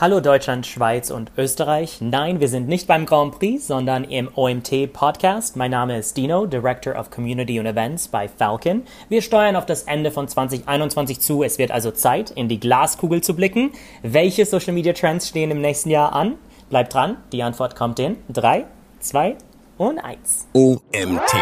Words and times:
Hallo 0.00 0.20
Deutschland, 0.20 0.64
Schweiz 0.64 1.10
und 1.10 1.32
Österreich. 1.36 1.96
Nein, 2.00 2.38
wir 2.38 2.46
sind 2.46 2.68
nicht 2.68 2.86
beim 2.86 3.04
Grand 3.04 3.36
Prix, 3.36 3.66
sondern 3.66 4.04
im 4.04 4.30
OMT 4.32 4.92
Podcast. 4.92 5.56
Mein 5.56 5.72
Name 5.72 5.98
ist 5.98 6.16
Dino, 6.16 6.46
Director 6.46 6.96
of 6.96 7.10
Community 7.10 7.58
and 7.58 7.66
Events 7.66 8.06
bei 8.06 8.28
Falcon. 8.28 8.84
Wir 9.08 9.22
steuern 9.22 9.56
auf 9.56 9.66
das 9.66 9.82
Ende 9.82 10.12
von 10.12 10.28
2021 10.28 11.18
zu. 11.18 11.42
Es 11.42 11.58
wird 11.58 11.72
also 11.72 11.90
Zeit, 11.90 12.30
in 12.30 12.46
die 12.46 12.60
Glaskugel 12.60 13.24
zu 13.24 13.34
blicken. 13.34 13.72
Welche 14.02 14.46
Social 14.46 14.72
Media 14.72 14.92
Trends 14.92 15.30
stehen 15.30 15.50
im 15.50 15.60
nächsten 15.60 15.90
Jahr 15.90 16.12
an? 16.12 16.36
Bleibt 16.70 16.94
dran, 16.94 17.16
die 17.32 17.42
Antwort 17.42 17.74
kommt 17.74 17.98
in 17.98 18.18
3, 18.28 18.66
2 19.00 19.34
und 19.78 19.98
1. 19.98 20.46
OMT. 20.52 21.34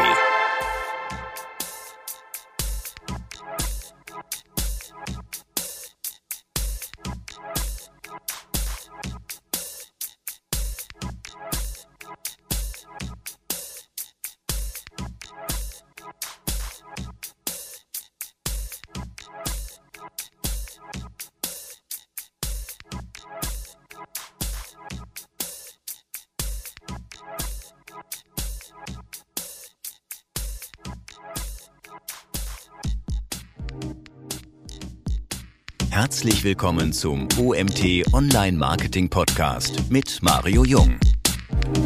Herzlich 36.26 36.42
willkommen 36.42 36.92
zum 36.92 37.28
OMT 37.40 38.12
Online 38.12 38.58
Marketing 38.58 39.08
Podcast 39.08 39.88
mit 39.90 40.18
Mario 40.22 40.64
Jung. 40.64 40.98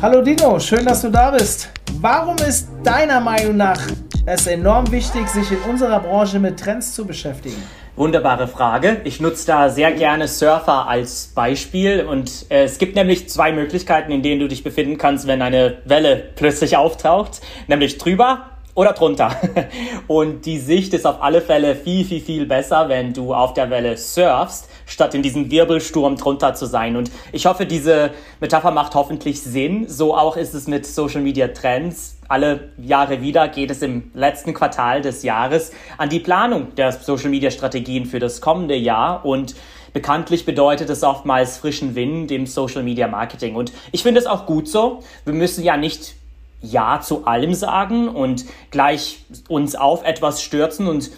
Hallo 0.01 0.23
Dino, 0.23 0.59
schön, 0.59 0.87
dass 0.87 1.03
du 1.03 1.11
da 1.11 1.31
bist. 1.31 1.69
Warum 2.01 2.37
ist 2.37 2.71
deiner 2.83 3.21
Meinung 3.21 3.59
nach 3.59 3.79
es 4.25 4.47
enorm 4.47 4.91
wichtig, 4.91 5.29
sich 5.29 5.53
in 5.53 5.59
unserer 5.71 6.01
Branche 6.01 6.39
mit 6.39 6.59
Trends 6.59 6.95
zu 6.95 7.07
beschäftigen? 7.07 7.63
Wunderbare 7.97 8.49
Frage. 8.49 9.03
Ich 9.05 9.21
nutze 9.21 9.47
da 9.47 9.69
sehr 9.69 9.93
gerne 9.93 10.27
Surfer 10.27 10.89
als 10.89 11.33
Beispiel 11.35 12.07
und 12.09 12.47
äh, 12.49 12.65
es 12.65 12.79
gibt 12.79 12.97
nämlich 12.97 13.29
zwei 13.29 13.53
Möglichkeiten, 13.53 14.11
in 14.11 14.23
denen 14.23 14.41
du 14.41 14.49
dich 14.49 14.65
befinden 14.65 14.97
kannst, 14.97 15.27
wenn 15.27 15.43
eine 15.43 15.83
Welle 15.85 16.17
plötzlich 16.17 16.79
auftaucht, 16.79 17.43
nämlich 17.69 17.99
drüber 17.99 18.47
oder 18.75 18.93
drunter. 18.93 19.35
Und 20.07 20.47
die 20.47 20.59
Sicht 20.59 20.95
ist 20.95 21.07
auf 21.07 21.23
alle 21.23 21.41
Fälle 21.41 21.75
viel, 21.75 22.05
viel, 22.05 22.21
viel 22.21 22.47
besser, 22.47 22.89
wenn 22.89 23.13
du 23.13 23.35
auf 23.35 23.55
der 23.55 23.71
Welle 23.71 23.97
surfst, 23.97 24.69
statt 24.87 25.15
in 25.15 25.23
diesem 25.23 25.51
Wirbelsturm 25.51 26.17
drunter 26.17 26.55
zu 26.55 26.67
sein. 26.67 26.97
Und 26.97 27.11
ich 27.33 27.47
hoffe, 27.47 27.67
diese 27.67 28.11
Metapher 28.41 28.71
macht 28.71 28.95
hoffentlich 28.95 29.43
Sinn. 29.43 29.89
So 29.89 30.17
auch 30.17 30.37
ist 30.37 30.55
es 30.55 30.67
mit 30.67 30.87
Social 30.87 31.21
Media 31.21 31.49
Trends. 31.49 32.19
Alle 32.29 32.71
Jahre 32.79 33.23
wieder 33.23 33.49
geht 33.49 33.71
es 33.71 33.83
im 33.83 34.11
letzten 34.15 34.55
Quartal 34.55 35.03
des 35.03 35.23
Jahres 35.25 35.73
an 35.99 36.09
die 36.09 36.21
Planung 36.21 36.75
der 36.77 36.93
Social 36.93 37.31
Media 37.31 37.51
Strategien 37.51 38.07
für 38.07 38.21
das 38.21 38.41
kommende 38.41 38.77
Jahr 38.77 39.25
und 39.25 39.55
Bekanntlich 39.93 40.45
bedeutet 40.45 40.89
es 40.89 41.03
oftmals 41.03 41.59
frischen 41.59 41.97
Wind 41.97 42.31
im 42.31 42.47
Social 42.47 42.83
Media 42.85 43.09
Marketing. 43.09 43.57
Und 43.57 43.73
ich 43.91 44.05
finde 44.05 44.21
es 44.21 44.27
auch 44.27 44.47
gut 44.47 44.69
so. 44.69 45.03
Wir 45.25 45.35
müssen 45.35 45.65
ja 45.65 45.77
nicht 45.77 46.15
ja 46.63 47.01
zu 47.01 47.27
allem 47.27 47.55
sagen 47.55 48.09
und 48.09 48.45
gleich 48.71 49.25
uns 49.49 49.75
auf 49.75 50.05
etwas 50.05 50.43
stürzen 50.43 50.87
und 50.87 51.11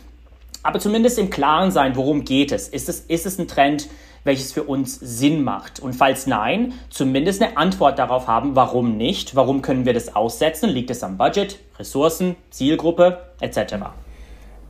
aber 0.63 0.79
zumindest 0.79 1.19
im 1.19 1.31
Klaren 1.31 1.73
sein, 1.73 1.97
worum 1.97 2.25
geht 2.25 2.53
es? 2.53 2.69
Ist 2.69 2.89
es, 2.89 3.01
ist 3.01 3.27
es 3.27 3.39
ein 3.39 3.49
Trend, 3.49 3.89
welches 4.25 4.53
für 4.53 4.63
uns 4.63 4.95
Sinn 4.95 5.43
macht? 5.43 5.81
Und 5.81 5.95
falls 5.95 6.29
nein, 6.29 6.75
zumindest 6.89 7.43
eine 7.43 7.57
Antwort 7.57 7.99
darauf 7.99 8.29
haben, 8.29 8.55
warum 8.55 8.97
nicht? 8.97 9.35
Warum 9.35 9.63
können 9.63 9.85
wir 9.85 9.93
das 9.93 10.15
aussetzen? 10.15 10.71
Liegt 10.71 10.91
es 10.91 11.03
am 11.03 11.19
Budget, 11.19 11.59
Ressourcen, 11.79 12.37
Zielgruppe 12.51 13.19
etc.? 13.41 13.75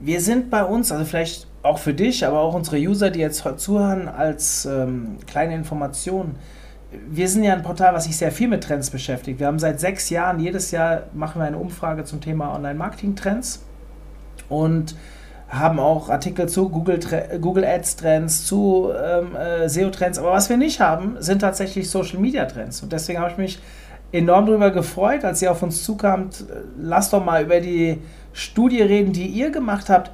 Wir 0.01 0.21
sind 0.21 0.51
bei 0.51 0.65
uns, 0.65 0.91
also 0.91 1.05
vielleicht 1.05 1.47
auch 1.63 1.79
für 1.79 1.95
dich, 1.95 2.27
aber 2.27 2.41
auch 2.41 2.55
unsere 2.55 2.79
User, 2.79 3.11
die 3.11 3.21
jetzt 3.21 3.45
zuhören, 3.59 4.09
als 4.09 4.65
ähm, 4.65 5.19
kleine 5.27 5.55
Information 5.55 6.37
wir 7.09 7.29
sind 7.29 7.45
ja 7.45 7.53
ein 7.53 7.63
Portal, 7.63 7.95
was 7.95 8.05
sich 8.05 8.17
sehr 8.17 8.33
viel 8.33 8.49
mit 8.49 8.65
Trends 8.65 8.91
beschäftigt. 8.91 9.41
Wir 9.41 9.47
haben 9.47 9.59
seit 9.59 9.81
sechs 9.81 10.11
Jahren, 10.11 10.41
jedes 10.41 10.71
Jahr 10.71 11.05
machen 11.15 11.41
wir 11.41 11.47
eine 11.47 11.59
Umfrage 11.59 12.05
zum 12.05 12.21
Thema 12.21 12.55
Online-Marketing-Trends 12.55 13.65
und 14.49 14.95
haben 15.49 15.79
auch 15.79 16.09
Artikel 16.09 16.49
zu 16.49 16.69
Google, 16.71 16.99
Google 17.41 17.65
Ads 17.65 17.97
Trends, 17.97 18.47
zu 18.47 18.91
ähm, 18.91 19.37
äh, 19.37 19.69
SEO 19.69 19.91
Trends. 19.91 20.19
Aber 20.19 20.33
was 20.33 20.49
wir 20.49 20.57
nicht 20.57 20.81
haben, 20.81 21.17
sind 21.19 21.41
tatsächlich 21.41 21.91
Social 21.91 22.19
Media 22.19 22.47
Trends. 22.47 22.83
Und 22.83 22.93
deswegen 22.93 23.21
habe 23.21 23.31
ich 23.33 23.37
mich 23.37 23.59
enorm 24.13 24.47
darüber 24.47 24.71
gefreut, 24.71 25.25
als 25.25 25.43
ihr 25.43 25.51
auf 25.51 25.63
uns 25.63 25.85
zukamt. 25.85 26.45
Lasst 26.79 27.13
doch 27.13 27.25
mal 27.25 27.43
über 27.43 27.61
die 27.61 27.99
Studie 28.33 28.81
reden, 28.81 29.13
die 29.13 29.27
ihr 29.27 29.51
gemacht 29.51 29.91
habt 29.91 30.11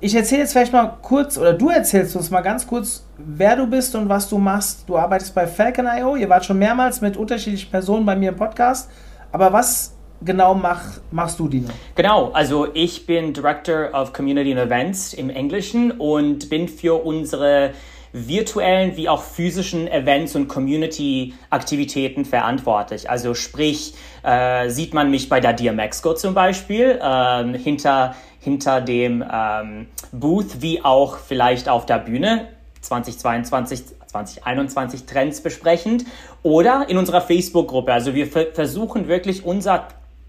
ich 0.00 0.14
erzähle 0.14 0.42
jetzt 0.42 0.52
vielleicht 0.52 0.72
mal 0.72 0.96
kurz, 1.02 1.36
oder 1.36 1.52
du 1.52 1.68
erzählst 1.68 2.16
uns 2.16 2.30
mal 2.30 2.40
ganz 2.40 2.66
kurz, 2.66 3.04
wer 3.18 3.56
du 3.56 3.66
bist 3.66 3.94
und 3.94 4.08
was 4.08 4.28
du 4.28 4.38
machst. 4.38 4.84
Du 4.88 4.96
arbeitest 4.96 5.34
bei 5.34 5.46
Falcon.io, 5.46 6.16
ihr 6.16 6.28
wart 6.28 6.44
schon 6.44 6.58
mehrmals 6.58 7.00
mit 7.00 7.16
unterschiedlichen 7.16 7.70
Personen 7.70 8.06
bei 8.06 8.16
mir 8.16 8.30
im 8.30 8.36
Podcast. 8.36 8.90
Aber 9.30 9.52
was 9.52 9.94
genau 10.22 10.54
mach, 10.54 10.82
machst 11.10 11.38
du, 11.38 11.48
Dino? 11.48 11.68
Genau, 11.94 12.30
also 12.32 12.68
ich 12.72 13.06
bin 13.06 13.34
Director 13.34 13.90
of 13.92 14.12
Community 14.14 14.52
and 14.52 14.60
Events 14.60 15.12
im 15.12 15.28
Englischen 15.28 15.92
und 15.92 16.48
bin 16.48 16.68
für 16.68 17.04
unsere 17.04 17.72
virtuellen 18.12 18.96
wie 18.96 19.08
auch 19.08 19.22
physischen 19.22 19.86
Events 19.86 20.34
und 20.34 20.48
Community-Aktivitäten 20.48 22.24
verantwortlich. 22.24 23.08
Also 23.08 23.34
sprich, 23.34 23.94
äh, 24.24 24.68
sieht 24.68 24.94
man 24.94 25.10
mich 25.10 25.28
bei 25.28 25.40
der 25.40 25.52
DMXCO 25.52 26.14
zum 26.14 26.34
Beispiel, 26.34 26.98
äh, 27.00 27.58
hinter 27.58 28.16
hinter 28.40 28.80
dem 28.80 29.24
ähm, 29.30 29.86
Booth 30.12 30.60
wie 30.60 30.82
auch 30.84 31.18
vielleicht 31.18 31.68
auf 31.68 31.86
der 31.86 31.98
Bühne 31.98 32.48
2022, 32.80 33.82
2021 34.06 35.04
Trends 35.04 35.42
besprechend 35.42 36.04
oder 36.42 36.86
in 36.88 36.96
unserer 36.96 37.20
Facebook-Gruppe. 37.20 37.92
Also 37.92 38.14
wir 38.14 38.26
versuchen 38.26 39.06
wirklich 39.06 39.44
unser 39.44 39.88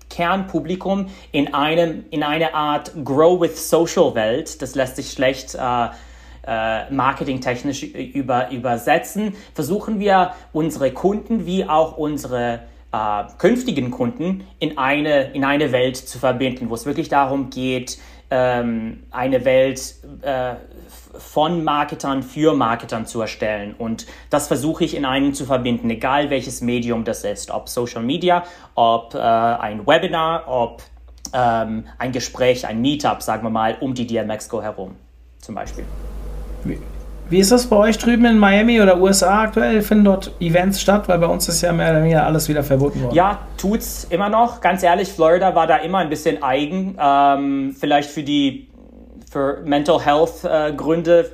Kernpublikum 0.09 1.07
in 1.31 1.53
einem 1.53 2.03
in 2.11 2.22
eine 2.22 2.53
Art 2.53 2.91
Grow 3.03 3.39
with 3.39 3.69
Social 3.69 4.13
Welt. 4.13 4.61
Das 4.61 4.75
lässt 4.75 4.97
sich 4.97 5.11
schlecht 5.11 5.55
äh, 5.55 5.88
äh, 6.45 6.91
marketingtechnisch 6.91 7.83
über, 7.83 8.51
übersetzen. 8.51 9.35
Versuchen 9.53 9.99
wir 9.99 10.33
unsere 10.53 10.91
Kunden 10.91 11.45
wie 11.45 11.66
auch 11.66 11.97
unsere 11.97 12.61
äh, 12.91 13.24
künftigen 13.38 13.91
Kunden 13.91 14.46
in 14.59 14.78
eine, 14.78 15.31
in 15.31 15.44
eine 15.44 15.72
Welt 15.72 15.97
zu 15.97 16.19
verbinden, 16.19 16.69
wo 16.69 16.75
es 16.75 16.85
wirklich 16.85 17.09
darum 17.09 17.50
geht, 17.50 17.97
ähm, 18.29 19.03
eine 19.12 19.44
Welt 19.46 19.96
äh, 20.22 20.56
von 21.18 21.63
Marketern 21.63 22.24
für 22.24 22.53
Marketern 22.53 23.06
zu 23.06 23.22
erstellen. 23.22 23.75
Und 23.78 24.07
das 24.29 24.47
versuche 24.47 24.85
ich 24.85 24.96
in 24.96 25.06
einen 25.06 25.34
zu 25.34 25.46
verbinden, 25.46 25.90
egal 25.90 26.29
welches 26.29 26.62
Medium 26.62 27.03
das 27.03 27.24
ist, 27.24 27.52
ob 27.52 27.69
Social 27.69 28.03
Media, 28.03 28.44
ob 28.75 29.13
äh, 29.13 29.18
ein 29.18 29.85
Webinar, 29.85 30.47
ob 30.47 30.81
ähm, 31.34 31.85
ein 31.97 32.12
Gespräch, 32.12 32.66
ein 32.66 32.81
Meetup, 32.81 33.22
sagen 33.22 33.44
wir 33.44 33.50
mal, 33.50 33.78
um 33.79 33.94
die 33.94 34.08
DMX-Go 34.08 34.62
herum 34.62 34.96
zum 35.40 35.56
Beispiel. 35.56 35.85
Wie 37.31 37.39
ist 37.39 37.49
das 37.49 37.67
bei 37.67 37.77
euch 37.77 37.97
drüben 37.97 38.25
in 38.25 38.37
Miami 38.37 38.81
oder 38.81 38.99
USA 38.99 39.43
aktuell? 39.43 39.81
Finden 39.81 40.03
dort 40.03 40.33
Events 40.41 40.81
statt? 40.81 41.07
Weil 41.07 41.17
bei 41.17 41.27
uns 41.27 41.47
ist 41.47 41.61
ja 41.61 41.71
mehr 41.71 41.91
oder 41.91 42.01
weniger 42.01 42.25
alles 42.25 42.49
wieder 42.49 42.61
verboten 42.61 43.01
worden. 43.01 43.15
Ja, 43.15 43.47
tut's 43.55 44.05
immer 44.09 44.27
noch. 44.27 44.59
Ganz 44.59 44.83
ehrlich, 44.83 45.07
Florida 45.07 45.55
war 45.55 45.65
da 45.65 45.77
immer 45.77 45.99
ein 45.99 46.09
bisschen 46.09 46.43
eigen. 46.43 46.97
Ähm, 47.01 47.73
vielleicht 47.79 48.09
für 48.09 48.23
die 48.23 48.67
für 49.31 49.61
Mental 49.63 50.03
Health 50.03 50.43
äh, 50.43 50.73
Gründe 50.73 51.31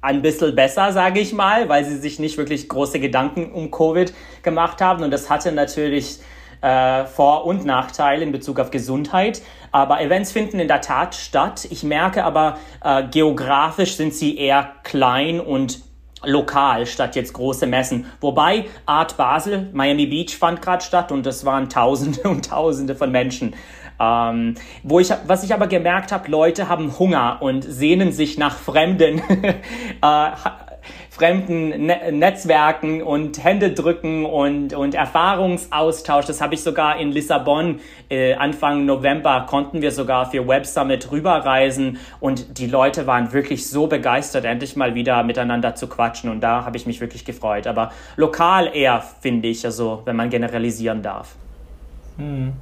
ein 0.00 0.22
bisschen 0.22 0.54
besser, 0.54 0.90
sage 0.92 1.20
ich 1.20 1.34
mal, 1.34 1.68
weil 1.68 1.84
sie 1.84 1.98
sich 1.98 2.18
nicht 2.18 2.38
wirklich 2.38 2.66
große 2.70 2.98
Gedanken 2.98 3.52
um 3.52 3.70
Covid 3.70 4.14
gemacht 4.42 4.80
haben. 4.80 5.04
Und 5.04 5.10
das 5.10 5.28
hatte 5.28 5.52
natürlich 5.52 6.18
äh, 6.60 7.04
Vor- 7.04 7.44
und 7.46 7.64
Nachteile 7.64 8.22
in 8.22 8.32
Bezug 8.32 8.58
auf 8.60 8.70
Gesundheit. 8.70 9.42
Aber 9.72 10.00
Events 10.00 10.32
finden 10.32 10.58
in 10.58 10.68
der 10.68 10.80
Tat 10.80 11.14
statt. 11.14 11.66
Ich 11.70 11.82
merke 11.82 12.24
aber, 12.24 12.58
äh, 12.82 13.04
geografisch 13.04 13.96
sind 13.96 14.14
sie 14.14 14.36
eher 14.36 14.70
klein 14.82 15.40
und 15.40 15.80
lokal 16.24 16.86
statt 16.86 17.16
jetzt 17.16 17.32
große 17.32 17.66
Messen. 17.66 18.06
Wobei 18.20 18.66
Art 18.86 19.16
Basel, 19.16 19.68
Miami 19.72 20.06
Beach 20.06 20.36
fand 20.36 20.62
gerade 20.62 20.82
statt 20.82 21.12
und 21.12 21.26
das 21.26 21.44
waren 21.44 21.68
Tausende 21.68 22.22
und 22.28 22.48
Tausende 22.48 22.94
von 22.94 23.10
Menschen. 23.10 23.54
Ähm, 23.98 24.56
wo 24.82 25.00
ich, 25.00 25.10
was 25.26 25.42
ich 25.42 25.54
aber 25.54 25.68
gemerkt 25.68 26.12
habe, 26.12 26.30
Leute 26.30 26.68
haben 26.68 26.98
Hunger 26.98 27.38
und 27.40 27.62
sehnen 27.62 28.12
sich 28.12 28.36
nach 28.36 28.56
Fremden. 28.56 29.22
äh, 30.02 30.30
fremden 31.16 31.86
ne 31.86 32.12
Netzwerken 32.12 33.02
und 33.02 33.42
Hände 33.42 33.72
drücken 33.72 34.26
und, 34.26 34.74
und 34.74 34.94
Erfahrungsaustausch. 34.94 36.26
Das 36.26 36.40
habe 36.42 36.54
ich 36.54 36.62
sogar 36.62 36.98
in 36.98 37.10
Lissabon 37.10 37.80
äh, 38.10 38.34
Anfang 38.34 38.84
November 38.84 39.46
konnten 39.48 39.80
wir 39.80 39.92
sogar 39.92 40.30
für 40.30 40.46
Web 40.46 40.66
Summit 40.66 41.10
rüberreisen 41.10 41.98
und 42.20 42.58
die 42.58 42.66
Leute 42.66 43.06
waren 43.06 43.32
wirklich 43.32 43.66
so 43.68 43.86
begeistert, 43.86 44.44
endlich 44.44 44.76
mal 44.76 44.94
wieder 44.94 45.22
miteinander 45.22 45.74
zu 45.74 45.88
quatschen 45.88 46.30
und 46.30 46.40
da 46.40 46.64
habe 46.64 46.76
ich 46.76 46.86
mich 46.86 47.00
wirklich 47.00 47.24
gefreut. 47.24 47.66
Aber 47.66 47.92
lokal 48.16 48.70
eher, 48.74 49.02
finde 49.20 49.48
ich, 49.48 49.64
also 49.64 50.02
wenn 50.04 50.16
man 50.16 50.28
generalisieren 50.28 51.02
darf. 51.02 51.34
Hm. 52.18 52.52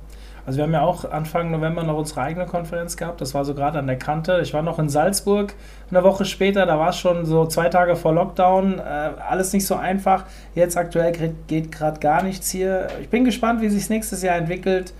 Also 0.47 0.59
wir 0.59 0.65
haben 0.65 0.73
ja 0.73 0.83
auch 0.83 1.11
Anfang 1.11 1.51
November 1.51 1.83
noch 1.85 1.97
unsere 1.97 2.21
eigene 2.21 2.45
Konferenz 2.45 2.97
gehabt. 2.97 3.21
Das 3.21 3.33
war 3.33 3.45
so 3.45 3.55
gerade 3.55 3.79
an 3.79 3.87
der 3.87 3.97
Kante. 3.97 4.41
Ich 4.43 4.53
war 4.53 4.63
noch 4.63 4.79
in 4.79 4.91
Salzburg 4.91 5.55
eine 5.91 6.05
Woche 6.05 6.27
später. 6.27 6.67
Da 6.67 6.79
war 6.79 6.91
es 6.91 6.99
schon 6.99 7.25
so 7.25 7.47
zwei 7.47 7.69
Tage 7.71 7.97
vor 7.97 8.13
Lockdown. 8.13 8.79
Äh, 8.79 8.83
alles 8.83 9.53
nicht 9.55 9.67
so 9.67 9.75
einfach. 9.75 10.25
Jetzt 10.55 10.77
aktuell 10.77 11.35
geht 11.47 11.73
gerade 11.73 11.99
gar 11.99 12.23
nichts 12.23 12.51
hier. 12.51 12.89
Ich 13.01 13.09
bin 13.09 13.25
gespannt, 13.25 13.63
wie 13.63 13.69
sich 13.69 13.89
nächstes 13.89 14.23
Jahr 14.23 14.37
entwickelt. 14.37 14.93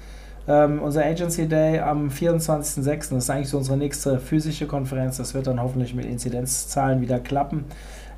Ähm, 0.49 0.81
unser 0.83 1.05
Agency 1.05 1.47
Day 1.47 1.79
am 1.79 2.09
24.06. 2.09 2.85
Das 2.85 3.13
ist 3.13 3.31
eigentlich 3.31 3.49
so 3.49 3.59
unsere 3.59 3.77
nächste 3.77 4.19
physische 4.19 4.67
Konferenz. 4.67 5.19
Das 5.19 5.35
wird 5.35 5.47
dann 5.47 5.61
hoffentlich 5.63 5.95
mit 5.95 6.07
Inzidenzzahlen 6.07 7.03
wieder 7.03 7.19
klappen. 7.19 7.65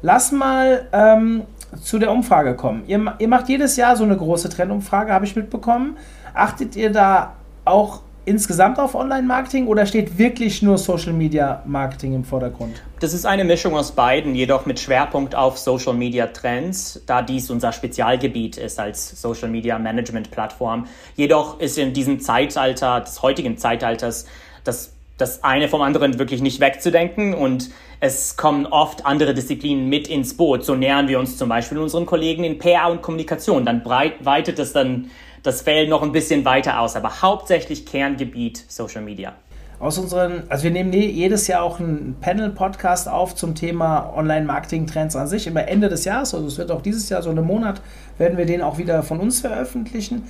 Lass 0.02 0.31
mal 0.31 0.87
ähm, 0.93 1.43
zu 1.82 1.99
der 1.99 2.12
Umfrage 2.12 2.55
kommen. 2.55 2.84
Ihr, 2.87 3.14
ihr 3.19 3.28
macht 3.28 3.49
jedes 3.49 3.76
Jahr 3.76 3.96
so 3.96 4.05
eine 4.05 4.17
große 4.17 4.49
Trendumfrage, 4.49 5.12
habe 5.12 5.25
ich 5.25 5.34
mitbekommen. 5.34 5.96
Achtet 6.37 6.77
ihr 6.77 6.91
da 6.91 7.33
auch 7.65 8.03
insgesamt 8.27 8.79
auf 8.79 8.94
Online-Marketing 8.94 9.69
oder 9.69 9.87
steht 9.87 10.19
wirklich 10.19 10.61
nur 10.61 10.77
Social-Media-Marketing 10.77 12.12
im 12.12 12.25
Vordergrund? 12.25 12.83
Das 13.00 13.15
ist 13.15 13.25
eine 13.25 13.43
Mischung 13.43 13.75
aus 13.75 13.93
beiden, 13.93 14.35
jedoch 14.35 14.67
mit 14.67 14.79
Schwerpunkt 14.79 15.35
auf 15.35 15.56
Social-Media-Trends, 15.56 17.05
da 17.06 17.23
dies 17.23 17.50
unser 17.50 17.73
Spezialgebiet 17.73 18.59
ist 18.59 18.79
als 18.79 19.19
Social-Media-Management-Plattform. 19.23 20.87
Jedoch 21.15 21.59
ist 21.59 21.79
in 21.79 21.94
diesem 21.94 22.21
Zeitalter, 22.21 23.00
des 23.00 23.23
heutigen 23.23 23.56
Zeitalters, 23.56 24.27
das, 24.62 24.93
das 25.17 25.43
eine 25.43 25.69
vom 25.69 25.81
anderen 25.81 26.19
wirklich 26.19 26.43
nicht 26.43 26.61
wegzudenken 26.61 27.33
und 27.33 27.71
es 28.00 28.37
kommen 28.37 28.67
oft 28.67 29.06
andere 29.06 29.33
Disziplinen 29.33 29.88
mit 29.88 30.06
ins 30.06 30.37
Boot. 30.37 30.67
So 30.67 30.75
nähern 30.75 31.09
wir 31.09 31.19
uns 31.19 31.38
zum 31.38 31.49
Beispiel 31.49 31.79
unseren 31.79 32.05
Kollegen 32.05 32.44
in 32.44 32.59
PR 32.59 32.91
und 32.91 33.00
Kommunikation. 33.00 33.65
Dann 33.65 33.83
breit, 33.83 34.23
weitet 34.23 34.59
es 34.59 34.75
dann 34.75 35.11
das 35.47 35.63
Feld 35.63 35.89
noch 35.89 36.03
ein 36.03 36.13
bisschen 36.13 36.45
weiter 36.45 36.81
aus, 36.81 36.97
aber 36.97 37.23
hauptsächlich 37.23 37.87
Kerngebiet 37.87 38.65
Social 38.69 39.03
Media. 39.03 39.33
Aus 39.79 39.99
unseren, 39.99 40.45
also 40.49 40.65
wir 40.65 40.71
nehmen 40.71 40.93
jedes 40.93 41.47
Jahr 41.47 41.63
auch 41.63 41.79
einen 41.79 42.17
Panel-Podcast 42.21 43.09
auf 43.09 43.35
zum 43.35 43.55
Thema 43.55 44.13
Online-Marketing-Trends 44.17 45.15
an 45.17 45.29
sich. 45.29 45.47
Immer 45.47 45.69
Ende 45.69 45.89
des 45.89 46.05
Jahres, 46.07 46.35
also 46.35 46.47
es 46.47 46.57
wird 46.57 46.73
auch 46.73 46.81
dieses 46.81 47.09
Jahr 47.11 47.23
so 47.23 47.31
einen 47.31 47.45
Monat, 47.45 47.83
werden 48.17 48.39
wir 48.39 48.47
den 48.47 48.63
auch 48.63 48.79
wieder 48.79 49.03
von 49.03 49.21
uns 49.21 49.41
veröffentlichen. 49.41 50.25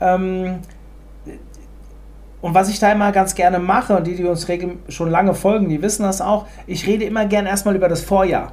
Ähm, 0.00 0.60
und 2.40 2.54
was 2.54 2.68
ich 2.68 2.78
da 2.78 2.92
immer 2.92 3.12
ganz 3.12 3.34
gerne 3.34 3.58
mache, 3.58 3.96
und 3.96 4.06
die, 4.06 4.14
die 4.14 4.24
uns 4.24 4.46
schon 4.88 5.10
lange 5.10 5.34
folgen, 5.34 5.68
die 5.68 5.82
wissen 5.82 6.04
das 6.04 6.20
auch, 6.20 6.46
ich 6.66 6.86
rede 6.86 7.04
immer 7.04 7.26
gerne 7.26 7.48
erstmal 7.48 7.76
über 7.76 7.88
das 7.88 8.02
Vorjahr. 8.02 8.52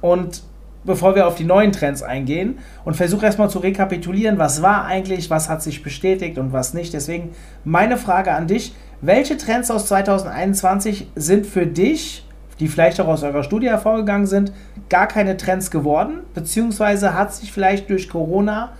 Und 0.00 0.42
bevor 0.84 1.14
wir 1.14 1.26
auf 1.26 1.34
die 1.34 1.44
neuen 1.44 1.72
Trends 1.72 2.02
eingehen 2.02 2.58
und 2.84 2.94
versuche 2.94 3.26
erstmal 3.26 3.50
zu 3.50 3.58
rekapitulieren, 3.58 4.38
was 4.38 4.62
war 4.62 4.84
eigentlich, 4.84 5.30
was 5.30 5.48
hat 5.48 5.62
sich 5.62 5.82
bestätigt 5.82 6.38
und 6.38 6.52
was 6.52 6.74
nicht. 6.74 6.92
Deswegen 6.92 7.30
meine 7.64 7.96
Frage 7.96 8.32
an 8.32 8.46
dich, 8.46 8.74
welche 9.00 9.36
Trends 9.36 9.70
aus 9.70 9.86
2021 9.86 11.08
sind 11.14 11.46
für 11.46 11.66
dich, 11.66 12.26
die 12.60 12.68
vielleicht 12.68 13.00
auch 13.00 13.08
aus 13.08 13.22
eurer 13.22 13.42
Studie 13.42 13.68
hervorgegangen 13.68 14.26
sind, 14.26 14.52
gar 14.88 15.08
keine 15.08 15.36
Trends 15.36 15.70
geworden, 15.70 16.20
beziehungsweise 16.34 17.14
hat 17.14 17.34
sich 17.34 17.52
vielleicht 17.52 17.90
durch 17.90 18.08
Corona 18.08 18.72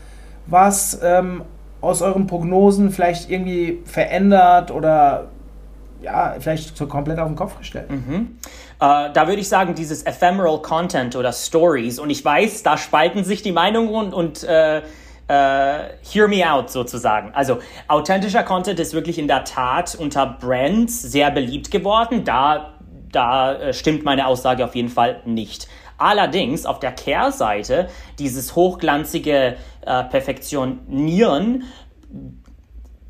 was 0.46 1.00
ähm, 1.02 1.42
aus 1.80 2.02
euren 2.02 2.26
Prognosen 2.26 2.90
vielleicht 2.90 3.30
irgendwie 3.30 3.80
verändert 3.84 4.70
oder 4.70 5.28
ja, 6.02 6.34
vielleicht 6.38 6.76
so 6.76 6.86
komplett 6.86 7.18
auf 7.18 7.28
den 7.28 7.36
Kopf 7.36 7.58
gestellt. 7.58 7.90
Mhm. 7.90 8.36
Äh, 8.84 9.12
da 9.12 9.26
würde 9.26 9.40
ich 9.40 9.48
sagen, 9.48 9.74
dieses 9.74 10.02
Ephemeral 10.02 10.60
Content 10.60 11.16
oder 11.16 11.32
Stories. 11.32 11.98
Und 11.98 12.10
ich 12.10 12.22
weiß, 12.22 12.62
da 12.62 12.76
spalten 12.76 13.24
sich 13.24 13.42
die 13.42 13.52
Meinungen 13.52 13.90
und, 13.90 14.14
und 14.14 14.44
äh, 14.44 14.82
Uh, 15.26 15.88
hear 16.02 16.28
me 16.28 16.46
out 16.46 16.68
sozusagen. 16.68 17.32
Also 17.32 17.60
authentischer 17.88 18.42
Content 18.42 18.78
ist 18.78 18.92
wirklich 18.92 19.18
in 19.18 19.26
der 19.26 19.44
Tat 19.44 19.94
unter 19.98 20.26
Brands 20.26 21.00
sehr 21.00 21.30
beliebt 21.30 21.70
geworden. 21.70 22.24
Da, 22.26 22.74
da 23.10 23.54
äh, 23.54 23.72
stimmt 23.72 24.04
meine 24.04 24.26
Aussage 24.26 24.62
auf 24.62 24.74
jeden 24.74 24.90
Fall 24.90 25.22
nicht. 25.24 25.66
Allerdings 25.96 26.66
auf 26.66 26.78
der 26.78 26.92
Kehrseite 26.92 27.88
dieses 28.18 28.54
hochglanzige 28.54 29.56
äh, 29.86 30.04
Perfektionieren 30.04 31.64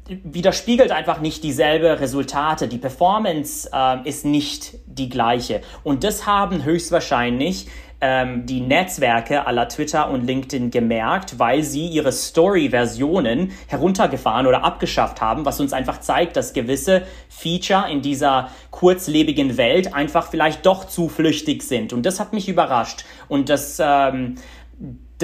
widerspiegelt 0.08 0.90
einfach 0.90 1.20
nicht 1.20 1.42
dieselbe 1.42 2.00
Resultate. 2.00 2.68
Die 2.68 2.78
Performance 2.78 3.68
äh, 3.72 4.06
ist 4.08 4.24
nicht 4.24 4.74
die 4.86 5.08
gleiche. 5.08 5.62
Und 5.82 6.04
das 6.04 6.26
haben 6.26 6.64
höchstwahrscheinlich 6.64 7.68
ähm, 8.00 8.44
die 8.44 8.60
Netzwerke 8.60 9.46
aller 9.46 9.66
Twitter 9.68 10.10
und 10.10 10.26
LinkedIn 10.26 10.70
gemerkt, 10.70 11.38
weil 11.38 11.62
sie 11.62 11.86
ihre 11.86 12.12
Story-Versionen 12.12 13.52
heruntergefahren 13.66 14.46
oder 14.46 14.62
abgeschafft 14.62 15.22
haben, 15.22 15.46
was 15.46 15.58
uns 15.58 15.72
einfach 15.72 16.00
zeigt, 16.00 16.36
dass 16.36 16.52
gewisse 16.52 17.02
Feature 17.30 17.90
in 17.90 18.02
dieser 18.02 18.50
kurzlebigen 18.70 19.56
Welt 19.56 19.94
einfach 19.94 20.28
vielleicht 20.28 20.66
doch 20.66 20.84
zu 20.84 21.08
flüchtig 21.08 21.62
sind. 21.62 21.94
Und 21.94 22.04
das 22.04 22.20
hat 22.20 22.34
mich 22.34 22.46
überrascht. 22.46 23.06
Und 23.28 23.48
das 23.48 23.78
ähm, 23.80 24.34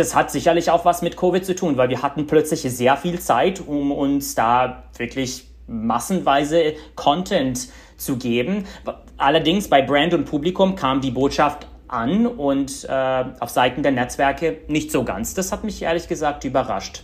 das 0.01 0.15
hat 0.15 0.31
sicherlich 0.31 0.71
auch 0.71 0.85
was 0.85 1.03
mit 1.03 1.17
Covid 1.17 1.45
zu 1.45 1.55
tun, 1.55 1.77
weil 1.77 1.91
wir 1.91 2.03
hatten 2.03 2.27
plötzlich 2.27 2.63
sehr 2.63 2.97
viel 2.97 3.21
Zeit, 3.21 3.61
um 3.61 3.93
uns 3.93 4.35
da 4.35 4.85
wirklich 4.97 5.45
massenweise 5.67 6.75
Content 6.97 7.69
zu 7.97 8.17
geben. 8.17 8.65
Allerdings 9.19 9.69
bei 9.69 9.83
Brand 9.83 10.15
und 10.15 10.25
Publikum 10.25 10.75
kam 10.75 11.01
die 11.03 11.11
Botschaft 11.11 11.67
an 11.87 12.27
und 12.27 12.87
äh, 12.89 13.25
auf 13.41 13.51
Seiten 13.51 13.83
der 13.83 13.93
Netzwerke 13.93 14.59
nicht 14.69 14.91
so 14.91 15.05
ganz. 15.05 15.35
Das 15.35 15.53
hat 15.53 15.65
mich 15.65 15.83
ehrlich 15.83 16.09
gesagt 16.09 16.45
überrascht 16.45 17.03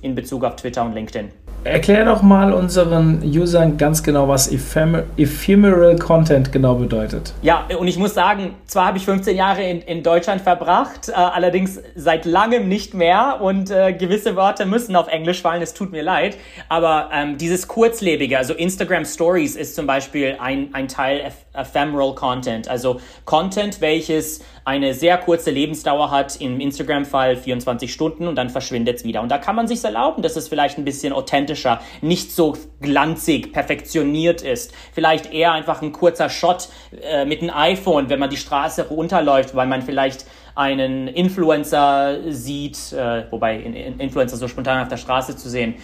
in 0.00 0.14
Bezug 0.14 0.44
auf 0.44 0.56
Twitter 0.56 0.82
und 0.82 0.94
LinkedIn. 0.94 1.43
Erklär 1.64 2.04
doch 2.04 2.20
mal 2.20 2.52
unseren 2.52 3.22
Usern 3.24 3.78
ganz 3.78 4.02
genau, 4.02 4.28
was 4.28 4.52
Ephemer 4.52 5.04
Ephemeral 5.16 5.96
Content 5.96 6.52
genau 6.52 6.74
bedeutet. 6.74 7.32
Ja, 7.40 7.66
und 7.78 7.88
ich 7.88 7.96
muss 7.96 8.12
sagen, 8.12 8.54
zwar 8.66 8.88
habe 8.88 8.98
ich 8.98 9.06
15 9.06 9.34
Jahre 9.34 9.62
in, 9.62 9.80
in 9.80 10.02
Deutschland 10.02 10.42
verbracht, 10.42 11.08
äh, 11.08 11.12
allerdings 11.12 11.80
seit 11.96 12.26
langem 12.26 12.68
nicht 12.68 12.92
mehr 12.92 13.38
und 13.40 13.70
äh, 13.70 13.94
gewisse 13.94 14.36
Worte 14.36 14.66
müssen 14.66 14.94
auf 14.94 15.08
Englisch 15.08 15.40
fallen, 15.40 15.62
es 15.62 15.72
tut 15.72 15.90
mir 15.90 16.02
leid, 16.02 16.36
aber 16.68 17.08
ähm, 17.14 17.38
dieses 17.38 17.66
Kurzlebige, 17.66 18.36
also 18.36 18.52
Instagram 18.52 19.06
Stories 19.06 19.56
ist 19.56 19.74
zum 19.74 19.86
Beispiel 19.86 20.36
ein, 20.38 20.68
ein 20.74 20.86
Teil 20.86 21.32
Ephemeral 21.54 22.14
Content, 22.14 22.68
also 22.68 23.00
Content, 23.24 23.80
welches 23.80 24.40
eine 24.64 24.94
sehr 24.94 25.18
kurze 25.18 25.50
Lebensdauer 25.50 26.10
hat, 26.10 26.40
im 26.40 26.58
Instagram-Fall 26.58 27.36
24 27.36 27.92
Stunden 27.92 28.26
und 28.26 28.36
dann 28.36 28.48
verschwindet 28.48 28.96
es 28.96 29.04
wieder. 29.04 29.20
Und 29.20 29.28
da 29.28 29.36
kann 29.36 29.56
man 29.56 29.68
sich 29.68 29.84
erlauben, 29.84 30.22
dass 30.22 30.36
es 30.36 30.48
vielleicht 30.48 30.78
ein 30.78 30.84
bisschen 30.84 31.12
authentischer, 31.12 31.80
nicht 32.00 32.32
so 32.32 32.56
glanzig, 32.80 33.52
perfektioniert 33.52 34.40
ist. 34.40 34.72
Vielleicht 34.92 35.32
eher 35.32 35.52
einfach 35.52 35.82
ein 35.82 35.92
kurzer 35.92 36.30
Shot 36.30 36.68
äh, 37.02 37.26
mit 37.26 37.42
einem 37.42 37.50
iPhone, 37.54 38.08
wenn 38.08 38.18
man 38.18 38.30
die 38.30 38.38
Straße 38.38 38.88
runterläuft, 38.88 39.54
weil 39.54 39.66
man 39.66 39.82
vielleicht 39.82 40.24
einen 40.54 41.08
Influencer 41.08 42.32
sieht, 42.32 42.92
äh, 42.92 43.24
wobei 43.30 43.56
in, 43.56 43.74
in 43.74 44.00
Influencer 44.00 44.36
so 44.36 44.48
spontan 44.48 44.80
auf 44.80 44.88
der 44.88 44.96
Straße 44.96 45.36
zu 45.36 45.50
sehen, 45.50 45.74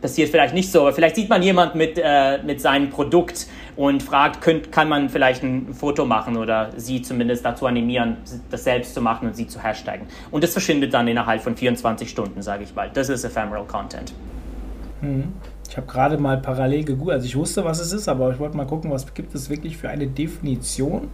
passiert 0.00 0.30
vielleicht 0.30 0.54
nicht 0.54 0.70
so, 0.70 0.82
aber 0.82 0.92
vielleicht 0.92 1.16
sieht 1.16 1.28
man 1.28 1.42
jemand 1.42 1.74
mit, 1.74 2.00
äh, 2.02 2.42
mit 2.42 2.60
seinem 2.60 2.90
Produkt 2.90 3.46
und 3.76 4.02
fragt, 4.02 4.40
könnt, 4.40 4.72
kann 4.72 4.88
man 4.88 5.08
vielleicht 5.08 5.42
ein 5.42 5.74
Foto 5.74 6.04
machen 6.04 6.36
oder 6.36 6.70
sie 6.76 7.02
zumindest 7.02 7.44
dazu 7.44 7.66
animieren, 7.66 8.18
das 8.50 8.64
selbst 8.64 8.94
zu 8.94 9.00
machen 9.00 9.28
und 9.28 9.36
sie 9.36 9.46
zu 9.46 9.62
hashtaggen. 9.62 10.06
Und 10.30 10.44
das 10.44 10.52
verschwindet 10.52 10.94
dann 10.94 11.08
innerhalb 11.08 11.42
von 11.42 11.56
24 11.56 12.08
Stunden, 12.08 12.42
sage 12.42 12.64
ich 12.64 12.74
mal. 12.74 12.90
Das 12.92 13.08
ist 13.08 13.24
Ephemeral 13.24 13.64
Content. 13.64 14.12
Hm. 15.00 15.32
Ich 15.68 15.76
habe 15.76 15.86
gerade 15.86 16.16
mal 16.16 16.38
parallel 16.38 16.84
gegoogelt, 16.84 17.16
also 17.16 17.26
ich 17.26 17.36
wusste, 17.36 17.64
was 17.64 17.78
es 17.78 17.92
ist, 17.92 18.08
aber 18.08 18.32
ich 18.32 18.38
wollte 18.38 18.56
mal 18.56 18.66
gucken, 18.66 18.90
was 18.90 19.12
gibt 19.12 19.34
es 19.34 19.50
wirklich 19.50 19.76
für 19.76 19.90
eine 19.90 20.06
Definition. 20.06 21.10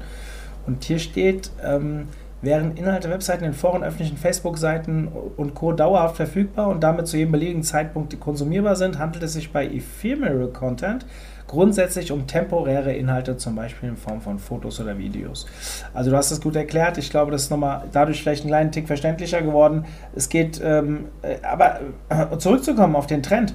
Und 0.66 0.84
hier 0.84 0.98
steht, 0.98 1.50
ähm, 1.62 2.06
wären 2.44 2.76
Inhalte 2.76 3.10
Webseiten 3.10 3.44
in 3.44 3.52
Foren, 3.52 3.82
öffentlichen 3.82 4.16
Facebook-Seiten 4.16 5.08
und 5.08 5.54
Co. 5.54 5.72
dauerhaft 5.72 6.16
verfügbar 6.16 6.68
und 6.68 6.82
damit 6.82 7.06
zu 7.06 7.16
jedem 7.16 7.32
beliebigen 7.32 7.62
Zeitpunkt 7.62 8.18
konsumierbar 8.20 8.76
sind, 8.76 8.98
handelt 8.98 9.24
es 9.24 9.32
sich 9.34 9.52
bei 9.52 9.66
Ephemeral 9.66 10.48
Content 10.48 11.06
grundsätzlich 11.46 12.10
um 12.10 12.26
temporäre 12.26 12.92
Inhalte, 12.92 13.36
zum 13.36 13.54
Beispiel 13.54 13.90
in 13.90 13.96
Form 13.96 14.20
von 14.20 14.38
Fotos 14.38 14.80
oder 14.80 14.98
Videos. 14.98 15.46
Also 15.92 16.10
du 16.10 16.16
hast 16.16 16.30
das 16.30 16.40
gut 16.40 16.56
erklärt. 16.56 16.98
Ich 16.98 17.10
glaube, 17.10 17.30
das 17.30 17.42
ist 17.42 17.50
nochmal 17.50 17.84
dadurch 17.92 18.22
vielleicht 18.22 18.42
einen 18.42 18.50
kleinen 18.50 18.72
Tick 18.72 18.86
verständlicher 18.86 19.42
geworden. 19.42 19.84
Es 20.14 20.28
geht, 20.28 20.60
ähm, 20.64 21.06
äh, 21.22 21.36
aber 21.44 21.80
äh, 22.08 22.38
zurückzukommen 22.38 22.96
auf 22.96 23.06
den 23.06 23.22
Trend. 23.22 23.54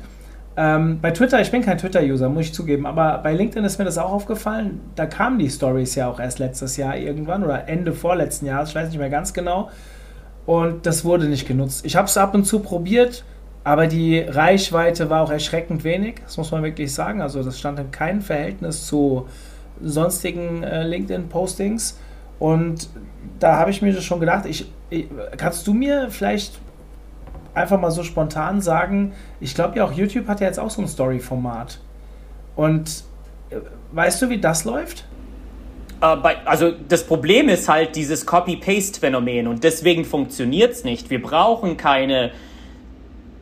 Ähm, 0.61 0.99
bei 0.99 1.11
Twitter, 1.11 1.39
ich 1.39 1.51
bin 1.51 1.61
kein 1.61 1.77
Twitter-User, 1.77 2.27
muss 2.27 2.47
ich 2.47 2.53
zugeben, 2.53 2.85
aber 2.85 3.19
bei 3.19 3.33
LinkedIn 3.33 3.63
ist 3.63 3.79
mir 3.79 3.85
das 3.85 3.97
auch 3.97 4.11
aufgefallen. 4.11 4.81
Da 4.95 5.05
kamen 5.05 5.39
die 5.39 5.49
Stories 5.49 5.95
ja 5.95 6.09
auch 6.09 6.19
erst 6.19 6.39
letztes 6.39 6.75
Jahr 6.75 6.97
irgendwann 6.97 7.45
oder 7.45 7.69
Ende 7.69 7.93
vorletzten 7.93 8.45
Jahres, 8.45 8.69
ich 8.69 8.75
weiß 8.75 8.89
nicht 8.89 8.99
mehr 8.99 9.09
ganz 9.09 9.33
genau. 9.33 9.69
Und 10.45 10.85
das 10.85 11.05
wurde 11.05 11.27
nicht 11.29 11.47
genutzt. 11.47 11.85
Ich 11.85 11.95
habe 11.95 12.07
es 12.07 12.17
ab 12.17 12.35
und 12.35 12.43
zu 12.43 12.59
probiert, 12.59 13.23
aber 13.63 13.87
die 13.87 14.19
Reichweite 14.19 15.09
war 15.09 15.21
auch 15.21 15.31
erschreckend 15.31 15.85
wenig, 15.85 16.15
das 16.25 16.35
muss 16.35 16.51
man 16.51 16.61
wirklich 16.61 16.93
sagen. 16.93 17.21
Also 17.21 17.41
das 17.41 17.57
stand 17.57 17.79
in 17.79 17.91
keinem 17.91 18.21
Verhältnis 18.21 18.85
zu 18.85 19.27
sonstigen 19.81 20.63
äh, 20.63 20.83
LinkedIn-Postings. 20.83 21.97
Und 22.37 22.89
da 23.39 23.55
habe 23.55 23.71
ich 23.71 23.81
mir 23.81 23.93
schon 24.01 24.19
gedacht, 24.19 24.45
ich, 24.45 24.69
ich, 24.89 25.07
kannst 25.37 25.65
du 25.67 25.73
mir 25.73 26.07
vielleicht 26.09 26.59
einfach 27.53 27.79
mal 27.79 27.91
so 27.91 28.03
spontan 28.03 28.61
sagen, 28.61 29.13
ich 29.39 29.55
glaube 29.55 29.77
ja 29.77 29.85
auch 29.85 29.91
YouTube 29.91 30.27
hat 30.27 30.39
ja 30.41 30.47
jetzt 30.47 30.59
auch 30.59 30.69
so 30.69 30.81
ein 30.81 30.87
Story-Format. 30.87 31.79
Und 32.55 33.03
äh, 33.49 33.57
weißt 33.91 34.21
du, 34.21 34.29
wie 34.29 34.39
das 34.39 34.65
läuft? 34.65 35.05
Bei, 36.01 36.37
also 36.45 36.71
das 36.71 37.05
Problem 37.05 37.49
ist 37.49 37.67
halt 37.67 37.97
dieses 37.97 38.25
Copy-Paste-Phänomen 38.25 39.47
und 39.47 39.65
deswegen 39.65 40.05
funktioniert 40.05 40.71
es 40.71 40.85
nicht. 40.85 41.09
Wir 41.09 41.21
brauchen 41.21 41.75
keine 41.75 42.31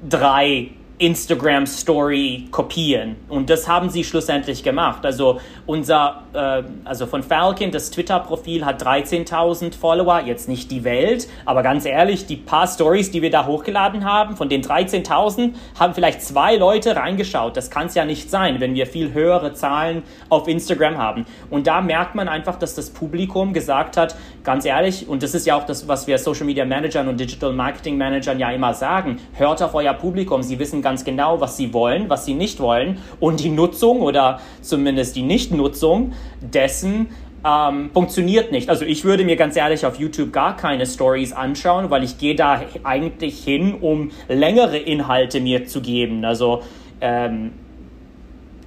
drei 0.09 0.71
Instagram 0.99 1.67
Story 1.67 2.47
kopieren. 2.49 3.17
Und 3.29 3.51
das 3.51 3.67
haben 3.67 3.89
sie 3.91 4.03
schlussendlich 4.03 4.63
gemacht. 4.63 5.05
Also 5.05 5.39
unser, 5.67 6.23
äh, 6.33 6.63
also 6.85 7.05
von 7.05 7.21
Falcon, 7.21 7.69
das 7.69 7.91
Twitter-Profil 7.91 8.65
hat 8.65 8.81
13.000 8.81 9.75
Follower, 9.75 10.21
jetzt 10.25 10.49
nicht 10.49 10.71
die 10.71 10.83
Welt, 10.83 11.27
aber 11.45 11.61
ganz 11.61 11.85
ehrlich, 11.85 12.25
die 12.25 12.35
paar 12.35 12.65
Stories, 12.65 13.11
die 13.11 13.21
wir 13.21 13.29
da 13.29 13.45
hochgeladen 13.45 14.05
haben, 14.05 14.35
von 14.35 14.49
den 14.49 14.63
13.000 14.63 15.53
haben 15.79 15.93
vielleicht 15.93 16.23
zwei 16.23 16.55
Leute 16.55 16.95
reingeschaut. 16.95 17.55
Das 17.55 17.69
kann 17.69 17.87
es 17.87 17.93
ja 17.93 18.03
nicht 18.03 18.31
sein, 18.31 18.59
wenn 18.59 18.73
wir 18.73 18.87
viel 18.87 19.13
höhere 19.13 19.53
Zahlen 19.53 20.01
auf 20.29 20.47
Instagram 20.47 20.97
haben. 20.97 21.27
Und 21.51 21.67
da 21.67 21.81
merkt 21.81 22.15
man 22.15 22.27
einfach, 22.27 22.57
dass 22.57 22.73
das 22.73 22.89
Publikum 22.89 23.53
gesagt 23.53 23.97
hat, 23.97 24.15
ganz 24.43 24.65
ehrlich, 24.65 25.07
und 25.07 25.21
das 25.21 25.35
ist 25.35 25.45
ja 25.45 25.55
auch 25.55 25.65
das, 25.65 25.87
was 25.87 26.07
wir 26.07 26.17
Social 26.17 26.45
Media 26.45 26.65
Managern 26.65 27.07
und 27.07 27.19
Digital 27.19 27.53
Marketing 27.53 27.97
Managern 27.97 28.39
ja 28.39 28.49
immer 28.49 28.73
sagen, 28.73 29.19
hört 29.33 29.61
auf 29.61 29.75
euer 29.75 29.93
Publikum, 29.93 30.41
sie 30.41 30.57
wissen 30.57 30.81
ganz 30.87 31.03
genau, 31.03 31.41
was 31.41 31.57
sie 31.57 31.73
wollen, 31.73 32.09
was 32.09 32.23
sie 32.23 32.33
nicht 32.33 32.61
wollen 32.61 32.99
und 33.19 33.41
die 33.41 33.49
Nutzung 33.49 33.99
oder 34.01 34.39
zumindest 34.61 35.17
die 35.17 35.21
Nichtnutzung 35.21 36.13
dessen 36.39 37.07
ähm, 37.45 37.89
funktioniert 37.93 38.53
nicht. 38.53 38.69
Also 38.69 38.85
ich 38.85 39.03
würde 39.03 39.25
mir 39.25 39.35
ganz 39.35 39.57
ehrlich 39.57 39.85
auf 39.85 39.99
YouTube 39.99 40.31
gar 40.31 40.55
keine 40.55 40.85
Stories 40.85 41.33
anschauen, 41.33 41.89
weil 41.89 42.05
ich 42.05 42.17
gehe 42.17 42.35
da 42.35 42.61
eigentlich 42.85 43.43
hin, 43.43 43.75
um 43.81 44.11
längere 44.29 44.77
Inhalte 44.77 45.41
mir 45.41 45.65
zu 45.65 45.81
geben. 45.81 46.23
Also 46.23 46.61
ähm, 47.01 47.51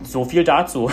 so 0.03 0.27
viel 0.27 0.45
dazu. 0.45 0.91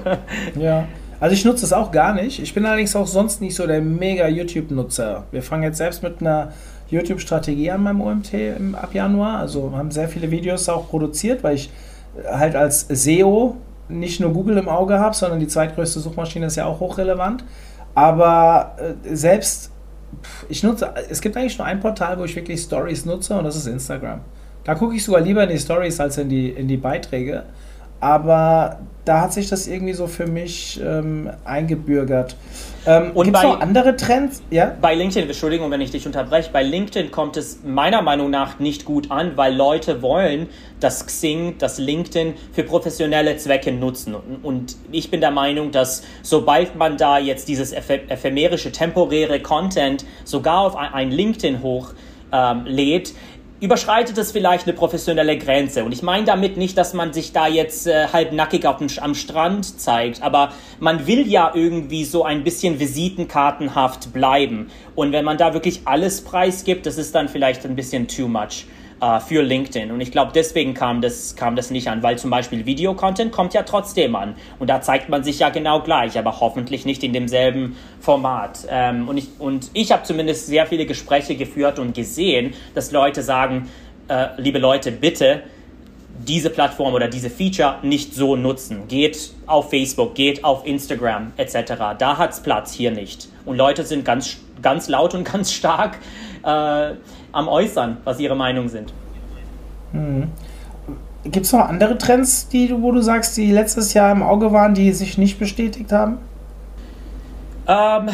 ja. 0.58 0.88
Also 1.20 1.34
ich 1.34 1.44
nutze 1.44 1.66
es 1.66 1.74
auch 1.74 1.92
gar 1.92 2.14
nicht. 2.14 2.42
Ich 2.42 2.54
bin 2.54 2.64
allerdings 2.64 2.96
auch 2.96 3.06
sonst 3.06 3.42
nicht 3.42 3.54
so 3.54 3.66
der 3.66 3.82
mega 3.82 4.26
YouTube-Nutzer. 4.26 5.26
Wir 5.32 5.42
fangen 5.42 5.64
jetzt 5.64 5.76
selbst 5.76 6.02
mit 6.02 6.22
einer 6.22 6.54
YouTube-Strategie 6.92 7.70
an 7.70 7.82
meinem 7.82 8.00
OMT 8.00 8.34
im, 8.34 8.74
ab 8.74 8.94
Januar. 8.94 9.38
Also 9.38 9.72
haben 9.72 9.90
sehr 9.90 10.08
viele 10.08 10.30
Videos 10.30 10.68
auch 10.68 10.88
produziert, 10.88 11.42
weil 11.42 11.56
ich 11.56 11.70
halt 12.30 12.54
als 12.54 12.86
SEO 12.88 13.56
nicht 13.88 14.20
nur 14.20 14.32
Google 14.32 14.58
im 14.58 14.68
Auge 14.68 14.98
habe, 14.98 15.14
sondern 15.14 15.40
die 15.40 15.48
zweitgrößte 15.48 16.00
Suchmaschine 16.00 16.46
ist 16.46 16.56
ja 16.56 16.66
auch 16.66 16.80
hochrelevant. 16.80 17.44
Aber 17.94 18.76
äh, 18.78 19.14
selbst, 19.14 19.70
ich 20.48 20.62
nutze, 20.62 20.92
es 21.10 21.20
gibt 21.20 21.36
eigentlich 21.36 21.58
nur 21.58 21.66
ein 21.66 21.80
Portal, 21.80 22.18
wo 22.18 22.24
ich 22.24 22.34
wirklich 22.36 22.60
Stories 22.60 23.04
nutze 23.04 23.34
und 23.36 23.44
das 23.44 23.56
ist 23.56 23.66
Instagram. 23.66 24.20
Da 24.64 24.74
gucke 24.74 24.94
ich 24.94 25.04
sogar 25.04 25.20
lieber 25.20 25.42
in 25.42 25.50
die 25.50 25.58
Stories 25.58 25.98
als 26.00 26.18
in 26.18 26.28
die, 26.28 26.50
in 26.50 26.68
die 26.68 26.76
Beiträge. 26.76 27.44
Aber 28.00 28.78
da 29.04 29.20
hat 29.20 29.32
sich 29.32 29.48
das 29.48 29.66
irgendwie 29.66 29.92
so 29.92 30.06
für 30.06 30.26
mich 30.26 30.80
ähm, 30.84 31.30
eingebürgert. 31.44 32.36
Ähm, 32.84 33.12
Gibt 33.14 33.36
es 33.36 33.42
noch 33.42 33.60
andere 33.60 33.96
Trends? 33.96 34.42
Ja? 34.50 34.76
Bei 34.80 34.94
LinkedIn, 34.94 35.28
Entschuldigung, 35.28 35.70
wenn 35.70 35.80
ich 35.80 35.92
dich 35.92 36.04
unterbreche, 36.06 36.50
bei 36.52 36.62
LinkedIn 36.62 37.12
kommt 37.12 37.36
es 37.36 37.60
meiner 37.64 38.02
Meinung 38.02 38.30
nach 38.30 38.58
nicht 38.58 38.84
gut 38.84 39.10
an, 39.10 39.36
weil 39.36 39.54
Leute 39.54 40.02
wollen, 40.02 40.48
dass 40.80 41.06
Xing, 41.06 41.58
dass 41.58 41.78
LinkedIn 41.78 42.34
für 42.52 42.64
professionelle 42.64 43.36
Zwecke 43.36 43.70
nutzen. 43.70 44.16
Und 44.42 44.76
ich 44.90 45.10
bin 45.10 45.20
der 45.20 45.30
Meinung, 45.30 45.70
dass 45.70 46.02
sobald 46.22 46.74
man 46.74 46.96
da 46.96 47.18
jetzt 47.18 47.46
dieses 47.46 47.72
ephemerische, 47.72 48.72
temporäre 48.72 49.40
Content 49.40 50.04
sogar 50.24 50.60
auf 50.60 50.76
ein 50.76 51.12
LinkedIn 51.12 51.62
hochlädt, 51.62 53.10
ähm, 53.10 53.14
überschreitet 53.62 54.18
es 54.18 54.32
vielleicht 54.32 54.66
eine 54.66 54.76
professionelle 54.76 55.38
Grenze. 55.38 55.84
Und 55.84 55.92
ich 55.92 56.02
meine 56.02 56.26
damit 56.26 56.56
nicht, 56.56 56.76
dass 56.76 56.94
man 56.94 57.12
sich 57.12 57.32
da 57.32 57.46
jetzt 57.46 57.86
äh, 57.86 58.08
halbnackig 58.12 58.66
auf 58.66 58.78
dem, 58.78 58.88
am 59.00 59.14
Strand 59.14 59.80
zeigt, 59.80 60.20
aber 60.20 60.52
man 60.80 61.06
will 61.06 61.28
ja 61.28 61.52
irgendwie 61.54 62.04
so 62.04 62.24
ein 62.24 62.42
bisschen 62.42 62.80
visitenkartenhaft 62.80 64.12
bleiben. 64.12 64.66
Und 64.96 65.12
wenn 65.12 65.24
man 65.24 65.38
da 65.38 65.54
wirklich 65.54 65.82
alles 65.84 66.22
preisgibt, 66.22 66.86
das 66.86 66.98
ist 66.98 67.14
dann 67.14 67.28
vielleicht 67.28 67.64
ein 67.64 67.76
bisschen 67.76 68.08
too 68.08 68.26
much 68.26 68.66
äh, 69.02 69.20
für 69.20 69.42
LinkedIn. 69.42 69.90
Und 69.90 70.00
ich 70.00 70.12
glaube, 70.12 70.30
deswegen 70.32 70.74
kam 70.74 71.02
das, 71.02 71.34
kam 71.36 71.56
das 71.56 71.70
nicht 71.70 71.88
an, 71.88 72.02
weil 72.02 72.18
zum 72.18 72.30
Beispiel 72.30 72.64
Videocontent 72.64 73.32
kommt 73.32 73.52
ja 73.52 73.64
trotzdem 73.64 74.14
an. 74.14 74.36
Und 74.60 74.70
da 74.70 74.80
zeigt 74.80 75.08
man 75.08 75.24
sich 75.24 75.40
ja 75.40 75.50
genau 75.50 75.80
gleich, 75.80 76.16
aber 76.16 76.38
hoffentlich 76.40 76.86
nicht 76.86 77.02
in 77.02 77.12
demselben 77.12 77.76
Format. 78.00 78.60
Ähm, 78.70 79.08
und 79.08 79.16
ich, 79.16 79.28
und 79.40 79.70
ich 79.74 79.90
habe 79.90 80.04
zumindest 80.04 80.46
sehr 80.46 80.66
viele 80.66 80.86
Gespräche 80.86 81.34
geführt 81.34 81.80
und 81.80 81.94
gesehen, 81.94 82.54
dass 82.74 82.92
Leute 82.92 83.22
sagen, 83.22 83.68
äh, 84.06 84.28
liebe 84.36 84.60
Leute, 84.60 84.92
bitte, 84.92 85.42
diese 86.26 86.50
Plattform 86.50 86.94
oder 86.94 87.08
diese 87.08 87.30
Feature 87.30 87.78
nicht 87.82 88.14
so 88.14 88.36
nutzen. 88.36 88.86
Geht 88.86 89.32
auf 89.46 89.70
Facebook, 89.70 90.14
geht 90.14 90.44
auf 90.44 90.64
Instagram 90.64 91.32
etc. 91.36 91.72
Da 91.98 92.18
hat 92.18 92.30
es 92.30 92.40
Platz, 92.40 92.72
hier 92.72 92.92
nicht. 92.92 93.28
Und 93.44 93.56
Leute 93.56 93.84
sind 93.84 94.04
ganz, 94.04 94.38
ganz 94.62 94.88
laut 94.88 95.14
und 95.14 95.24
ganz 95.32 95.52
stark 95.52 95.98
äh, 96.44 96.94
am 97.32 97.48
Äußern, 97.48 97.98
was 98.04 98.20
ihre 98.20 98.36
Meinung 98.36 98.68
sind. 98.68 98.92
Mhm. 99.92 100.30
Gibt 101.24 101.46
es 101.46 101.52
noch 101.52 101.60
andere 101.60 101.98
Trends, 101.98 102.48
die, 102.48 102.74
wo 102.82 102.90
du 102.90 103.00
sagst, 103.00 103.36
die 103.36 103.52
letztes 103.52 103.94
Jahr 103.94 104.10
im 104.10 104.22
Auge 104.22 104.52
waren, 104.52 104.74
die 104.74 104.92
sich 104.92 105.18
nicht 105.18 105.38
bestätigt 105.38 105.92
haben? 105.92 106.18
Ähm, 107.68 108.08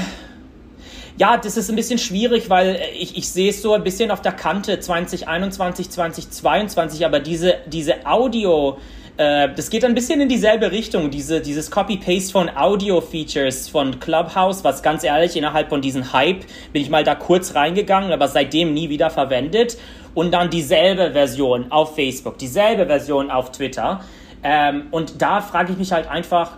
ja, 1.16 1.38
das 1.38 1.56
ist 1.56 1.70
ein 1.70 1.76
bisschen 1.76 1.98
schwierig, 1.98 2.50
weil 2.50 2.78
ich, 2.98 3.16
ich 3.16 3.30
sehe 3.30 3.48
es 3.48 3.62
so 3.62 3.72
ein 3.72 3.82
bisschen 3.82 4.10
auf 4.10 4.20
der 4.20 4.32
Kante 4.32 4.78
2021, 4.78 5.90
2022, 5.90 7.06
aber 7.06 7.20
diese, 7.20 7.54
diese 7.66 8.06
Audio- 8.06 8.76
äh, 9.18 9.52
das 9.52 9.68
geht 9.68 9.84
ein 9.84 9.94
bisschen 9.94 10.20
in 10.20 10.28
dieselbe 10.28 10.70
Richtung, 10.70 11.10
diese, 11.10 11.40
dieses 11.40 11.70
Copy-Paste 11.70 12.30
von 12.30 12.48
Audio-Features 12.48 13.68
von 13.68 13.98
Clubhouse, 13.98 14.62
was 14.62 14.82
ganz 14.82 15.02
ehrlich, 15.02 15.36
innerhalb 15.36 15.68
von 15.68 15.82
diesem 15.82 16.12
Hype 16.12 16.44
bin 16.72 16.82
ich 16.82 16.88
mal 16.88 17.02
da 17.02 17.16
kurz 17.16 17.56
reingegangen, 17.56 18.12
aber 18.12 18.28
seitdem 18.28 18.72
nie 18.72 18.88
wieder 18.88 19.10
verwendet. 19.10 19.76
Und 20.14 20.32
dann 20.32 20.50
dieselbe 20.50 21.12
Version 21.12 21.70
auf 21.70 21.96
Facebook, 21.96 22.38
dieselbe 22.38 22.86
Version 22.86 23.30
auf 23.30 23.50
Twitter. 23.52 24.00
Ähm, 24.42 24.86
und 24.92 25.20
da 25.20 25.40
frage 25.40 25.72
ich 25.72 25.78
mich 25.78 25.92
halt 25.92 26.08
einfach, 26.08 26.52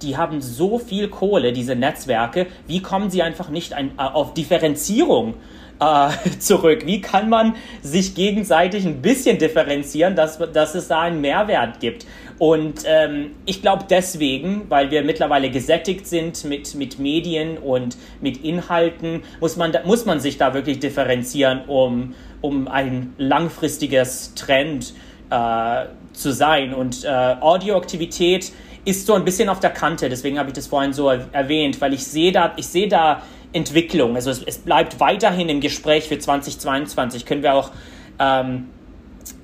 die 0.00 0.16
haben 0.16 0.40
so 0.40 0.78
viel 0.78 1.08
Kohle, 1.08 1.52
diese 1.52 1.76
Netzwerke, 1.76 2.46
wie 2.66 2.80
kommen 2.80 3.10
sie 3.10 3.22
einfach 3.22 3.50
nicht 3.50 3.74
ein, 3.74 3.92
äh, 3.98 4.02
auf 4.02 4.32
Differenzierung? 4.32 5.34
Äh, 5.80 6.08
zurück? 6.38 6.86
Wie 6.86 7.00
kann 7.00 7.28
man 7.28 7.54
sich 7.82 8.14
gegenseitig 8.14 8.86
ein 8.86 9.02
bisschen 9.02 9.38
differenzieren, 9.38 10.16
dass, 10.16 10.38
dass 10.52 10.74
es 10.74 10.88
da 10.88 11.02
einen 11.02 11.20
Mehrwert 11.20 11.80
gibt? 11.80 12.06
Und 12.38 12.82
ähm, 12.86 13.30
ich 13.46 13.62
glaube 13.62 13.84
deswegen, 13.88 14.66
weil 14.68 14.90
wir 14.90 15.02
mittlerweile 15.02 15.50
gesättigt 15.50 16.06
sind 16.06 16.44
mit, 16.44 16.74
mit 16.74 16.98
Medien 16.98 17.56
und 17.56 17.96
mit 18.20 18.44
Inhalten, 18.44 19.22
muss 19.40 19.56
man, 19.56 19.72
muss 19.84 20.04
man 20.04 20.20
sich 20.20 20.36
da 20.36 20.52
wirklich 20.52 20.78
differenzieren, 20.80 21.62
um, 21.66 22.14
um 22.42 22.68
ein 22.68 23.14
langfristiges 23.16 24.34
Trend 24.34 24.92
äh, 25.30 25.86
zu 26.12 26.32
sein. 26.32 26.74
Und 26.74 27.04
äh, 27.04 27.08
Audioaktivität 27.08 28.52
ist 28.84 29.06
so 29.06 29.14
ein 29.14 29.24
bisschen 29.24 29.48
auf 29.48 29.58
der 29.58 29.70
Kante, 29.70 30.08
deswegen 30.08 30.38
habe 30.38 30.50
ich 30.50 30.54
das 30.54 30.68
vorhin 30.68 30.92
so 30.92 31.08
erwähnt, 31.08 31.80
weil 31.80 31.92
ich 31.92 32.06
sehe 32.06 32.30
da, 32.30 32.52
ich 32.56 32.68
sehe 32.68 32.86
da 32.86 33.22
Entwicklung. 33.56 34.14
Also 34.14 34.30
es, 34.30 34.42
es, 34.42 34.58
bleibt 34.58 35.00
weiterhin 35.00 35.48
im 35.48 35.60
Gespräch 35.60 36.08
für 36.08 36.18
2022. 36.18 37.24
Können 37.24 37.42
wir 37.42 37.54
auch 37.54 37.70
ähm, 38.18 38.68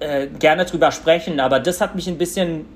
äh, 0.00 0.26
gerne 0.26 0.64
drüber 0.64 0.92
sprechen, 0.92 1.40
aber 1.40 1.60
das 1.60 1.80
hat 1.80 1.94
mich 1.94 2.08
ein 2.08 2.18
bisschen 2.18 2.66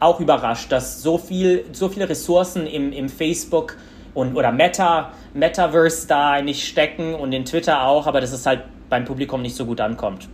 auch 0.00 0.18
überrascht, 0.18 0.72
dass 0.72 1.02
so 1.02 1.18
viel, 1.18 1.66
so 1.72 1.88
viele 1.90 2.08
Ressourcen 2.08 2.66
im, 2.66 2.92
im 2.92 3.08
Facebook 3.08 3.76
und 4.14 4.34
oder 4.34 4.50
Meta, 4.50 5.10
Metaverse 5.34 6.08
da 6.08 6.40
nicht 6.40 6.66
stecken 6.66 7.14
und 7.14 7.32
in 7.32 7.44
Twitter 7.44 7.82
auch, 7.82 8.06
aber 8.06 8.20
dass 8.20 8.32
es 8.32 8.46
halt 8.46 8.62
beim 8.88 9.04
Publikum 9.04 9.42
nicht 9.42 9.54
so 9.54 9.66
gut 9.66 9.80
ankommt. 9.80 10.28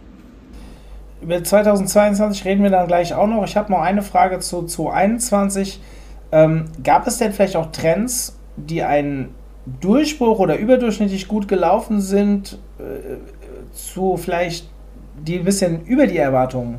Über 1.20 1.42
2022 1.42 2.44
reden 2.44 2.62
wir 2.62 2.70
dann 2.70 2.86
gleich 2.86 3.12
auch 3.12 3.26
noch. 3.26 3.44
Ich 3.44 3.56
habe 3.56 3.72
noch 3.72 3.80
eine 3.80 4.02
Frage 4.02 4.38
zu 4.38 4.64
2021. 4.64 5.80
Ähm, 6.30 6.66
gab 6.82 7.06
es 7.06 7.18
denn 7.18 7.32
vielleicht 7.32 7.56
auch 7.56 7.72
Trends, 7.72 8.38
die 8.56 8.82
einen 8.82 9.34
Durchbruch 9.80 10.38
oder 10.38 10.58
überdurchschnittlich 10.58 11.28
gut 11.28 11.48
gelaufen 11.48 12.00
sind, 12.00 12.58
äh, 12.78 13.72
zu 13.72 14.16
vielleicht 14.16 14.68
die 15.18 15.38
ein 15.38 15.44
bisschen 15.44 15.84
über 15.86 16.06
die 16.06 16.18
Erwartungen 16.18 16.78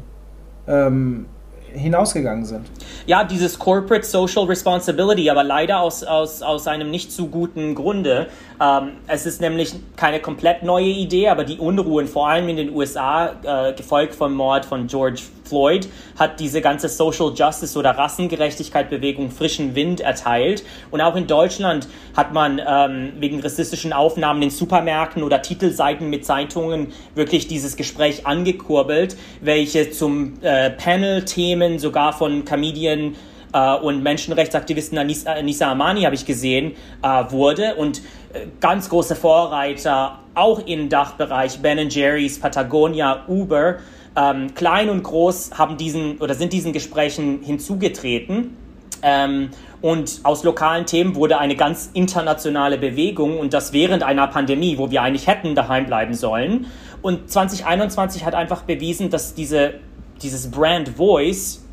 ähm, 0.67 1.25
hinausgegangen 1.74 2.46
sind. 2.46 2.65
Ja, 3.06 3.24
dieses 3.24 3.58
Corporate 3.58 4.06
Social 4.06 4.46
Responsibility, 4.46 5.29
aber 5.29 5.44
leider 5.44 5.79
aus, 5.79 6.03
aus, 6.03 6.41
aus 6.41 6.67
einem 6.67 6.89
nicht 6.89 7.12
so 7.12 7.27
guten 7.27 7.75
Grunde. 7.75 8.27
Ähm, 8.62 8.91
es 9.08 9.25
ist 9.25 9.41
nämlich 9.41 9.75
keine 9.96 10.20
komplett 10.20 10.63
neue 10.63 10.86
Idee, 10.86 11.29
aber 11.29 11.44
die 11.44 11.58
Unruhen, 11.58 12.08
vor 12.08 12.29
allem 12.29 12.50
in 12.50 12.58
den 12.58 12.74
USA, 12.74 13.34
äh, 13.44 13.74
gefolgt 13.74 14.15
vom 14.15 14.34
Mord 14.34 14.65
von 14.65 14.88
George 14.88 15.22
Floyd, 15.48 15.88
hat 16.18 16.39
diese 16.39 16.62
ganze 16.62 16.89
Social 16.89 17.34
Justice 17.36 17.77
oder 17.77 17.92
Rassengerechtigkeit-Bewegung 17.92 19.32
frischen 19.32 19.75
Wind 19.75 20.01
erteilt. 20.01 20.63
Und 20.92 21.01
auch 21.01 21.16
in 21.16 21.27
Deutschland 21.27 21.88
hat 22.16 22.34
man 22.34 22.60
ähm, 22.66 23.13
wegen 23.20 23.39
rassistischen 23.39 23.94
Aufnahmen 23.94 24.42
in 24.42 24.50
Supermärkten 24.50 25.24
oder 25.24 25.42
Titelseiten 25.42 26.10
mit 26.10 26.25
Zeitungen 26.25 26.94
wirklich 27.16 27.48
dieses 27.48 27.75
Gespräch 27.75 28.25
angekurbelt, 28.25 29.18
welche 29.42 29.92
zum 29.92 30.34
äh, 30.42 30.70
Panel-Themen 30.72 31.80
sogar 31.80 32.13
von 32.13 32.46
Comedian 32.46 33.16
äh, 33.54 33.75
und 33.75 34.04
Menschenrechtsaktivisten 34.04 34.98
Anissa, 34.98 35.34
Anissa 35.34 35.72
Amani 35.72 36.04
habe 36.04 36.16
ich 36.16 36.25
gesehen, 36.25 36.74
äh, 37.01 37.32
wurde. 37.32 37.75
Und 37.75 38.00
äh, 38.34 38.48
ganz 38.60 38.89
große 38.89 39.16
Vorreiter, 39.16 40.20
auch 40.36 40.60
im 40.66 40.89
Dachbereich, 40.89 41.60
Ben 41.60 41.89
Jerry's, 41.89 42.39
Patagonia, 42.39 43.24
Uber, 43.27 43.77
ähm, 44.18 44.56
klein 44.56 44.90
und 44.90 45.04
groß 45.04 45.52
haben 45.54 45.78
diesen 45.78 46.18
oder 46.18 46.34
sind 46.34 46.52
diesen 46.52 46.74
Gesprächen 46.74 47.42
hinzugetreten. 47.44 48.58
Ähm, 49.04 49.52
und 49.80 50.22
aus 50.24 50.44
lokalen 50.44 50.88
Themen 50.88 51.14
wurde 51.16 51.38
eine 51.38 51.56
ganz 51.56 51.92
internationale 51.94 52.80
Bewegung 52.80 53.38
und 53.40 53.54
das 53.54 53.72
während 53.74 54.02
einer 54.02 54.26
Pandemie, 54.26 54.80
wo 54.80 54.90
wir 54.90 55.04
eigentlich 55.04 55.28
hätten 55.28 55.54
daheim 55.54 55.86
bleiben 55.86 56.16
sollen. 56.16 56.66
Und 57.04 57.30
2021 57.30 58.26
hat 58.26 58.34
einfach 58.34 58.64
bewiesen, 58.64 59.12
dass 59.12 59.36
diese, 59.36 59.76
dieses 60.24 60.50
Brand 60.50 60.90
Voice 60.90 61.64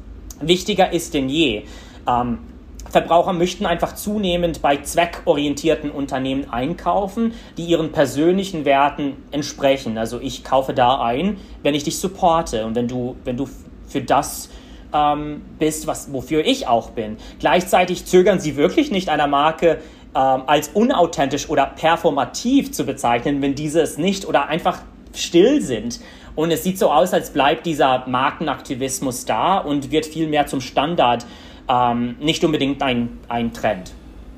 wichtiger 0.41 0.93
ist 0.93 1.15
denn 1.15 1.31
je. 1.31 1.63
Ähm, 2.07 2.39
Verbraucher 2.95 3.33
möchten 3.33 3.67
einfach 3.67 3.97
zunehmend 3.97 4.63
bei 4.63 4.77
zweckorientierten 4.77 5.91
Unternehmen 5.91 6.49
einkaufen, 6.51 7.35
die 7.57 7.65
ihren 7.65 7.91
persönlichen 7.91 8.65
Werten 8.65 9.17
entsprechen. 9.33 9.99
Also 9.99 10.21
ich 10.21 10.45
kaufe 10.45 10.75
da 10.75 11.01
ein, 11.03 11.39
wenn 11.65 11.75
ich 11.75 11.83
dich 11.83 11.99
supporte 11.99 12.65
und 12.65 12.77
wenn 12.77 12.87
du, 12.87 13.17
wenn 13.25 13.37
du 13.37 13.49
für 13.89 14.01
das 14.01 14.49
ähm, 14.93 15.43
bist, 15.59 15.89
was, 15.89 16.13
wofür 16.13 16.47
ich 16.47 16.69
auch 16.69 16.91
bin. 16.91 17.17
Gleichzeitig 17.41 18.07
zögern 18.07 18.39
sie 18.39 18.55
wirklich 18.55 18.93
nicht 18.93 19.09
einer 19.09 19.27
Marke 19.27 19.79
ähm, 20.15 20.43
als 20.47 20.69
unauthentisch 20.69 21.49
oder 21.49 21.67
performativ 21.67 22.71
zu 22.71 22.85
bezeichnen, 22.85 23.43
wenn 23.43 23.57
diese 23.57 23.81
es 23.81 23.99
nicht 23.99 24.25
oder 24.25 24.47
einfach 24.47 24.83
still 25.13 25.63
sind. 25.63 25.99
Und 26.37 26.53
es 26.53 26.63
sieht 26.63 26.79
so 26.79 26.93
aus, 26.93 27.13
als 27.13 27.33
bleibt 27.33 27.67
dieser 27.67 28.07
Markenaktivismus 28.07 29.25
da 29.25 29.59
und 29.59 29.91
wird 29.91 30.07
viel 30.07 30.29
mehr 30.29 30.47
zum 30.47 30.61
Standard 30.61 31.27
ähm, 31.68 32.16
nicht 32.21 32.44
unbedingt 32.44 32.83
ein, 32.83 33.18
ein 33.28 33.52
Trend. 33.52 33.92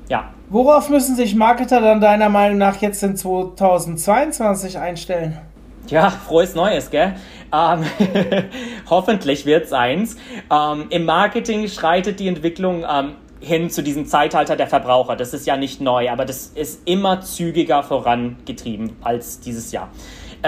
Ja. 0.09 0.31
Worauf 0.49 0.89
müssen 0.89 1.15
sich 1.15 1.35
Marketer 1.35 1.81
dann 1.81 1.99
deiner 1.99 2.29
Meinung 2.29 2.57
nach 2.57 2.77
jetzt 2.77 3.03
in 3.03 3.17
2022 3.17 4.77
einstellen? 4.77 5.37
Ja, 5.87 6.09
frohes 6.09 6.55
Neues, 6.55 6.89
gell? 6.89 7.15
Ähm, 7.53 7.85
hoffentlich 8.89 9.45
wird's 9.45 9.71
eins. 9.73 10.17
Ähm, 10.51 10.85
Im 10.89 11.05
Marketing 11.05 11.67
schreitet 11.67 12.19
die 12.19 12.27
Entwicklung 12.27 12.85
ähm, 12.89 13.15
hin 13.39 13.69
zu 13.69 13.83
diesem 13.83 14.05
Zeitalter 14.05 14.55
der 14.55 14.67
Verbraucher. 14.67 15.15
Das 15.15 15.33
ist 15.33 15.45
ja 15.45 15.57
nicht 15.57 15.79
neu, 15.79 16.09
aber 16.09 16.25
das 16.25 16.47
ist 16.47 16.87
immer 16.87 17.21
zügiger 17.21 17.83
vorangetrieben 17.83 18.95
als 19.01 19.39
dieses 19.39 19.71
Jahr. 19.71 19.89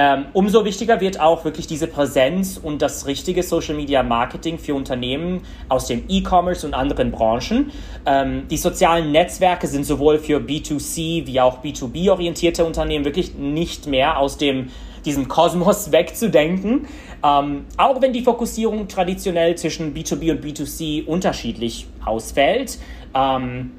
Ähm, 0.02 0.28
umso 0.32 0.64
wichtiger 0.64 1.02
wird 1.02 1.20
auch 1.20 1.44
wirklich 1.44 1.68
diese 1.68 1.86
Präsenz 1.86 2.56
und 2.56 2.82
das 2.82 3.06
richtige 3.06 3.44
Social 3.44 3.76
Media 3.76 4.02
Marketing 4.02 4.58
für 4.58 4.74
Unternehmen 4.74 5.42
aus 5.68 5.88
dem 5.88 6.06
E-Commerce 6.08 6.66
und 6.66 6.74
anderen 6.74 7.12
Branchen. 7.12 7.70
Ähm, 8.06 8.48
die 8.50 8.56
sozialen 8.56 9.12
Netzwerke 9.12 9.68
sind 9.68 9.86
sowohl 9.86 10.18
für 10.18 10.38
B2C 10.40 11.28
wie 11.28 11.42
auch 11.42 11.62
B2B 11.62 12.12
orientierte 12.12 12.64
Unternehmen 12.64 13.04
wirklich 13.04 13.36
nicht 13.36 13.88
mehr 13.88 14.18
aus 14.18 14.38
dem 14.38 14.70
diesem 15.04 15.28
Kosmos 15.28 15.92
wegzudenken. 15.92 16.88
Ähm, 17.22 17.66
auch 17.76 18.02
wenn 18.02 18.14
die 18.14 18.22
Fokussierung 18.22 18.88
traditionell 18.88 19.56
zwischen 19.56 19.94
B2B 19.94 20.32
und 20.32 20.46
B2C 20.46 21.08
unterschiedlich 21.08 21.88
ausfällt. 22.06 22.80
Ähm, 23.14 23.72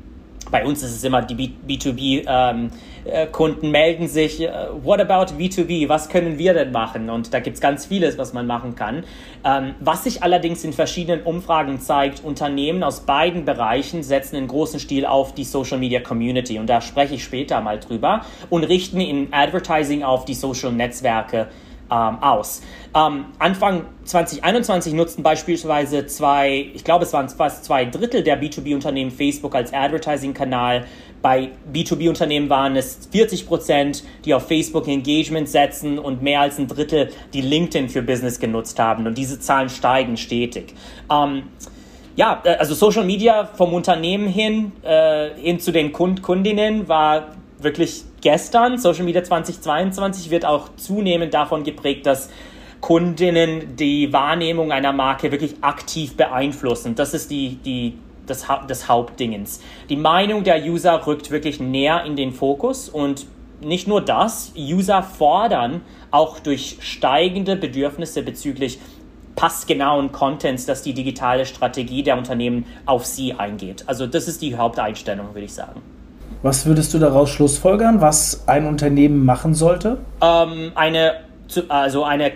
bei 0.51 0.67
uns 0.67 0.83
ist 0.83 0.97
es 0.97 1.05
immer 1.05 1.23
die 1.23 1.35
B2B 1.67 2.25
ähm, 2.27 2.67
äh, 2.67 2.71
Kunden 3.33 3.71
melden 3.71 4.09
sich, 4.09 4.41
äh, 4.41 4.51
what 4.83 5.01
about 5.01 5.35
B2B, 5.35 5.89
was 5.89 6.09
können 6.09 6.39
wir 6.39 6.55
denn 6.55 6.73
machen? 6.73 7.11
Und 7.11 7.33
da 7.33 7.41
gibt 7.41 7.55
es 7.55 7.61
ganz 7.61 7.87
vieles, 7.87 8.19
was 8.19 8.33
man 8.33 8.47
machen 8.47 8.75
kann. 8.75 9.05
Ähm, 9.45 9.75
was 9.81 10.05
sich 10.05 10.23
allerdings 10.23 10.65
in 10.65 10.73
verschiedenen 10.73 11.23
Umfragen 11.23 11.81
zeigt, 11.81 12.23
Unternehmen 12.25 12.83
aus 12.83 13.01
beiden 13.01 13.45
Bereichen 13.45 14.03
setzen 14.03 14.37
in 14.37 14.49
großen 14.49 14.81
Stil 14.81 15.07
auf 15.07 15.35
die 15.35 15.45
Social 15.45 15.79
Media 15.79 16.01
Community 16.01 16.59
und 16.59 16.67
da 16.69 16.81
spreche 16.81 17.15
ich 17.15 17.25
später 17.25 17.61
mal 17.61 17.79
drüber 17.79 18.23
und 18.51 18.65
richten 18.65 19.01
in 19.01 19.33
Advertising 19.33 20.03
auf 20.03 20.25
die 20.25 20.35
Social 20.35 20.73
Netzwerke 20.73 21.49
ähm, 21.91 22.23
aus. 22.23 22.63
Ähm, 22.95 23.27
Anfang 23.39 23.85
2021 24.05 24.95
nutzten 24.95 25.23
beispielsweise 25.23 26.07
zwei, 26.07 26.71
ich 26.75 26.85
glaube 26.85 27.05
es 27.05 27.13
waren 27.13 27.29
fast 27.29 27.65
zwei 27.65 27.85
Drittel 27.85 28.23
der 28.23 28.41
B2B-Unternehmen 28.41 29.11
Facebook 29.11 29.55
als 29.55 29.73
Advertising-Kanal. 29.73 30.87
Bei 31.23 31.51
B2B-Unternehmen 31.73 32.49
waren 32.49 32.77
es 32.77 33.09
40 33.11 33.47
Prozent, 33.47 34.05
die 34.25 34.33
auf 34.35 34.49
Facebook 34.49 34.89
Engagement 34.89 35.49
setzen 35.49 35.99
und 35.99 36.23
mehr 36.23 36.41
als 36.41 36.59
ein 36.59 36.67
Drittel, 36.67 37.11
die 37.35 37.43
LinkedIn 37.43 37.89
für 37.89 38.03
Business 38.03 38.39
genutzt 38.39 38.79
haben. 38.79 39.07
Und 39.07 39.19
diese 39.19 39.39
Zahlen 39.39 39.69
steigen 39.69 40.17
stetig. 40.17 40.75
Ähm, 41.11 41.43
ja, 42.17 42.41
äh, 42.45 42.57
also 42.57 42.75
Social 42.75 43.05
Media 43.05 43.45
vom 43.45 43.75
Unternehmen 43.75 44.29
hin, 44.29 44.73
äh, 44.83 45.31
hin 45.37 45.61
zu 45.61 45.73
den 45.73 45.93
Kund 45.93 46.23
Kundinnen 46.23 46.89
war 46.89 47.29
wirklich 47.59 48.05
gestern. 48.21 48.79
Social 48.79 49.05
Media 49.05 49.23
2022 49.23 50.31
wird 50.31 50.45
auch 50.45 50.69
zunehmend 50.77 51.35
davon 51.35 51.65
geprägt, 51.65 52.07
dass 52.07 52.31
Kundinnen 52.81 53.77
die 53.77 54.13
Wahrnehmung 54.13 54.73
einer 54.73 54.93
Marke 54.93 55.31
wirklich 55.31 55.57
aktiv 55.61 56.17
beeinflussen. 56.17 56.95
Das 56.95 57.13
ist 57.15 57.31
die, 57.31 57.57
die, 57.57 57.99
das, 58.31 58.47
das 58.69 58.89
Hauptdingens. 58.89 59.61
Die 59.89 59.97
Meinung 59.97 60.45
der 60.45 60.63
User 60.65 61.07
rückt 61.07 61.31
wirklich 61.31 61.61
näher 61.61 62.05
in 62.05 62.17
den 62.17 62.33
Fokus 62.33 62.89
und 62.89 63.27
nicht 63.61 63.87
nur 63.89 64.01
das, 64.01 64.53
User 64.57 65.03
fordern 65.03 65.83
auch 66.11 66.39
durch 66.39 66.79
steigende 66.81 67.57
Bedürfnisse 67.57 68.23
bezüglich 68.23 68.79
passgenauen 69.37 70.13
Contents, 70.13 70.67
dass 70.67 70.83
die 70.83 70.93
digitale 70.93 71.47
Strategie 71.47 72.03
der 72.03 72.17
Unternehmen 72.19 72.67
auf 72.87 73.07
sie 73.07 73.35
eingeht. 73.35 73.85
Also 73.87 74.07
das 74.07 74.29
ist 74.29 74.43
die 74.43 74.57
Haupteinstellung, 74.57 75.29
würde 75.35 75.45
ich 75.45 75.55
sagen. 75.55 75.81
Was 76.43 76.65
würdest 76.67 76.95
du 76.95 76.99
daraus 76.99 77.31
schlussfolgern, 77.31 78.01
was 78.01 78.49
ein 78.49 78.67
Unternehmen 78.67 79.25
machen 79.25 79.55
sollte? 79.55 79.99
Ähm, 80.23 80.73
eine, 80.75 81.21
also 81.69 82.05
eine 82.05 82.33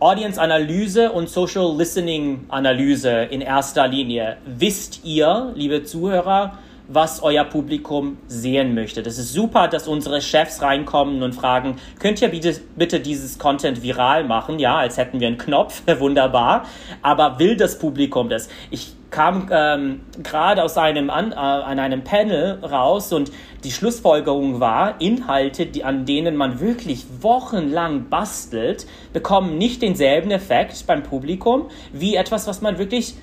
Audience-Analyse 0.00 1.10
und 1.10 1.28
Social 1.28 1.76
Listening-Analyse 1.76 3.24
in 3.30 3.40
erster 3.40 3.88
Linie. 3.88 4.36
Wisst 4.46 5.00
ihr, 5.04 5.52
liebe 5.56 5.82
Zuhörer, 5.82 6.58
was 6.86 7.20
euer 7.22 7.44
Publikum 7.44 8.16
sehen 8.28 8.74
möchte. 8.74 9.02
Das 9.02 9.18
ist 9.18 9.32
super, 9.32 9.66
dass 9.66 9.88
unsere 9.88 10.22
Chefs 10.22 10.62
reinkommen 10.62 11.22
und 11.24 11.34
fragen, 11.34 11.76
könnt 11.98 12.22
ihr 12.22 12.28
bitte, 12.28 12.60
bitte 12.76 13.00
dieses 13.00 13.38
Content 13.40 13.82
viral 13.82 14.22
machen? 14.22 14.60
Ja, 14.60 14.78
als 14.78 14.96
hätten 14.96 15.18
wir 15.18 15.26
einen 15.26 15.36
Knopf, 15.36 15.82
wunderbar. 15.98 16.64
Aber 17.02 17.38
will 17.40 17.56
das 17.56 17.78
Publikum 17.78 18.28
das? 18.28 18.48
Ich 18.70 18.92
kam 19.10 19.48
ähm, 19.50 20.00
gerade 20.22 20.62
aus 20.62 20.76
einem 20.76 21.10
an, 21.10 21.32
äh, 21.32 21.36
an 21.36 21.78
einem 21.78 22.04
Panel 22.04 22.62
raus 22.62 23.12
und 23.12 23.30
die 23.64 23.72
Schlussfolgerung 23.72 24.60
war, 24.60 25.00
Inhalte, 25.00 25.66
die, 25.66 25.82
an 25.82 26.04
denen 26.04 26.36
man 26.36 26.60
wirklich 26.60 27.06
wochenlang 27.20 28.08
bastelt, 28.08 28.86
bekommen 29.12 29.58
nicht 29.58 29.82
denselben 29.82 30.30
Effekt 30.30 30.86
beim 30.86 31.02
Publikum 31.02 31.68
wie 31.92 32.16
etwas, 32.16 32.46
was 32.46 32.60
man 32.60 32.78
wirklich 32.78 33.14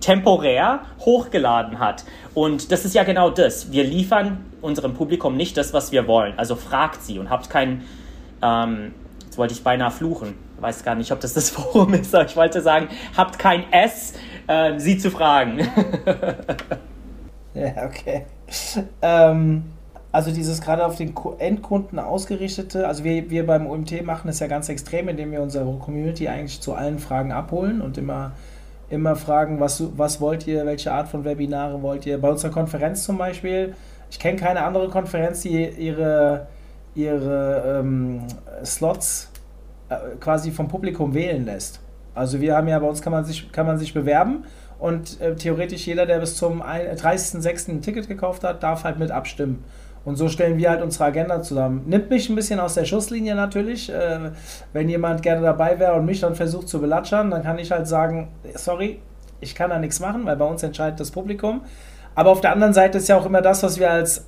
temporär 0.00 0.80
hochgeladen 1.00 1.78
hat. 1.78 2.04
Und 2.34 2.70
das 2.70 2.84
ist 2.84 2.94
ja 2.94 3.04
genau 3.04 3.30
das. 3.30 3.72
Wir 3.72 3.84
liefern 3.84 4.44
unserem 4.60 4.94
Publikum 4.94 5.36
nicht 5.36 5.56
das, 5.56 5.72
was 5.72 5.92
wir 5.92 6.06
wollen. 6.06 6.34
Also 6.36 6.56
fragt 6.56 7.02
sie 7.02 7.18
und 7.18 7.30
habt 7.30 7.48
kein, 7.48 7.82
ähm, 8.42 8.92
jetzt 9.24 9.38
wollte 9.38 9.54
ich 9.54 9.62
beinahe 9.62 9.90
fluchen, 9.90 10.34
weiß 10.60 10.84
gar 10.84 10.94
nicht, 10.94 11.12
ob 11.12 11.20
das 11.20 11.34
das 11.34 11.50
Forum 11.50 11.94
ist, 11.94 12.14
aber 12.14 12.26
ich 12.26 12.36
wollte 12.36 12.60
sagen, 12.60 12.88
habt 13.16 13.38
kein 13.38 13.72
S, 13.72 14.14
äh, 14.46 14.78
sie 14.78 14.98
zu 14.98 15.10
fragen. 15.10 15.58
ja, 17.54 17.84
okay. 17.84 18.26
Ähm, 19.00 19.64
also 20.10 20.30
dieses 20.30 20.60
gerade 20.60 20.84
auf 20.84 20.96
den 20.96 21.14
Endkunden 21.38 21.98
ausgerichtete, 21.98 22.86
also 22.86 23.04
wir, 23.04 23.30
wir 23.30 23.46
beim 23.46 23.66
OMT 23.66 24.04
machen 24.04 24.28
es 24.28 24.40
ja 24.40 24.46
ganz 24.46 24.68
extrem, 24.68 25.08
indem 25.08 25.32
wir 25.32 25.40
unsere 25.40 25.72
Community 25.78 26.28
eigentlich 26.28 26.60
zu 26.60 26.74
allen 26.74 26.98
Fragen 26.98 27.32
abholen 27.32 27.80
und 27.80 27.96
immer 27.98 28.32
immer 28.92 29.16
fragen, 29.16 29.58
was, 29.58 29.82
was 29.96 30.20
wollt 30.20 30.46
ihr, 30.46 30.66
welche 30.66 30.92
Art 30.92 31.08
von 31.08 31.24
Webinare 31.24 31.80
wollt 31.80 32.04
ihr. 32.04 32.20
Bei 32.20 32.28
unserer 32.28 32.52
Konferenz 32.52 33.04
zum 33.04 33.16
Beispiel, 33.16 33.74
ich 34.10 34.18
kenne 34.18 34.38
keine 34.38 34.62
andere 34.62 34.90
Konferenz, 34.90 35.40
die 35.40 35.66
ihre, 35.66 36.46
ihre 36.94 37.80
ähm, 37.80 38.20
Slots 38.62 39.30
äh, 39.88 39.96
quasi 40.20 40.50
vom 40.50 40.68
Publikum 40.68 41.14
wählen 41.14 41.46
lässt. 41.46 41.80
Also 42.14 42.40
wir 42.40 42.56
haben 42.56 42.68
ja 42.68 42.78
bei 42.78 42.86
uns 42.88 43.02
kann 43.02 43.12
man 43.12 43.24
sich, 43.24 43.50
kann 43.52 43.66
man 43.66 43.78
sich 43.78 43.94
bewerben 43.94 44.44
und 44.78 45.20
äh, 45.20 45.34
theoretisch 45.34 45.86
jeder, 45.86 46.06
der 46.06 46.18
bis 46.18 46.36
zum 46.36 46.62
30.06. 46.62 47.70
ein 47.70 47.82
Ticket 47.82 48.08
gekauft 48.08 48.44
hat, 48.44 48.62
darf 48.62 48.84
halt 48.84 48.98
mit 48.98 49.10
abstimmen. 49.10 49.64
Und 50.04 50.16
so 50.16 50.28
stellen 50.28 50.58
wir 50.58 50.70
halt 50.70 50.82
unsere 50.82 51.04
Agenda 51.04 51.42
zusammen. 51.42 51.84
Nimmt 51.86 52.10
mich 52.10 52.28
ein 52.28 52.34
bisschen 52.34 52.58
aus 52.58 52.74
der 52.74 52.84
Schusslinie 52.84 53.36
natürlich. 53.36 53.92
Äh, 53.92 54.32
wenn 54.72 54.88
jemand 54.88 55.22
gerne 55.22 55.42
dabei 55.42 55.78
wäre 55.78 55.94
und 55.94 56.06
mich 56.06 56.20
dann 56.20 56.34
versucht 56.34 56.68
zu 56.68 56.80
belatschern, 56.80 57.30
dann 57.30 57.42
kann 57.44 57.58
ich 57.58 57.70
halt 57.70 57.86
sagen, 57.86 58.28
sorry, 58.54 59.00
ich 59.40 59.54
kann 59.54 59.70
da 59.70 59.78
nichts 59.78 60.00
machen, 60.00 60.26
weil 60.26 60.36
bei 60.36 60.44
uns 60.44 60.62
entscheidet 60.62 60.98
das 60.98 61.10
Publikum. 61.10 61.62
Aber 62.14 62.30
auf 62.30 62.40
der 62.40 62.52
anderen 62.52 62.72
Seite 62.72 62.98
ist 62.98 63.08
ja 63.08 63.16
auch 63.16 63.26
immer 63.26 63.42
das, 63.42 63.62
was 63.62 63.78
wir 63.78 63.90
als 63.90 64.26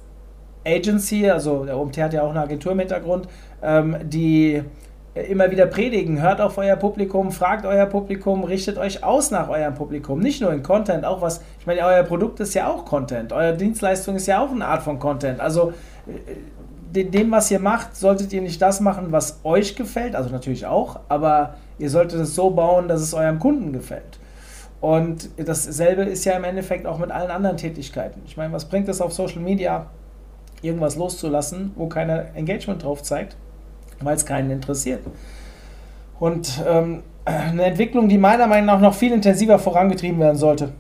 Agency, 0.64 1.29
also 1.29 1.64
der 1.64 1.79
OMT 1.79 1.99
hat 1.99 2.14
ja 2.14 2.23
auch 2.23 2.31
eine 2.31 2.40
Agentur 2.40 2.73
im 2.73 2.79
Hintergrund, 2.79 3.29
ähm, 3.62 3.97
die 4.05 4.62
immer 5.14 5.50
wieder 5.50 5.66
predigen. 5.66 6.20
Hört 6.20 6.40
auf 6.40 6.59
euer 6.59 6.77
Publikum, 6.77 7.31
fragt 7.31 7.66
euer 7.66 7.87
Publikum, 7.87 8.44
richtet 8.44 8.79
euch 8.79 9.05
aus 9.05 9.31
nach 9.31 9.48
eurem 9.48 9.74
Publikum. 9.74 10.18
Nicht 10.18 10.40
nur 10.40 10.53
in 10.53 10.62
Content, 10.62 11.05
auch 11.05 11.22
was, 11.22 11.40
ich 11.61 11.66
meine, 11.66 11.83
euer 11.83 12.03
Produkt 12.03 12.40
ist 12.40 12.55
ja 12.55 12.68
auch 12.68 12.85
Content, 12.85 13.33
eure 13.33 13.57
Dienstleistung 13.57 14.16
ist 14.16 14.27
ja 14.27 14.40
auch 14.42 14.50
eine 14.50 14.66
Art 14.66 14.83
von 14.83 14.98
Content. 14.98 15.40
Also 15.40 15.72
äh, 16.07 17.05
dem, 17.05 17.31
was 17.31 17.50
ihr 17.50 17.61
macht, 17.61 17.96
solltet 17.96 18.33
ihr 18.33 18.42
nicht 18.42 18.61
das 18.61 18.81
machen, 18.81 19.11
was 19.11 19.40
euch 19.44 19.77
gefällt, 19.77 20.14
also 20.14 20.31
natürlich 20.31 20.66
auch, 20.66 21.00
aber 21.09 21.55
ihr 21.79 21.90
solltet 21.90 22.20
es 22.20 22.35
so 22.35 22.50
bauen, 22.50 22.88
dass 22.88 23.00
es 23.00 23.14
eurem 23.14 23.38
Kunden 23.38 23.72
gefällt. 23.72 24.18
Und 24.81 25.31
dasselbe 25.37 26.03
ist 26.03 26.24
ja 26.24 26.35
im 26.35 26.44
Endeffekt 26.44 26.87
auch 26.87 26.98
mit 26.98 27.11
allen 27.11 27.31
anderen 27.31 27.57
Tätigkeiten. 27.57 28.20
Ich 28.27 28.37
meine, 28.37 28.53
was 28.53 28.66
bringt 28.66 28.88
es 28.88 29.00
auf 29.00 29.12
Social 29.12 29.40
Media, 29.40 29.87
irgendwas 30.62 30.96
loszulassen, 30.96 31.72
wo 31.74 31.87
keiner 31.87 32.27
Engagement 32.35 32.83
drauf 32.83 33.03
zeigt, 33.03 33.37
weil 34.00 34.16
es 34.16 34.26
keinen 34.26 34.50
interessiert? 34.50 35.00
Und 36.20 36.62
ähm, 36.66 37.02
eine 37.24 37.64
Entwicklung, 37.64 38.09
die 38.09 38.18
meiner 38.18 38.46
Meinung 38.46 38.66
nach 38.66 38.80
noch 38.80 38.94
viel 38.94 39.12
intensiver 39.12 39.59
vorangetrieben 39.59 40.20
werden 40.20 40.37
sollte. 40.37 40.72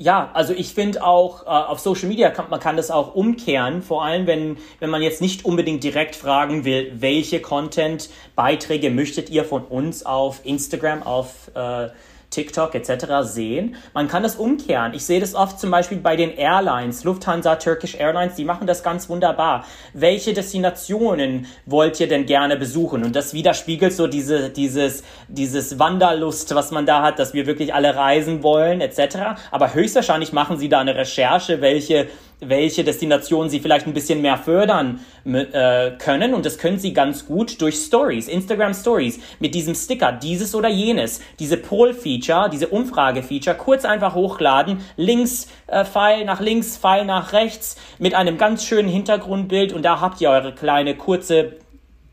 Ja, 0.00 0.30
also 0.32 0.52
ich 0.52 0.74
finde 0.74 1.02
auch 1.02 1.42
äh, 1.42 1.48
auf 1.48 1.80
Social 1.80 2.08
Media 2.08 2.30
kann 2.30 2.48
man 2.50 2.60
kann 2.60 2.76
das 2.76 2.92
auch 2.92 3.16
umkehren, 3.16 3.82
vor 3.82 4.04
allem 4.04 4.28
wenn 4.28 4.56
wenn 4.78 4.90
man 4.90 5.02
jetzt 5.02 5.20
nicht 5.20 5.44
unbedingt 5.44 5.82
direkt 5.82 6.14
fragen 6.14 6.64
will, 6.64 6.92
welche 6.94 7.40
Content 7.40 8.08
Beiträge 8.36 8.90
möchtet 8.90 9.28
ihr 9.28 9.44
von 9.44 9.64
uns 9.64 10.06
auf 10.06 10.42
Instagram, 10.44 11.02
auf 11.02 11.50
äh, 11.54 11.88
TikTok 12.30 12.74
etc. 12.74 13.06
sehen. 13.22 13.76
Man 13.94 14.08
kann 14.08 14.22
das 14.22 14.36
umkehren. 14.36 14.92
Ich 14.94 15.04
sehe 15.04 15.20
das 15.20 15.34
oft 15.34 15.58
zum 15.58 15.70
Beispiel 15.70 15.98
bei 15.98 16.16
den 16.16 16.36
Airlines, 16.36 17.04
Lufthansa, 17.04 17.56
Turkish 17.56 17.94
Airlines, 17.94 18.34
die 18.34 18.44
machen 18.44 18.66
das 18.66 18.82
ganz 18.82 19.08
wunderbar. 19.08 19.64
Welche 19.94 20.34
Destinationen 20.34 21.46
wollt 21.66 21.98
ihr 22.00 22.08
denn 22.08 22.26
gerne 22.26 22.56
besuchen? 22.56 23.04
Und 23.04 23.16
das 23.16 23.32
widerspiegelt 23.32 23.92
so 23.92 24.06
diese, 24.06 24.50
dieses, 24.50 25.02
dieses 25.28 25.78
Wanderlust, 25.78 26.54
was 26.54 26.70
man 26.70 26.86
da 26.86 27.02
hat, 27.02 27.18
dass 27.18 27.34
wir 27.34 27.46
wirklich 27.46 27.74
alle 27.74 27.96
reisen 27.96 28.42
wollen 28.42 28.80
etc. 28.80 29.40
Aber 29.50 29.74
höchstwahrscheinlich 29.74 30.32
machen 30.32 30.58
sie 30.58 30.68
da 30.68 30.80
eine 30.80 30.94
Recherche, 30.94 31.60
welche 31.60 32.08
welche 32.40 32.84
Destinationen 32.84 33.50
sie 33.50 33.60
vielleicht 33.60 33.86
ein 33.86 33.94
bisschen 33.94 34.22
mehr 34.22 34.36
fördern 34.36 35.00
äh, 35.24 35.92
können. 35.98 36.34
Und 36.34 36.46
das 36.46 36.58
können 36.58 36.78
sie 36.78 36.92
ganz 36.92 37.26
gut 37.26 37.60
durch 37.60 37.76
Stories, 37.76 38.28
Instagram 38.28 38.74
Stories, 38.74 39.18
mit 39.40 39.54
diesem 39.54 39.74
Sticker, 39.74 40.12
dieses 40.12 40.54
oder 40.54 40.68
jenes, 40.68 41.20
diese 41.38 41.56
Poll-Feature, 41.56 42.48
diese 42.50 42.68
Umfrage-Feature, 42.68 43.56
kurz 43.56 43.84
einfach 43.84 44.14
hochladen, 44.14 44.80
links, 44.96 45.48
äh, 45.66 45.84
Pfeil 45.84 46.24
nach 46.24 46.40
links, 46.40 46.76
Pfeil 46.76 47.04
nach 47.04 47.32
rechts, 47.32 47.76
mit 47.98 48.14
einem 48.14 48.38
ganz 48.38 48.64
schönen 48.64 48.88
Hintergrundbild. 48.88 49.72
Und 49.72 49.82
da 49.82 50.00
habt 50.00 50.20
ihr 50.20 50.30
eure 50.30 50.54
kleine, 50.54 50.94
kurze, 50.94 51.56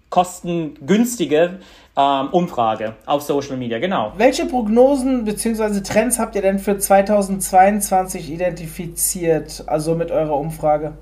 kostengünstige 0.10 1.60
ähm, 1.98 2.30
Umfrage 2.32 2.96
auf 3.06 3.22
Social 3.22 3.58
Media, 3.58 3.80
genau. 3.80 4.14
Welche 4.18 4.46
Prognosen 4.46 5.26
bzw. 5.26 5.82
Trends 5.82 6.20
habt 6.20 6.36
ihr 6.36 6.42
denn 6.42 6.60
für 6.60 6.78
2022 6.78 8.32
identifiziert, 8.32 9.64
also 9.68 9.96
mit 9.96 10.12
eurer 10.12 10.38
Umfrage? 10.38 10.94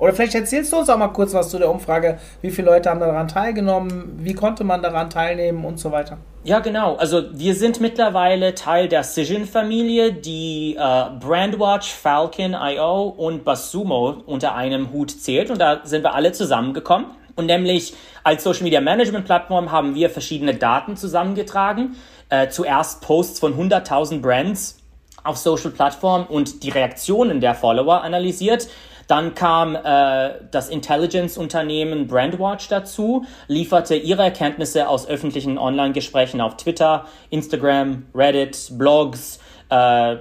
Oder 0.00 0.14
vielleicht 0.14 0.34
erzählst 0.34 0.72
du 0.72 0.78
uns 0.78 0.88
auch 0.88 0.96
mal 0.96 1.08
kurz 1.08 1.34
was 1.34 1.50
zu 1.50 1.58
der 1.58 1.70
Umfrage. 1.70 2.18
Wie 2.40 2.50
viele 2.50 2.70
Leute 2.70 2.88
haben 2.88 3.00
daran 3.00 3.28
teilgenommen? 3.28 4.18
Wie 4.18 4.32
konnte 4.32 4.64
man 4.64 4.82
daran 4.82 5.10
teilnehmen 5.10 5.62
und 5.64 5.78
so 5.78 5.92
weiter? 5.92 6.16
Ja, 6.42 6.60
genau. 6.60 6.96
Also 6.96 7.24
wir 7.32 7.54
sind 7.54 7.82
mittlerweile 7.82 8.54
Teil 8.54 8.88
der 8.88 9.02
Cision-Familie, 9.02 10.14
die 10.14 10.74
äh, 10.74 11.04
Brandwatch, 11.20 11.92
Falcon.io 11.92 13.08
und 13.08 13.44
Basumo 13.44 14.22
unter 14.24 14.54
einem 14.54 14.90
Hut 14.90 15.10
zählt. 15.10 15.50
Und 15.50 15.60
da 15.60 15.80
sind 15.84 16.02
wir 16.02 16.14
alle 16.14 16.32
zusammengekommen. 16.32 17.08
Und 17.36 17.46
nämlich 17.46 17.94
als 18.22 18.44
Social 18.44 18.62
Media 18.62 18.80
Management 18.80 19.24
Plattform 19.24 19.72
haben 19.72 19.94
wir 19.94 20.10
verschiedene 20.10 20.54
Daten 20.54 20.96
zusammengetragen. 20.96 21.96
Äh, 22.28 22.48
zuerst 22.48 23.00
Posts 23.02 23.40
von 23.40 23.54
100.000 23.54 24.20
Brands 24.20 24.78
auf 25.24 25.36
Social 25.36 25.70
Plattformen 25.70 26.26
und 26.26 26.62
die 26.62 26.70
Reaktionen 26.70 27.40
der 27.40 27.54
Follower 27.54 28.02
analysiert. 28.02 28.68
Dann 29.10 29.34
kam 29.34 29.74
äh, 29.74 30.34
das 30.52 30.68
Intelligence-Unternehmen 30.68 32.06
Brandwatch 32.06 32.68
dazu, 32.68 33.24
lieferte 33.48 33.96
ihre 33.96 34.22
Erkenntnisse 34.22 34.88
aus 34.88 35.08
öffentlichen 35.08 35.58
Online-Gesprächen 35.58 36.40
auf 36.40 36.56
Twitter, 36.56 37.06
Instagram, 37.30 38.06
Reddit, 38.14 38.70
Blogs, 38.78 39.40
äh, 39.68 40.16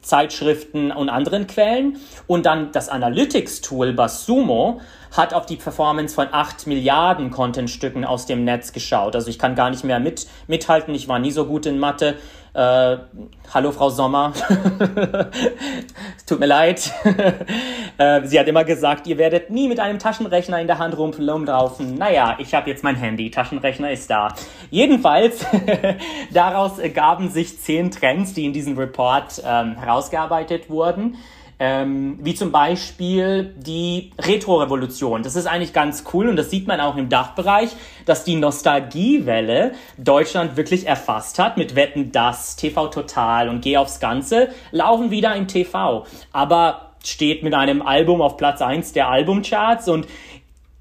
Zeitschriften 0.00 0.90
und 0.90 1.10
anderen 1.10 1.46
Quellen. 1.46 1.98
Und 2.26 2.46
dann 2.46 2.72
das 2.72 2.88
Analytics-Tool 2.88 3.92
Basumo 3.92 4.80
hat 5.16 5.32
auf 5.32 5.46
die 5.46 5.56
Performance 5.56 6.14
von 6.14 6.28
8 6.30 6.66
Milliarden 6.66 7.30
Contentstücken 7.30 8.04
aus 8.04 8.26
dem 8.26 8.44
Netz 8.44 8.72
geschaut. 8.72 9.14
Also 9.14 9.30
ich 9.30 9.38
kann 9.38 9.54
gar 9.54 9.70
nicht 9.70 9.84
mehr 9.84 10.00
mit, 10.00 10.26
mithalten. 10.48 10.94
Ich 10.94 11.08
war 11.08 11.18
nie 11.18 11.30
so 11.30 11.46
gut 11.46 11.66
in 11.66 11.78
Mathe. 11.78 12.16
Äh, 12.52 12.98
hallo 13.52 13.72
Frau 13.72 13.90
Sommer. 13.90 14.32
Tut 16.26 16.40
mir 16.40 16.46
leid. 16.46 16.92
äh, 17.98 18.26
sie 18.26 18.38
hat 18.38 18.48
immer 18.48 18.64
gesagt, 18.64 19.06
ihr 19.06 19.18
werdet 19.18 19.50
nie 19.50 19.68
mit 19.68 19.78
einem 19.78 20.00
Taschenrechner 20.00 20.60
in 20.60 20.66
der 20.66 20.78
Hand 20.78 20.96
rumlaufen. 20.96 21.94
Naja, 21.94 22.36
ich 22.38 22.54
habe 22.54 22.70
jetzt 22.70 22.82
mein 22.82 22.96
Handy. 22.96 23.30
Taschenrechner 23.30 23.92
ist 23.92 24.10
da. 24.10 24.34
Jedenfalls, 24.70 25.44
daraus 26.32 26.78
ergaben 26.78 27.28
sich 27.28 27.60
zehn 27.60 27.90
Trends, 27.90 28.34
die 28.34 28.44
in 28.44 28.52
diesem 28.52 28.76
Report 28.76 29.42
ähm, 29.44 29.76
herausgearbeitet 29.76 30.70
wurden. 30.70 31.16
Ähm, 31.60 32.18
wie 32.20 32.34
zum 32.34 32.50
Beispiel 32.50 33.54
die 33.56 34.10
Retro-Revolution. 34.18 35.22
Das 35.22 35.36
ist 35.36 35.46
eigentlich 35.46 35.72
ganz 35.72 36.02
cool 36.12 36.28
und 36.28 36.34
das 36.34 36.50
sieht 36.50 36.66
man 36.66 36.80
auch 36.80 36.96
im 36.96 37.08
Dachbereich, 37.08 37.70
dass 38.06 38.24
die 38.24 38.34
Nostalgiewelle 38.34 39.72
Deutschland 39.96 40.56
wirklich 40.56 40.88
erfasst 40.88 41.38
hat 41.38 41.56
mit 41.56 41.76
Wetten 41.76 42.10
das, 42.10 42.56
TV 42.56 42.88
Total 42.88 43.48
und 43.48 43.60
Geh 43.60 43.76
aufs 43.76 44.00
Ganze, 44.00 44.48
laufen 44.72 45.12
wieder 45.12 45.36
im 45.36 45.46
TV. 45.46 46.06
Aber 46.32 46.94
steht 47.04 47.42
mit 47.42 47.54
einem 47.54 47.82
Album 47.82 48.20
auf 48.20 48.36
Platz 48.36 48.60
1 48.60 48.92
der 48.92 49.08
Albumcharts 49.08 49.88
und 49.88 50.08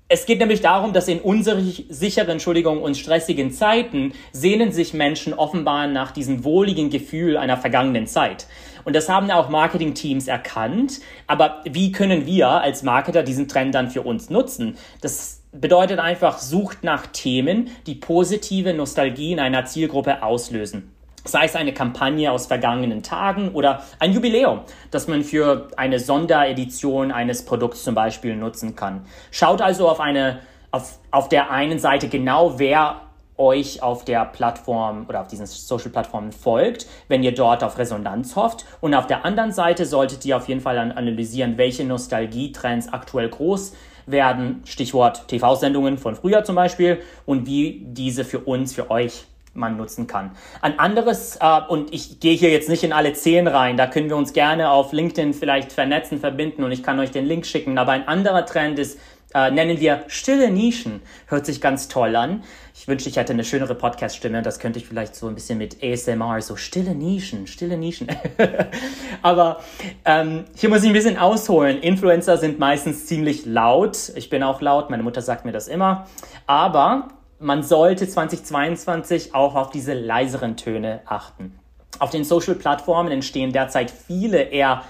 es 0.09 0.27
geht 0.27 0.39
nämlich 0.39 0.61
darum, 0.61 0.93
dass 0.93 1.07
in 1.07 1.21
unsicheren, 1.21 2.29
Entschuldigung, 2.29 2.83
und 2.83 2.95
stressigen 2.95 3.51
Zeiten 3.51 4.13
sehnen 4.31 4.71
sich 4.71 4.93
Menschen 4.93 5.33
offenbar 5.33 5.87
nach 5.87 6.11
diesem 6.11 6.43
wohligen 6.43 6.91
Gefühl 6.91 7.35
einer 7.35 7.57
vergangenen 7.57 8.05
Zeit. 8.05 8.45
Und 8.85 8.95
das 8.95 9.09
haben 9.09 9.29
auch 9.31 9.49
Marketing-Teams 9.49 10.27
erkannt. 10.27 10.99
Aber 11.27 11.61
wie 11.65 11.91
können 11.91 12.25
wir 12.25 12.49
als 12.49 12.83
Marketer 12.83 13.23
diesen 13.23 13.47
Trend 13.47 13.75
dann 13.75 13.89
für 13.89 14.01
uns 14.01 14.29
nutzen? 14.29 14.77
Das 15.01 15.41
bedeutet 15.51 15.99
einfach, 15.99 16.39
sucht 16.39 16.83
nach 16.83 17.07
Themen, 17.07 17.69
die 17.85 17.95
positive 17.95 18.73
Nostalgie 18.73 19.31
in 19.31 19.39
einer 19.39 19.65
Zielgruppe 19.65 20.23
auslösen. 20.23 20.91
Sei 21.25 21.45
es 21.45 21.55
eine 21.55 21.73
Kampagne 21.73 22.31
aus 22.31 22.47
vergangenen 22.47 23.01
Tagen 23.01 23.51
oder 23.53 23.83
ein 23.99 24.11
Jubiläum, 24.11 24.61
das 24.91 25.07
man 25.07 25.23
für 25.23 25.69
eine 25.77 25.99
Sonderedition 25.99 27.13
eines 27.13 27.45
Produkts 27.45 27.83
zum 27.83 27.95
Beispiel 27.95 28.35
nutzen 28.35 28.75
kann. 28.75 29.05
Schaut 29.31 29.61
also 29.61 29.87
auf 29.87 30.01
eine, 30.01 30.39
auf, 30.71 30.99
auf 31.11 31.29
der 31.29 31.49
einen 31.49 31.79
Seite 31.79 32.09
genau, 32.09 32.59
wer 32.59 33.01
euch 33.37 33.81
auf 33.81 34.05
der 34.05 34.25
Plattform 34.25 35.05
oder 35.07 35.21
auf 35.21 35.27
diesen 35.27 35.45
Social 35.45 35.89
Plattformen 35.89 36.31
folgt, 36.31 36.87
wenn 37.07 37.23
ihr 37.23 37.33
dort 37.33 37.63
auf 37.63 37.77
Resonanz 37.77 38.35
hofft. 38.35 38.65
Und 38.81 38.93
auf 38.93 39.07
der 39.07 39.25
anderen 39.25 39.51
Seite 39.51 39.85
solltet 39.85 40.25
ihr 40.25 40.37
auf 40.37 40.47
jeden 40.47 40.61
Fall 40.61 40.77
analysieren, 40.77 41.57
welche 41.57 41.83
Nostalgietrends 41.83 42.91
aktuell 42.91 43.29
groß 43.29 43.73
werden. 44.05 44.61
Stichwort 44.65 45.27
TV-Sendungen 45.27 45.97
von 45.97 46.15
früher 46.15 46.43
zum 46.43 46.55
Beispiel 46.55 47.01
und 47.25 47.47
wie 47.47 47.85
diese 47.85 48.25
für 48.25 48.39
uns, 48.39 48.73
für 48.73 48.91
euch 48.91 49.25
man 49.55 49.77
nutzen 49.77 50.07
kann. 50.07 50.31
Ein 50.61 50.79
anderes, 50.79 51.37
äh, 51.39 51.61
und 51.67 51.93
ich 51.93 52.19
gehe 52.19 52.35
hier 52.35 52.49
jetzt 52.49 52.69
nicht 52.69 52.83
in 52.83 52.93
alle 52.93 53.13
zehn 53.13 53.47
rein, 53.47 53.77
da 53.77 53.87
können 53.87 54.09
wir 54.09 54.17
uns 54.17 54.33
gerne 54.33 54.71
auf 54.71 54.93
LinkedIn 54.93 55.33
vielleicht 55.33 55.71
vernetzen, 55.71 56.19
verbinden 56.19 56.63
und 56.63 56.71
ich 56.71 56.83
kann 56.83 56.99
euch 56.99 57.11
den 57.11 57.25
Link 57.25 57.45
schicken, 57.45 57.77
aber 57.77 57.91
ein 57.91 58.07
anderer 58.07 58.45
Trend 58.45 58.79
ist, 58.79 58.99
äh, 59.33 59.51
nennen 59.51 59.79
wir 59.79 60.03
stille 60.07 60.51
Nischen. 60.51 61.01
Hört 61.27 61.45
sich 61.45 61.61
ganz 61.61 61.87
toll 61.87 62.15
an. 62.15 62.43
Ich 62.75 62.87
wünschte, 62.87 63.09
ich 63.09 63.17
hätte 63.17 63.33
eine 63.33 63.43
schönere 63.43 63.75
Podcast-Stimme. 63.75 64.41
Das 64.41 64.59
könnte 64.59 64.79
ich 64.79 64.87
vielleicht 64.87 65.15
so 65.15 65.27
ein 65.27 65.35
bisschen 65.35 65.57
mit 65.57 65.83
ASMR, 65.83 66.41
so 66.41 66.55
stille 66.55 66.95
Nischen, 66.95 67.47
stille 67.47 67.77
Nischen. 67.77 68.07
Aber 69.21 69.61
ähm, 70.05 70.45
hier 70.55 70.69
muss 70.69 70.83
ich 70.83 70.87
ein 70.87 70.93
bisschen 70.93 71.17
ausholen. 71.17 71.79
Influencer 71.81 72.37
sind 72.37 72.59
meistens 72.59 73.05
ziemlich 73.05 73.45
laut. 73.45 74.11
Ich 74.15 74.29
bin 74.29 74.43
auch 74.43 74.61
laut, 74.61 74.89
meine 74.89 75.03
Mutter 75.03 75.21
sagt 75.21 75.45
mir 75.45 75.51
das 75.51 75.67
immer. 75.67 76.07
Aber 76.47 77.09
man 77.39 77.63
sollte 77.63 78.07
2022 78.07 79.35
auch 79.35 79.55
auf 79.55 79.69
diese 79.69 79.93
leiseren 79.93 80.57
Töne 80.57 81.01
achten. 81.05 81.59
Auf 81.99 82.09
den 82.09 82.23
Social-Plattformen 82.23 83.11
entstehen 83.11 83.51
derzeit 83.51 83.91
viele 83.91 84.41
eher 84.41 84.83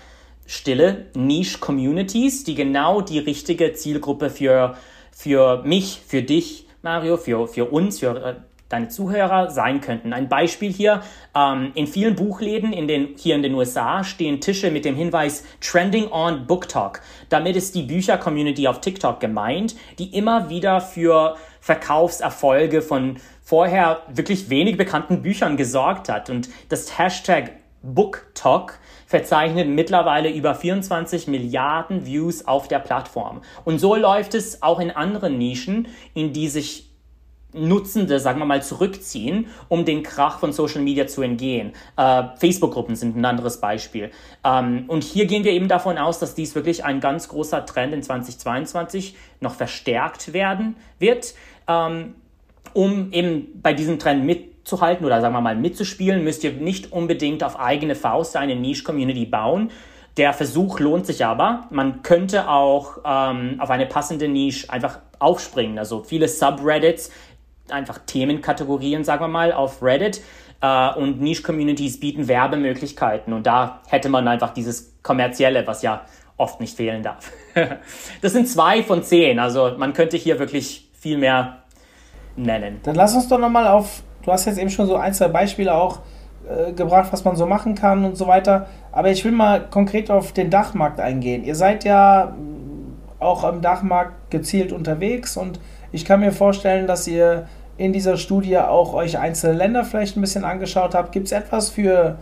stille 0.45 1.07
Niche-Communities, 1.15 2.43
die 2.43 2.55
genau 2.55 3.01
die 3.01 3.19
richtige 3.19 3.73
Zielgruppe 3.73 4.29
für, 4.29 4.75
für 5.11 5.63
mich, 5.63 6.01
für 6.05 6.21
dich, 6.21 6.67
Mario, 6.81 7.17
für, 7.17 7.47
für 7.47 7.65
uns, 7.65 7.99
für 7.99 8.23
äh, 8.23 8.35
deine 8.73 8.89
Zuhörer 8.89 9.51
sein 9.51 9.81
könnten. 9.81 10.13
Ein 10.13 10.27
Beispiel 10.27 10.73
hier, 10.73 11.01
ähm, 11.35 11.71
in 11.75 11.85
vielen 11.85 12.15
Buchläden 12.15 12.73
in 12.73 12.87
den, 12.87 13.09
hier 13.17 13.35
in 13.35 13.43
den 13.43 13.53
USA 13.53 14.03
stehen 14.03 14.41
Tische 14.41 14.71
mit 14.71 14.83
dem 14.83 14.95
Hinweis 14.95 15.43
Trending 15.61 16.11
on 16.11 16.47
Book 16.47 16.67
Talk. 16.67 17.01
Damit 17.29 17.55
ist 17.55 17.75
die 17.75 17.83
Bücher-Community 17.83 18.67
auf 18.67 18.81
TikTok 18.81 19.19
gemeint, 19.19 19.75
die 19.99 20.15
immer 20.17 20.49
wieder 20.49 20.81
für 20.81 21.37
Verkaufserfolge 21.61 22.81
von 22.81 23.17
vorher 23.43 24.01
wirklich 24.11 24.49
wenig 24.49 24.75
bekannten 24.75 25.21
Büchern 25.21 25.55
gesorgt 25.55 26.09
hat. 26.09 26.29
Und 26.29 26.49
das 26.69 26.97
Hashtag 26.97 27.51
Book 27.83 28.25
Talk 28.33 28.79
verzeichnet 29.13 29.67
mittlerweile 29.67 30.31
über 30.31 30.55
24 30.55 31.27
Milliarden 31.27 32.07
Views 32.07 32.47
auf 32.47 32.67
der 32.67 32.79
Plattform. 32.79 33.41
Und 33.63 33.77
so 33.77 33.93
läuft 33.93 34.33
es 34.33 34.63
auch 34.63 34.79
in 34.79 34.89
anderen 34.89 35.37
Nischen, 35.37 35.87
in 36.15 36.33
die 36.33 36.49
sich 36.49 36.89
Nutzende, 37.53 38.19
sagen 38.19 38.39
wir 38.39 38.45
mal, 38.45 38.63
zurückziehen, 38.63 39.45
um 39.69 39.85
den 39.85 40.01
Krach 40.01 40.39
von 40.39 40.51
Social 40.51 40.81
Media 40.81 41.05
zu 41.05 41.21
entgehen. 41.21 41.73
Äh, 41.95 42.23
Facebook-Gruppen 42.37 42.95
sind 42.95 43.15
ein 43.15 43.23
anderes 43.23 43.61
Beispiel. 43.61 44.09
Ähm, 44.43 44.85
und 44.87 45.03
hier 45.03 45.27
gehen 45.27 45.43
wir 45.43 45.51
eben 45.51 45.67
davon 45.67 45.99
aus, 45.99 46.17
dass 46.17 46.33
dies 46.33 46.55
wirklich 46.55 46.83
ein 46.83 46.99
ganz 46.99 47.27
großer 47.27 47.67
Trend 47.67 47.93
in 47.93 48.01
2022 48.01 49.15
noch 49.41 49.53
verstärkt 49.53 50.33
werden 50.33 50.75
wird. 50.97 51.35
Ähm, 51.67 52.15
um 52.73 53.11
eben 53.11 53.61
bei 53.61 53.73
diesem 53.73 53.99
Trend 53.99 54.25
mitzuhalten 54.25 55.05
oder 55.05 55.21
sagen 55.21 55.33
wir 55.33 55.41
mal 55.41 55.55
mitzuspielen, 55.55 56.23
müsst 56.23 56.43
ihr 56.43 56.53
nicht 56.53 56.91
unbedingt 56.91 57.43
auf 57.43 57.59
eigene 57.59 57.95
Faust 57.95 58.35
eine 58.37 58.55
Niche-Community 58.55 59.25
bauen. 59.25 59.71
Der 60.17 60.33
Versuch 60.33 60.79
lohnt 60.79 61.05
sich 61.05 61.25
aber. 61.25 61.67
Man 61.71 62.03
könnte 62.03 62.47
auch 62.47 62.99
ähm, 63.03 63.55
auf 63.59 63.69
eine 63.69 63.87
passende 63.87 64.27
Nische 64.27 64.71
einfach 64.71 64.99
aufspringen. 65.19 65.79
Also 65.79 66.03
viele 66.03 66.27
Subreddits 66.27 67.11
einfach 67.69 67.99
Themenkategorien, 68.05 69.03
sagen 69.03 69.23
wir 69.23 69.27
mal, 69.27 69.51
auf 69.51 69.81
Reddit 69.81 70.21
äh, 70.61 70.93
und 70.95 71.21
Niche-Communities 71.21 71.99
bieten 71.99 72.27
Werbemöglichkeiten 72.27 73.33
und 73.33 73.45
da 73.45 73.81
hätte 73.87 74.09
man 74.09 74.27
einfach 74.27 74.53
dieses 74.53 74.95
kommerzielle, 75.03 75.65
was 75.67 75.81
ja 75.81 76.05
oft 76.37 76.59
nicht 76.59 76.75
fehlen 76.75 77.03
darf. 77.03 77.31
das 78.21 78.33
sind 78.33 78.47
zwei 78.47 78.83
von 78.83 79.03
zehn, 79.03 79.39
also 79.39 79.75
man 79.77 79.93
könnte 79.93 80.17
hier 80.17 80.39
wirklich 80.39 80.89
viel 80.93 81.17
mehr 81.17 81.62
nennen. 82.35 82.79
Dann 82.83 82.95
lass 82.95 83.15
uns 83.15 83.27
doch 83.27 83.39
nochmal 83.39 83.67
auf, 83.67 84.03
du 84.23 84.31
hast 84.31 84.45
jetzt 84.45 84.57
eben 84.57 84.69
schon 84.69 84.87
so 84.87 84.95
ein, 84.95 85.13
zwei 85.13 85.27
Beispiele 85.27 85.73
auch 85.73 85.99
äh, 86.49 86.73
gebracht, 86.73 87.11
was 87.11 87.23
man 87.23 87.35
so 87.35 87.45
machen 87.45 87.75
kann 87.75 88.05
und 88.05 88.17
so 88.17 88.27
weiter, 88.27 88.67
aber 88.91 89.11
ich 89.11 89.23
will 89.23 89.31
mal 89.31 89.67
konkret 89.69 90.09
auf 90.11 90.31
den 90.31 90.49
Dachmarkt 90.49 90.99
eingehen. 90.99 91.43
Ihr 91.43 91.55
seid 91.55 91.83
ja 91.83 92.35
auch 93.19 93.47
im 93.49 93.61
Dachmarkt 93.61 94.31
gezielt 94.31 94.71
unterwegs 94.71 95.37
und 95.37 95.59
ich 95.91 96.05
kann 96.05 96.19
mir 96.19 96.31
vorstellen, 96.31 96.87
dass 96.87 97.07
ihr 97.07 97.47
in 97.77 97.93
dieser 97.93 98.17
Studie 98.17 98.57
auch 98.57 98.93
euch 98.93 99.17
einzelne 99.17 99.57
Länder 99.57 99.83
vielleicht 99.83 100.17
ein 100.17 100.21
bisschen 100.21 100.43
angeschaut 100.43 100.93
habt. 100.93 101.11
Gibt 101.11 101.27
es 101.27 101.31
etwas 101.31 101.69
für 101.69 102.17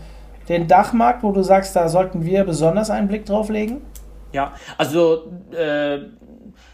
den 0.50 0.68
Dachmarkt, 0.68 1.24
wo 1.24 1.32
du 1.32 1.44
sagst, 1.44 1.76
da 1.76 1.88
sollten 1.90 2.26
wir 2.26 2.44
besonders 2.44 2.90
einen 2.90 3.08
Blick 3.08 3.26
drauf 3.26 3.50
legen? 3.50 3.82
Ja, 4.34 4.54
also 4.78 5.32
äh, 5.52 6.00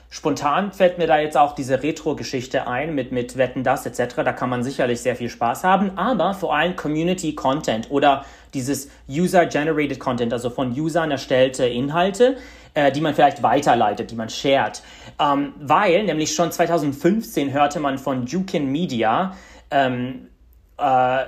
spontan 0.10 0.72
fällt 0.72 0.98
mir 0.98 1.08
da 1.08 1.20
jetzt 1.20 1.38
auch 1.38 1.54
diese 1.54 1.84
Retro-Geschichte 1.84 2.68
ein 2.68 2.96
mit, 2.96 3.12
mit 3.12 3.38
Wetten 3.38 3.64
das 3.64 3.86
etc. 3.86 4.16
Da 4.18 4.34
kann 4.34 4.50
man 4.50 4.64
sicherlich 4.64 5.02
sehr 5.02 5.16
viel 5.16 5.30
Spaß 5.30 5.64
haben, 5.64 5.98
aber 5.98 6.34
vor 6.34 6.56
allem 6.56 6.76
Community 6.76 7.36
Content 7.36 7.92
oder 7.92 8.26
dieses 8.54 8.90
User-Generated 9.10 10.00
Content, 10.00 10.34
also 10.34 10.50
von 10.50 10.72
Usern 10.72 11.12
erstellte 11.12 11.66
Inhalte, 11.66 12.38
äh, 12.74 12.92
die 12.92 13.02
man 13.02 13.14
vielleicht 13.14 13.44
weiterleitet, 13.44 14.12
die 14.12 14.16
man 14.16 14.30
shared. 14.30 14.82
Ähm, 15.20 15.54
weil 15.60 16.04
nämlich 16.04 16.34
schon 16.34 16.52
2015 16.52 17.52
hörte 17.52 17.80
man 17.80 17.98
von 17.98 18.26
Jukin 18.26 18.72
Media 18.72 19.36
ähm, 19.72 20.30
äh, 20.78 21.26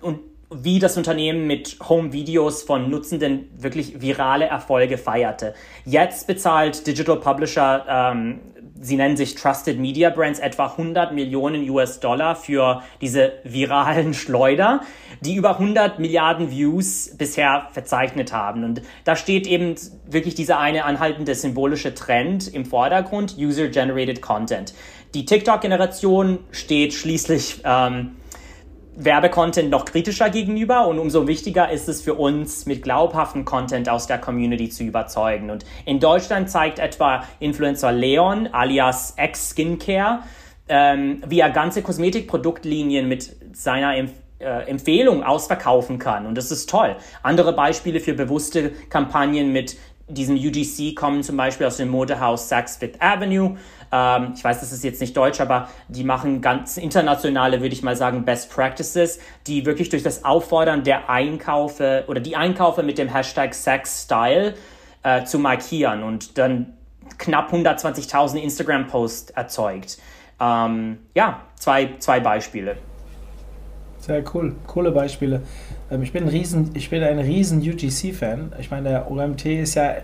und 0.00 0.20
wie 0.62 0.78
das 0.78 0.96
Unternehmen 0.96 1.46
mit 1.46 1.78
Home-Videos 1.88 2.62
von 2.62 2.90
Nutzenden 2.90 3.50
wirklich 3.56 4.00
virale 4.00 4.46
Erfolge 4.46 4.98
feierte. 4.98 5.54
Jetzt 5.84 6.26
bezahlt 6.26 6.86
Digital 6.86 7.16
Publisher 7.16 7.84
ähm, 7.88 8.40
sie 8.84 8.96
nennen 8.96 9.16
sich 9.16 9.34
Trusted 9.34 9.78
Media 9.78 10.10
Brands, 10.10 10.38
etwa 10.38 10.66
100 10.66 11.12
Millionen 11.12 11.68
US-Dollar 11.68 12.36
für 12.36 12.82
diese 13.00 13.32
viralen 13.44 14.14
Schleuder, 14.14 14.80
die 15.20 15.36
über 15.36 15.58
100 15.58 15.98
Milliarden 15.98 16.50
Views 16.50 17.16
bisher 17.16 17.68
verzeichnet 17.72 18.32
haben. 18.32 18.64
Und 18.64 18.82
da 19.04 19.16
steht 19.16 19.46
eben 19.46 19.74
wirklich 20.06 20.34
dieser 20.34 20.58
eine 20.58 20.84
anhaltende 20.84 21.34
symbolische 21.34 21.94
Trend 21.94 22.52
im 22.52 22.66
Vordergrund, 22.66 23.36
User-Generated 23.38 24.20
Content. 24.20 24.74
Die 25.14 25.24
TikTok-Generation 25.24 26.40
steht 26.50 26.92
schließlich 26.92 27.62
ähm, 27.64 28.16
Werbecontent 28.96 29.70
noch 29.70 29.84
kritischer 29.84 30.30
gegenüber 30.30 30.86
und 30.86 30.98
umso 30.98 31.26
wichtiger 31.26 31.70
ist 31.70 31.88
es 31.88 32.00
für 32.00 32.14
uns, 32.14 32.66
mit 32.66 32.82
glaubhaftem 32.82 33.44
Content 33.44 33.88
aus 33.88 34.06
der 34.06 34.18
Community 34.18 34.68
zu 34.68 34.84
überzeugen. 34.84 35.50
Und 35.50 35.64
in 35.84 36.00
Deutschland 36.00 36.48
zeigt 36.48 36.78
etwa 36.78 37.24
Influencer 37.40 37.92
Leon 37.92 38.48
alias 38.52 39.14
X 39.18 39.50
Skincare, 39.50 40.20
ähm, 40.68 41.22
wie 41.26 41.40
er 41.40 41.50
ganze 41.50 41.82
Kosmetikproduktlinien 41.82 43.08
mit 43.08 43.34
seiner 43.52 43.96
Empfehlung 43.96 44.24
äh, 44.40 44.68
Empfehlung 44.68 45.22
ausverkaufen 45.22 45.98
kann. 45.98 46.26
Und 46.26 46.36
das 46.36 46.50
ist 46.50 46.68
toll. 46.68 46.96
Andere 47.22 47.52
Beispiele 47.52 48.00
für 48.00 48.14
bewusste 48.14 48.72
Kampagnen 48.90 49.52
mit 49.52 49.76
diesem 50.08 50.36
UGC 50.36 50.94
kommen 50.94 51.22
zum 51.22 51.36
Beispiel 51.36 51.66
aus 51.66 51.78
dem 51.78 51.88
Modehaus 51.88 52.48
Saks 52.48 52.76
Fifth 52.76 53.00
Avenue. 53.00 53.56
Ähm, 53.90 54.32
ich 54.36 54.44
weiß, 54.44 54.60
das 54.60 54.72
ist 54.72 54.84
jetzt 54.84 55.00
nicht 55.00 55.16
deutsch, 55.16 55.40
aber 55.40 55.68
die 55.88 56.04
machen 56.04 56.40
ganz 56.40 56.76
internationale, 56.76 57.60
würde 57.60 57.74
ich 57.74 57.82
mal 57.82 57.96
sagen, 57.96 58.24
Best 58.24 58.50
Practices, 58.50 59.18
die 59.46 59.64
wirklich 59.66 59.88
durch 59.88 60.02
das 60.02 60.24
Auffordern 60.24 60.84
der 60.84 61.08
Einkaufe 61.08 62.04
oder 62.08 62.20
die 62.20 62.36
Einkaufe 62.36 62.82
mit 62.82 62.98
dem 62.98 63.08
Hashtag 63.08 63.54
Sex 63.54 64.02
Style 64.02 64.54
äh, 65.02 65.24
zu 65.24 65.38
markieren 65.38 66.02
und 66.02 66.36
dann 66.38 66.74
knapp 67.18 67.52
120.000 67.52 68.36
Instagram-Posts 68.38 69.30
erzeugt. 69.30 69.98
Ähm, 70.40 70.98
ja, 71.14 71.42
zwei, 71.54 71.94
zwei 71.98 72.20
Beispiele. 72.20 72.76
Sehr 73.98 74.22
cool, 74.34 74.54
coole 74.66 74.90
Beispiele. 74.90 75.42
Ähm, 75.94 76.02
ich 76.02 76.12
bin 76.12 76.24
ein 76.24 76.28
riesen, 76.28 76.70
ich 76.74 76.90
bin 76.90 77.02
ein 77.02 77.18
riesen 77.18 77.60
UGC-Fan. 77.60 78.52
Ich 78.58 78.70
meine, 78.70 78.88
der 78.90 79.10
OMT 79.10 79.46
ist 79.46 79.74
ja, 79.74 79.94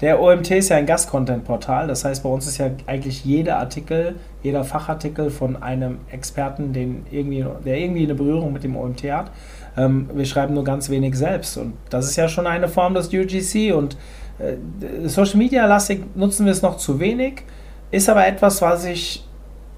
der 0.00 0.20
OMT 0.20 0.50
ist 0.52 0.68
ja 0.68 0.76
ein 0.76 0.86
Gast-Content-Portal. 0.86 1.88
Das 1.88 2.04
heißt, 2.04 2.22
bei 2.22 2.28
uns 2.28 2.46
ist 2.46 2.58
ja 2.58 2.70
eigentlich 2.86 3.24
jeder 3.24 3.58
Artikel, 3.58 4.16
jeder 4.42 4.64
Fachartikel 4.64 5.30
von 5.30 5.60
einem 5.60 5.98
Experten, 6.10 6.72
den 6.72 7.06
irgendwie, 7.10 7.44
der 7.64 7.78
irgendwie 7.78 8.04
eine 8.04 8.14
Berührung 8.14 8.52
mit 8.52 8.62
dem 8.62 8.76
OMT 8.76 9.04
hat. 9.04 9.32
Ähm, 9.76 10.08
wir 10.14 10.24
schreiben 10.24 10.54
nur 10.54 10.64
ganz 10.64 10.90
wenig 10.90 11.16
selbst. 11.16 11.56
Und 11.56 11.74
das 11.90 12.06
ist 12.06 12.16
ja 12.16 12.28
schon 12.28 12.46
eine 12.46 12.68
Form 12.68 12.94
des 12.94 13.08
UGC. 13.08 13.72
Und 13.72 13.96
äh, 14.38 15.08
Social 15.08 15.38
Media-lastig 15.38 16.00
nutzen 16.14 16.46
wir 16.46 16.52
es 16.52 16.62
noch 16.62 16.76
zu 16.76 17.00
wenig. 17.00 17.42
Ist 17.90 18.08
aber 18.08 18.26
etwas, 18.26 18.60
was 18.60 18.84
ich 18.84 19.24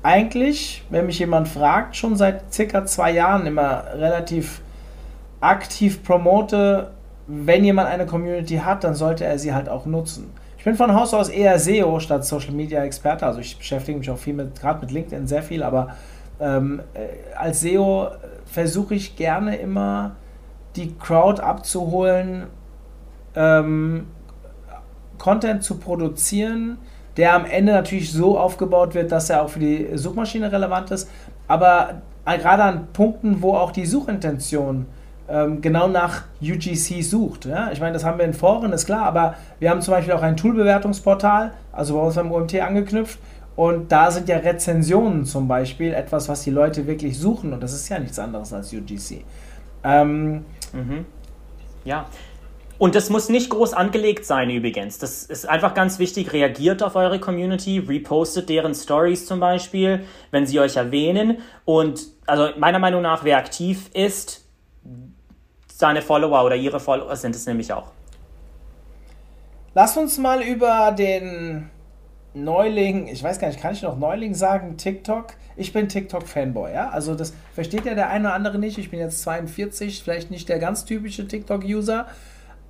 eigentlich, 0.03 0.83
wenn 0.91 1.07
mich 1.07 1.19
jemand 1.19 1.49
fragt, 1.49 1.95
schon 1.95 2.17
seit 2.17 2.53
circa 2.53 2.85
zwei 2.87 3.13
Jahren 3.13 3.47
immer 3.47 3.85
relativ 3.95 4.63
aktiv 5.41 6.03
promote, 6.03 6.91
wenn 7.27 7.65
jemand 7.65 7.89
eine 7.89 8.07
Community 8.07 8.57
hat, 8.57 8.85
dann 8.85 8.95
sollte 8.95 9.25
er 9.25 9.39
sie 9.39 9.55
halt 9.55 9.69
auch 9.69 9.87
nutzen. 9.87 10.33
Ich 10.59 10.65
bin 10.65 10.75
von 10.75 10.95
Haus 10.95 11.15
aus 11.15 11.31
eher 11.31 11.59
SEO 11.59 12.01
statt 12.01 12.25
Social 12.25 12.53
Media 12.53 12.85
Experte, 12.85 13.25
also 13.25 13.41
ich 13.41 13.57
beschäftige 13.57 13.99
mich 13.99 14.11
auch 14.11 14.19
viel 14.19 14.35
mit, 14.35 14.61
gerade 14.61 14.81
mit 14.81 14.91
LinkedIn 14.91 15.27
sehr 15.27 15.43
viel, 15.43 15.63
aber 15.63 15.97
ähm, 16.39 16.83
äh, 16.93 17.35
als 17.35 17.61
SEO 17.61 18.09
versuche 18.45 18.95
ich 18.95 19.17
gerne 19.17 19.57
immer 19.57 20.17
die 20.77 20.95
Crowd 20.99 21.41
abzuholen, 21.41 22.47
ähm, 23.35 24.09
Content 25.19 25.63
zu 25.63 25.79
produzieren, 25.79 26.79
der 27.17 27.35
am 27.35 27.45
Ende 27.45 27.73
natürlich 27.73 28.13
so 28.13 28.39
aufgebaut 28.39 28.95
wird, 28.95 29.13
dass 29.13 29.31
er 29.31 29.43
auch 29.43 29.51
für 29.51 29.61
die 29.61 29.89
Suchmaschine 29.95 30.53
relevant 30.53 30.91
ist, 30.91 31.09
aber 31.49 32.03
gerade 32.25 32.63
an 32.65 32.89
Punkten, 32.93 33.43
wo 33.43 33.55
auch 33.55 33.71
die 33.71 33.87
Suchintention 33.87 34.77
ähm, 34.77 34.87
genau 35.61 35.87
nach 35.89 36.25
UGC 36.43 37.03
sucht. 37.03 37.45
Ja? 37.45 37.71
Ich 37.73 37.81
meine, 37.81 37.93
das 37.93 38.05
haben 38.05 38.19
wir 38.19 38.25
in 38.25 38.35
Foren, 38.35 38.73
ist 38.73 38.87
klar, 38.87 39.05
aber 39.05 39.35
wir 39.59 39.71
haben 39.71 39.81
zum 39.81 39.93
Beispiel 39.93 40.15
auch 40.15 40.23
ein 40.23 40.37
Toolbewertungsportal, 40.37 41.53
also 41.73 41.95
bei 41.95 42.01
uns 42.01 42.19
am 42.19 42.33
OMT 42.33 42.61
angeknüpft, 42.61 43.19
und 43.57 43.93
da 43.93 44.11
sind 44.11 44.29
ja 44.29 44.39
Rezensionen 44.39 45.25
zum 45.27 45.47
Beispiel 45.47 45.93
etwas, 45.93 46.29
was 46.29 46.43
die 46.43 46.51
Leute 46.51 46.87
wirklich 46.87 47.19
suchen, 47.19 47.53
und 47.53 47.63
das 47.63 47.73
ist 47.73 47.89
ja 47.89 47.99
nichts 47.99 48.19
anderes 48.19 48.53
als 48.53 48.73
UGC. 48.73 49.25
Ähm, 49.85 50.45
mhm. 50.73 51.05
Ja, 51.85 52.07
Und 52.81 52.95
das 52.95 53.11
muss 53.11 53.29
nicht 53.29 53.51
groß 53.51 53.75
angelegt 53.75 54.25
sein 54.25 54.49
übrigens. 54.49 54.97
Das 54.97 55.25
ist 55.25 55.47
einfach 55.47 55.75
ganz 55.75 55.99
wichtig. 55.99 56.33
Reagiert 56.33 56.83
auf 56.83 56.97
eure 56.97 57.21
Community, 57.21 57.79
repostet 57.79 58.49
deren 58.49 58.75
Stories 58.75 59.27
zum 59.27 59.39
Beispiel, 59.39 60.01
wenn 60.31 60.47
sie 60.47 60.61
euch 60.61 60.77
erwähnen. 60.77 61.39
Und 61.67 62.07
also 62.27 62.49
meiner 62.59 62.79
Meinung 62.79 63.03
nach, 63.03 63.23
wer 63.23 63.37
aktiv 63.37 63.91
ist, 63.93 64.47
seine 65.81 66.03
Follower 66.03 66.45
oder 66.45 66.55
ihre 66.57 66.79
Follower 66.79 67.17
sind 67.17 67.35
es 67.35 67.47
nämlich 67.47 67.73
auch. 67.73 67.91
Lass 69.75 69.97
uns 69.97 70.19
mal 70.19 70.43
über 70.43 70.93
den 70.93 71.71
Neuling, 72.35 73.09
ich 73.09 73.23
weiß 73.23 73.41
gar 73.41 73.49
nicht, 73.49 73.61
kann 73.61 73.73
ich 73.73 73.83
noch 73.83 73.99
Neuling 73.99 74.35
sagen, 74.35 74.77
TikTok? 74.77 75.35
Ich 75.57 75.73
bin 75.73 75.89
TikTok-Fanboy, 75.89 76.73
ja. 76.73 76.91
Also 76.91 77.15
das 77.15 77.35
versteht 77.55 77.87
ja 77.87 77.95
der 77.95 78.11
eine 78.11 78.29
oder 78.29 78.35
andere 78.35 78.59
nicht. 78.59 78.79
Ich 78.79 78.91
bin 78.91 79.01
jetzt 79.01 79.23
42, 79.23 80.03
vielleicht 80.03 80.31
nicht 80.31 80.49
der 80.49 80.59
ganz 80.59 80.85
typische 80.85 81.27
TikTok-User. 81.27 82.07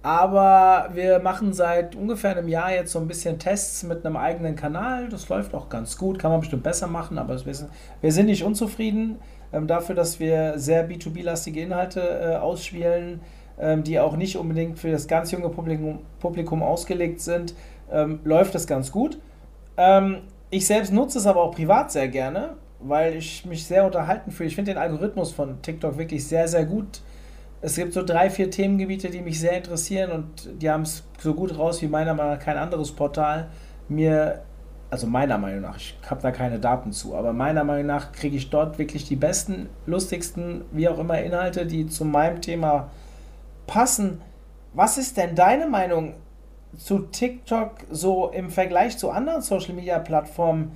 Aber 0.02 0.90
wir 0.94 1.18
machen 1.18 1.52
seit 1.52 1.94
ungefähr 1.94 2.30
einem 2.30 2.48
Jahr 2.48 2.72
jetzt 2.72 2.92
so 2.92 3.00
ein 3.00 3.08
bisschen 3.08 3.38
Tests 3.38 3.82
mit 3.82 4.06
einem 4.06 4.16
eigenen 4.16 4.56
Kanal. 4.56 5.10
Das 5.10 5.28
läuft 5.28 5.52
auch 5.52 5.68
ganz 5.68 5.98
gut, 5.98 6.18
kann 6.18 6.30
man 6.30 6.40
bestimmt 6.40 6.62
besser 6.62 6.86
machen, 6.86 7.18
aber 7.18 7.44
wir 7.44 7.54
sind, 7.54 7.70
wir 8.00 8.12
sind 8.12 8.26
nicht 8.26 8.44
unzufrieden 8.44 9.18
ähm, 9.52 9.66
dafür, 9.66 9.94
dass 9.94 10.20
wir 10.20 10.58
sehr 10.58 10.88
B2B-lastige 10.88 11.60
Inhalte 11.60 12.00
äh, 12.00 12.36
ausspielen, 12.36 13.20
ähm, 13.58 13.84
die 13.84 13.98
auch 13.98 14.16
nicht 14.16 14.36
unbedingt 14.36 14.78
für 14.78 14.90
das 14.90 15.06
ganz 15.06 15.30
junge 15.30 15.48
Publikum, 15.48 16.00
Publikum 16.18 16.62
ausgelegt 16.62 17.20
sind. 17.20 17.54
Ähm, 17.90 18.20
läuft 18.24 18.54
das 18.54 18.66
ganz 18.66 18.92
gut. 18.92 19.18
Ähm, 19.76 20.18
ich 20.50 20.66
selbst 20.66 20.92
nutze 20.92 21.18
es 21.18 21.26
aber 21.26 21.42
auch 21.42 21.54
privat 21.54 21.92
sehr 21.92 22.08
gerne, 22.08 22.54
weil 22.80 23.14
ich 23.14 23.44
mich 23.44 23.66
sehr 23.66 23.84
unterhalten 23.84 24.30
fühle. 24.30 24.48
Ich 24.48 24.54
finde 24.54 24.72
den 24.72 24.78
Algorithmus 24.80 25.32
von 25.32 25.60
TikTok 25.62 25.98
wirklich 25.98 26.26
sehr, 26.26 26.48
sehr 26.48 26.64
gut 26.64 27.02
es 27.62 27.76
gibt 27.76 27.92
so 27.92 28.02
drei, 28.02 28.30
vier 28.30 28.50
Themengebiete, 28.50 29.10
die 29.10 29.20
mich 29.20 29.38
sehr 29.38 29.52
interessieren 29.52 30.12
und 30.12 30.62
die 30.62 30.70
haben 30.70 30.82
es 30.82 31.04
so 31.18 31.34
gut 31.34 31.56
raus 31.58 31.82
wie 31.82 31.88
meiner 31.88 32.14
Meinung 32.14 32.34
nach 32.34 32.42
kein 32.42 32.56
anderes 32.56 32.92
Portal. 32.92 33.48
Mir, 33.88 34.42
also 34.90 35.06
meiner 35.06 35.38
Meinung 35.38 35.62
nach, 35.62 35.76
ich 35.76 35.96
habe 36.08 36.20
da 36.20 36.30
keine 36.30 36.58
Daten 36.58 36.92
zu, 36.92 37.14
aber 37.14 37.32
meiner 37.32 37.64
Meinung 37.64 37.86
nach 37.86 38.12
kriege 38.12 38.36
ich 38.36 38.50
dort 38.50 38.78
wirklich 38.78 39.04
die 39.04 39.16
besten, 39.16 39.68
lustigsten, 39.86 40.64
wie 40.72 40.88
auch 40.88 40.98
immer 40.98 41.20
Inhalte, 41.20 41.66
die 41.66 41.86
zu 41.86 42.04
meinem 42.04 42.40
Thema 42.40 42.90
passen. 43.66 44.20
Was 44.74 44.98
ist 44.98 45.16
denn 45.16 45.34
deine 45.34 45.66
Meinung 45.66 46.14
zu 46.76 47.00
TikTok 47.00 47.72
so 47.90 48.30
im 48.30 48.50
Vergleich 48.50 48.98
zu 48.98 49.10
anderen 49.10 49.42
Social-Media-Plattformen? 49.42 50.72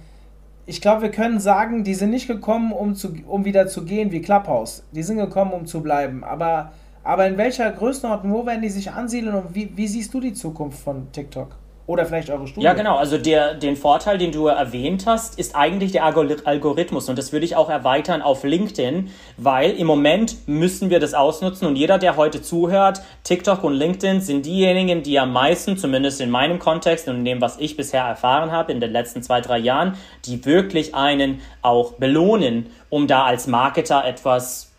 ich 0.67 0.81
glaube, 0.81 1.03
wir 1.03 1.11
können 1.11 1.41
sagen, 1.41 1.85
die 1.85 1.95
sind 1.95 2.11
nicht 2.11 2.27
gekommen, 2.27 2.73
um, 2.73 2.95
zu, 2.95 3.15
um 3.27 3.45
wieder 3.45 3.67
zu 3.67 3.85
gehen 3.85 4.13
wie 4.13 4.23
Clubhouse. 4.23 4.85
Die 4.93 5.03
sind 5.03 5.19
gekommen, 5.19 5.53
um 5.53 5.67
zu 5.67 5.83
bleiben. 5.83 6.25
Aber, 6.25 6.73
aber 7.03 7.27
in 7.27 7.37
welcher 7.37 7.71
Größenordnung, 7.71 8.33
wo 8.33 8.47
werden 8.47 8.63
die 8.63 8.71
sich 8.71 8.91
ansiedeln 8.91 9.35
und 9.35 9.55
wie, 9.55 9.77
wie 9.77 9.87
siehst 9.87 10.15
du 10.15 10.21
die 10.21 10.33
Zukunft 10.33 10.79
von 10.81 11.13
TikTok? 11.13 11.57
Oder 11.87 12.07
vielleicht 12.07 12.31
eure 12.31 12.47
Studie. 12.47 12.65
Ja, 12.65 12.73
genau. 12.73 12.97
Also 12.97 13.19
der, 13.19 13.55
den 13.55 13.77
Vorteil, 13.77 14.17
den 14.17 14.33
du 14.33 14.47
erwähnt 14.47 15.05
hast, 15.07 15.39
ist 15.39 15.55
eigentlich 15.55 15.93
der 15.93 16.05
Algorithmus. 16.05 17.11
Und 17.11 17.19
das 17.19 17.33
würde 17.33 17.45
ich 17.45 17.57
auch 17.57 17.69
erweitern 17.69 18.23
auf 18.23 18.43
LinkedIn, 18.43 19.11
weil 19.37 19.73
im 19.73 19.87
Moment 19.87 20.49
müssen 20.49 20.89
wir 20.89 20.99
das 20.99 21.13
ausnutzen. 21.13 21.69
Und 21.69 21.77
jeder, 21.77 21.99
der 21.99 22.17
heute 22.17 22.41
zuhört, 22.41 23.03
TikTok 23.25 23.63
und 23.65 23.75
LinkedIn 23.75 24.23
sind 24.23 24.47
diejenigen, 24.47 25.03
die 25.03 25.19
am 25.19 25.33
meisten, 25.35 25.77
zumindest 25.77 26.23
in 26.23 26.31
meinem 26.31 26.59
Kontext 26.59 27.07
und 27.07 27.17
in 27.17 27.25
dem, 27.27 27.41
was 27.43 27.59
ich 27.59 27.77
bisher 27.77 28.03
erfahren 28.03 28.51
habe 28.51 28.73
in 28.73 28.81
den 28.81 28.91
letzten 28.91 29.23
zwei, 29.23 29.43
drei 29.43 29.59
Jahren, 29.59 29.99
die 30.25 30.47
wirklich 30.47 30.95
einen 30.95 31.43
auch 31.61 31.93
belohnen, 31.93 32.71
um 32.89 33.07
da 33.07 33.25
als 33.25 33.47
Marketer 33.47 34.07
etwas 34.07 34.74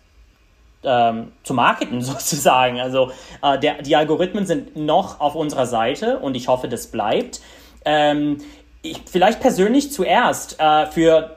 ähm, 0.86 1.32
zu 1.43 1.54
marketen 1.54 2.02
sozusagen. 2.02 2.80
Also 2.80 3.12
äh, 3.41 3.60
der, 3.60 3.82
die 3.82 3.95
Algorithmen 3.95 4.45
sind 4.45 4.76
noch 4.76 5.19
auf 5.19 5.36
unserer 5.36 5.65
Seite 5.65 6.19
und 6.19 6.36
ich 6.36 6.48
hoffe, 6.48 6.67
das 6.67 6.88
bleibt. 6.88 7.41
Ähm, 7.84 8.38
ich, 8.82 9.02
vielleicht 9.10 9.39
persönlich 9.39 9.91
zuerst 9.91 10.60
äh, 10.60 10.86
für 10.88 11.36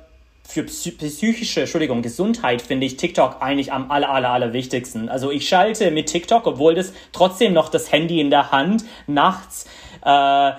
für 0.49 0.63
psychische, 0.63 1.61
Entschuldigung, 1.61 2.01
Gesundheit 2.01 2.63
finde 2.63 2.87
ich 2.87 2.97
TikTok 2.97 3.43
eigentlich 3.43 3.71
am 3.71 3.91
aller, 3.91 4.09
aller, 4.09 4.31
aller 4.31 4.55
wichtigsten. 4.55 5.11
Also 5.11 5.31
ich 5.31 5.47
schalte 5.47 5.91
mit 5.91 6.07
TikTok, 6.07 6.47
obwohl 6.47 6.75
das 6.75 6.95
trotzdem 7.13 7.53
noch 7.53 7.69
das 7.69 7.93
Handy 7.93 8.19
in 8.19 8.31
der 8.31 8.51
Hand 8.51 8.87
nachts 9.07 9.67
äh, 10.03 10.53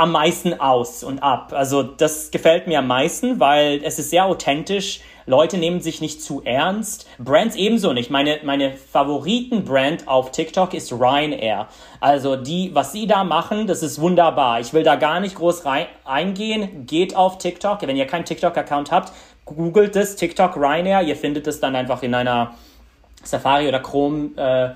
am 0.00 0.10
meisten 0.10 0.58
aus 0.58 1.04
und 1.04 1.22
ab. 1.22 1.52
Also 1.52 1.84
das 1.84 2.32
gefällt 2.32 2.66
mir 2.66 2.80
am 2.80 2.88
meisten, 2.88 3.38
weil 3.38 3.80
es 3.84 4.00
ist 4.00 4.10
sehr 4.10 4.24
authentisch 4.24 5.02
Leute 5.30 5.56
nehmen 5.58 5.80
sich 5.80 6.00
nicht 6.00 6.20
zu 6.22 6.42
ernst. 6.44 7.06
Brands 7.18 7.54
ebenso 7.54 7.92
nicht. 7.92 8.10
Meine, 8.10 8.40
meine 8.42 8.72
Favoriten-Brand 8.72 10.08
auf 10.08 10.32
TikTok 10.32 10.74
ist 10.74 10.92
Ryanair. 10.92 11.68
Also 12.00 12.34
die, 12.34 12.74
was 12.74 12.92
sie 12.92 13.06
da 13.06 13.22
machen, 13.22 13.66
das 13.68 13.82
ist 13.82 14.00
wunderbar. 14.00 14.60
Ich 14.60 14.72
will 14.72 14.82
da 14.82 14.96
gar 14.96 15.20
nicht 15.20 15.36
groß 15.36 15.64
rein, 15.64 15.86
eingehen. 16.04 16.84
Geht 16.86 17.14
auf 17.14 17.38
TikTok. 17.38 17.80
Wenn 17.82 17.96
ihr 17.96 18.06
keinen 18.06 18.24
TikTok-Account 18.24 18.90
habt, 18.90 19.12
googelt 19.44 19.94
es 19.94 20.16
TikTok 20.16 20.56
Ryanair. 20.56 21.02
Ihr 21.02 21.16
findet 21.16 21.46
es 21.46 21.60
dann 21.60 21.76
einfach 21.76 22.02
in 22.02 22.14
einer 22.14 22.54
Safari 23.22 23.68
oder 23.68 23.78
Chrome 23.78 24.30
äh, 24.36 24.70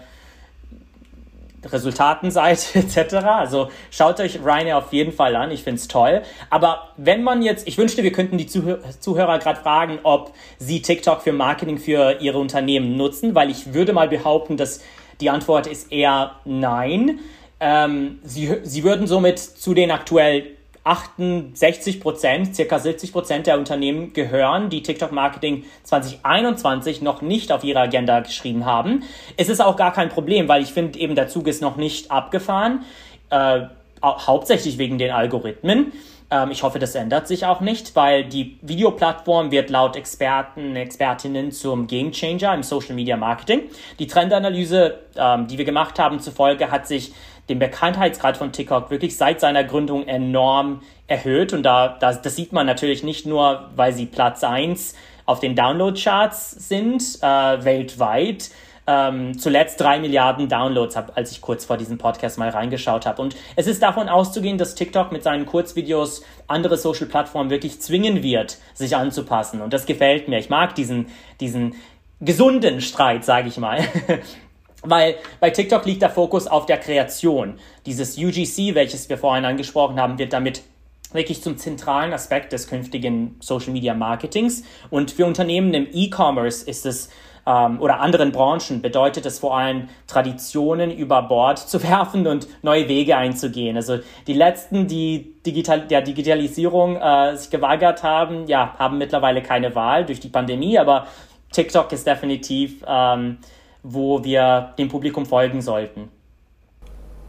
Resultatenseite 1.73 2.79
etc. 2.79 3.15
Also 3.25 3.71
schaut 3.91 4.21
euch 4.21 4.41
Ryanair 4.45 4.79
auf 4.79 4.93
jeden 4.93 5.13
Fall 5.13 5.37
an, 5.37 5.51
ich 5.51 5.63
finde 5.63 5.81
es 5.81 5.89
toll. 5.89 6.23
Aber 6.51 6.91
wenn 6.97 7.23
man 7.23 7.43
jetzt, 7.43 7.67
ich 7.67 7.79
wünschte, 7.79 8.03
wir 8.03 8.13
könnten 8.13 8.39
die 8.39 8.47
Zuhör 8.47 8.79
Zuhörer 9.01 9.39
gerade 9.39 9.61
fragen, 9.61 9.99
ob 10.03 10.33
sie 10.59 10.83
TikTok 10.83 11.23
für 11.23 11.33
Marketing 11.33 11.79
für 11.79 12.21
ihre 12.21 12.39
Unternehmen 12.39 12.97
nutzen, 12.97 13.35
weil 13.35 13.51
ich 13.51 13.75
würde 13.75 13.93
mal 13.93 14.09
behaupten, 14.09 14.57
dass 14.57 14.81
die 15.21 15.31
Antwort 15.31 15.67
ist 15.67 15.93
eher 15.93 16.33
nein. 16.45 17.21
Ähm, 17.61 18.19
sie, 18.25 18.57
sie 18.63 18.85
würden 18.85 19.07
somit 19.07 19.39
zu 19.39 19.75
den 19.75 19.91
aktuell 19.91 20.54
68 20.85 22.01
Prozent, 22.01 22.55
circa 22.55 22.79
70 22.79 23.13
Prozent 23.13 23.47
der 23.47 23.59
Unternehmen 23.59 24.13
gehören, 24.13 24.69
die 24.69 24.83
TikTok-Marketing 24.83 25.65
2021 25.83 27.01
noch 27.01 27.23
nicht 27.23 27.51
auf 27.51 27.65
ihre 27.65 27.81
Agenda 27.81 28.21
geschrieben 28.21 28.67
haben. 28.67 29.03
Es 29.39 29.49
ist 29.49 29.61
auch 29.61 29.77
gar 29.77 29.93
kein 29.93 30.11
Problem, 30.11 30.47
weil 30.47 30.63
ich 30.63 30.73
finde 30.73 30.99
eben 30.99 31.15
der 31.15 31.29
Zug 31.29 31.47
ist 31.49 31.63
noch 31.63 31.77
nicht 31.77 32.11
abgefahren, 32.11 32.85
äh, 33.31 33.63
hauptsächlich 34.03 34.77
wegen 34.77 34.99
den 34.99 35.11
Algorithmen. 35.11 35.93
Ähm, 36.31 36.51
ich 36.51 36.63
hoffe, 36.63 36.79
das 36.79 36.95
ändert 36.95 37.29
sich 37.29 37.47
auch 37.47 37.61
nicht, 37.61 37.95
weil 37.97 38.25
die 38.25 38.59
Videoplattform 38.63 39.51
wird 39.51 39.71
laut 39.71 39.97
Experten, 39.97 40.77
Expertinnen 40.77 41.53
zum 41.53 41.87
Gamechanger 41.87 42.55
im 42.55 42.63
Social 42.63 42.95
Media 42.95 43.17
Marketing. 43.17 43.63
Die 43.99 44.07
Trendanalyse, 44.07 44.99
ähm, 45.17 45.47
die 45.47 45.59
wir 45.59 45.65
gemacht 45.65 45.99
haben, 45.99 46.21
zufolge 46.21 46.71
hat 46.71 46.87
sich 46.87 47.13
den 47.49 47.59
Bekanntheitsgrad 47.59 48.37
von 48.37 48.53
TikTok 48.53 48.91
wirklich 48.91 49.17
seit 49.17 49.41
seiner 49.41 49.65
Gründung 49.65 50.07
enorm 50.07 50.83
erhöht. 51.07 51.53
Und 51.53 51.63
da, 51.63 51.97
das, 52.01 52.23
das 52.23 52.37
sieht 52.37 52.53
man 52.53 52.67
natürlich 52.67 53.03
nicht 53.03 53.27
nur, 53.27 53.71
weil 53.77 53.93
sie 53.93 54.07
Platz 54.07 54.43
1 54.43 54.95
auf 55.27 55.41
den 55.41 55.55
Download-Charts 55.55 56.69
sind, 56.69 57.03
äh, 57.23 57.65
weltweit. 57.65 58.51
Ähm, 58.87 59.39
zuletzt 59.39 59.81
drei 59.81 59.99
Milliarden 59.99 60.47
Downloads, 60.47 60.95
hab, 60.95 61.17
als 61.17 61.33
ich 61.33 61.41
kurz 61.41 61.65
vor 61.65 61.79
diesem 61.79 61.97
Podcast 61.97 62.37
mal 62.37 62.51
reingeschaut 62.51 63.07
habe. 63.07 63.23
Und 63.23 63.35
es 63.57 63.67
ist 63.67 63.83
davon 63.83 64.11
auszugehen, 64.11 64.59
dass 64.59 64.75
TikTok 64.75 65.11
mit 65.11 65.23
seinen 65.23 65.47
Kurzvideos 65.47 66.23
andere 66.49 66.77
Social-Plattformen 66.77 67.49
wirklich 67.49 67.81
zwingen 67.81 68.23
wird, 68.23 68.59
sich 68.75 68.95
anzupassen. 68.95 69.63
Und 69.63 69.73
das 69.73 69.87
gefällt 69.87 70.29
mir. 70.29 70.39
Ich 70.39 70.51
mag 70.51 70.75
diesen, 70.75 71.07
diesen 71.41 71.77
gesunden 72.21 72.83
Streit, 72.83 73.25
sage 73.25 73.49
ich 73.49 73.57
mal. 73.57 73.81
Weil 74.85 75.17
bei 75.41 75.51
TikTok 75.51 75.85
liegt 75.87 76.03
der 76.03 76.11
Fokus 76.11 76.47
auf 76.47 76.67
der 76.67 76.79
Kreation. 76.79 77.59
Dieses 77.87 78.19
UGC, 78.19 78.75
welches 78.75 79.09
wir 79.09 79.19
vorhin 79.19 79.45
angesprochen 79.45 80.01
haben, 80.01 80.19
wird 80.19 80.33
damit 80.33 80.63
wirklich 81.13 81.43
zum 81.43 81.57
zentralen 81.57 82.13
Aspekt 82.13 82.53
des 82.53 82.69
künftigen 82.69 83.37
Social 83.41 83.73
Media 83.73 83.95
Marketings. 83.95 84.65
Und 84.91 85.11
für 85.11 85.27
Unternehmen 85.27 85.73
im 85.73 85.87
E-Commerce 85.91 86.69
ist 86.69 86.87
es 86.87 87.09
ähm, 87.47 87.81
oder 87.81 88.01
anderen 88.01 88.33
Branchen 88.33 88.81
bedeutet 88.83 89.27
es 89.27 89.39
vor 89.39 89.57
allem, 89.57 89.89
Traditionen 90.07 90.91
über 90.91 91.23
Bord 91.23 91.59
zu 91.59 91.83
werfen 91.89 92.27
und 92.27 92.47
neue 92.63 92.89
Wege 92.89 93.17
einzugehen. 93.17 93.77
Also 93.77 93.99
die 94.27 94.35
letzten, 94.35 94.87
die 94.87 95.35
digital, 95.47 95.87
der 95.87 96.03
Digitalisierung 96.03 96.97
äh, 96.97 97.37
sich 97.37 97.51
geweigert 97.51 98.03
haben, 98.03 98.47
ja, 98.47 98.75
haben 98.79 98.99
mittlerweile 98.99 99.43
keine 99.43 99.75
Wahl 99.75 100.05
durch 100.05 100.21
die 100.21 100.29
Pandemie, 100.29 100.79
aber 100.79 101.07
TikTok 101.53 101.93
ist 101.93 102.07
definitiv 102.07 102.83
ähm, 102.87 103.39
wo 103.85 104.25
wir 104.25 104.73
dem 104.79 104.89
Publikum 104.89 105.27
folgen 105.27 105.61
sollten. 105.61 106.09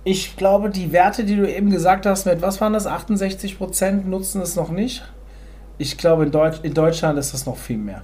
Ich 0.05 0.37
glaube, 0.37 0.69
die 0.69 0.91
Werte, 0.91 1.25
die 1.25 1.35
du 1.35 1.47
eben 1.47 1.69
gesagt 1.69 2.05
hast, 2.05 2.25
mit 2.25 2.41
was 2.41 2.61
waren 2.61 2.73
das? 2.73 2.87
68 2.87 3.57
Prozent 3.57 4.07
nutzen 4.07 4.41
es 4.41 4.55
noch 4.55 4.69
nicht. 4.69 5.03
Ich 5.77 5.97
glaube, 5.97 6.23
in, 6.23 6.31
Deutsch, 6.31 6.59
in 6.63 6.73
Deutschland 6.73 7.19
ist 7.19 7.33
das 7.33 7.45
noch 7.45 7.57
viel 7.57 7.77
mehr. 7.77 8.01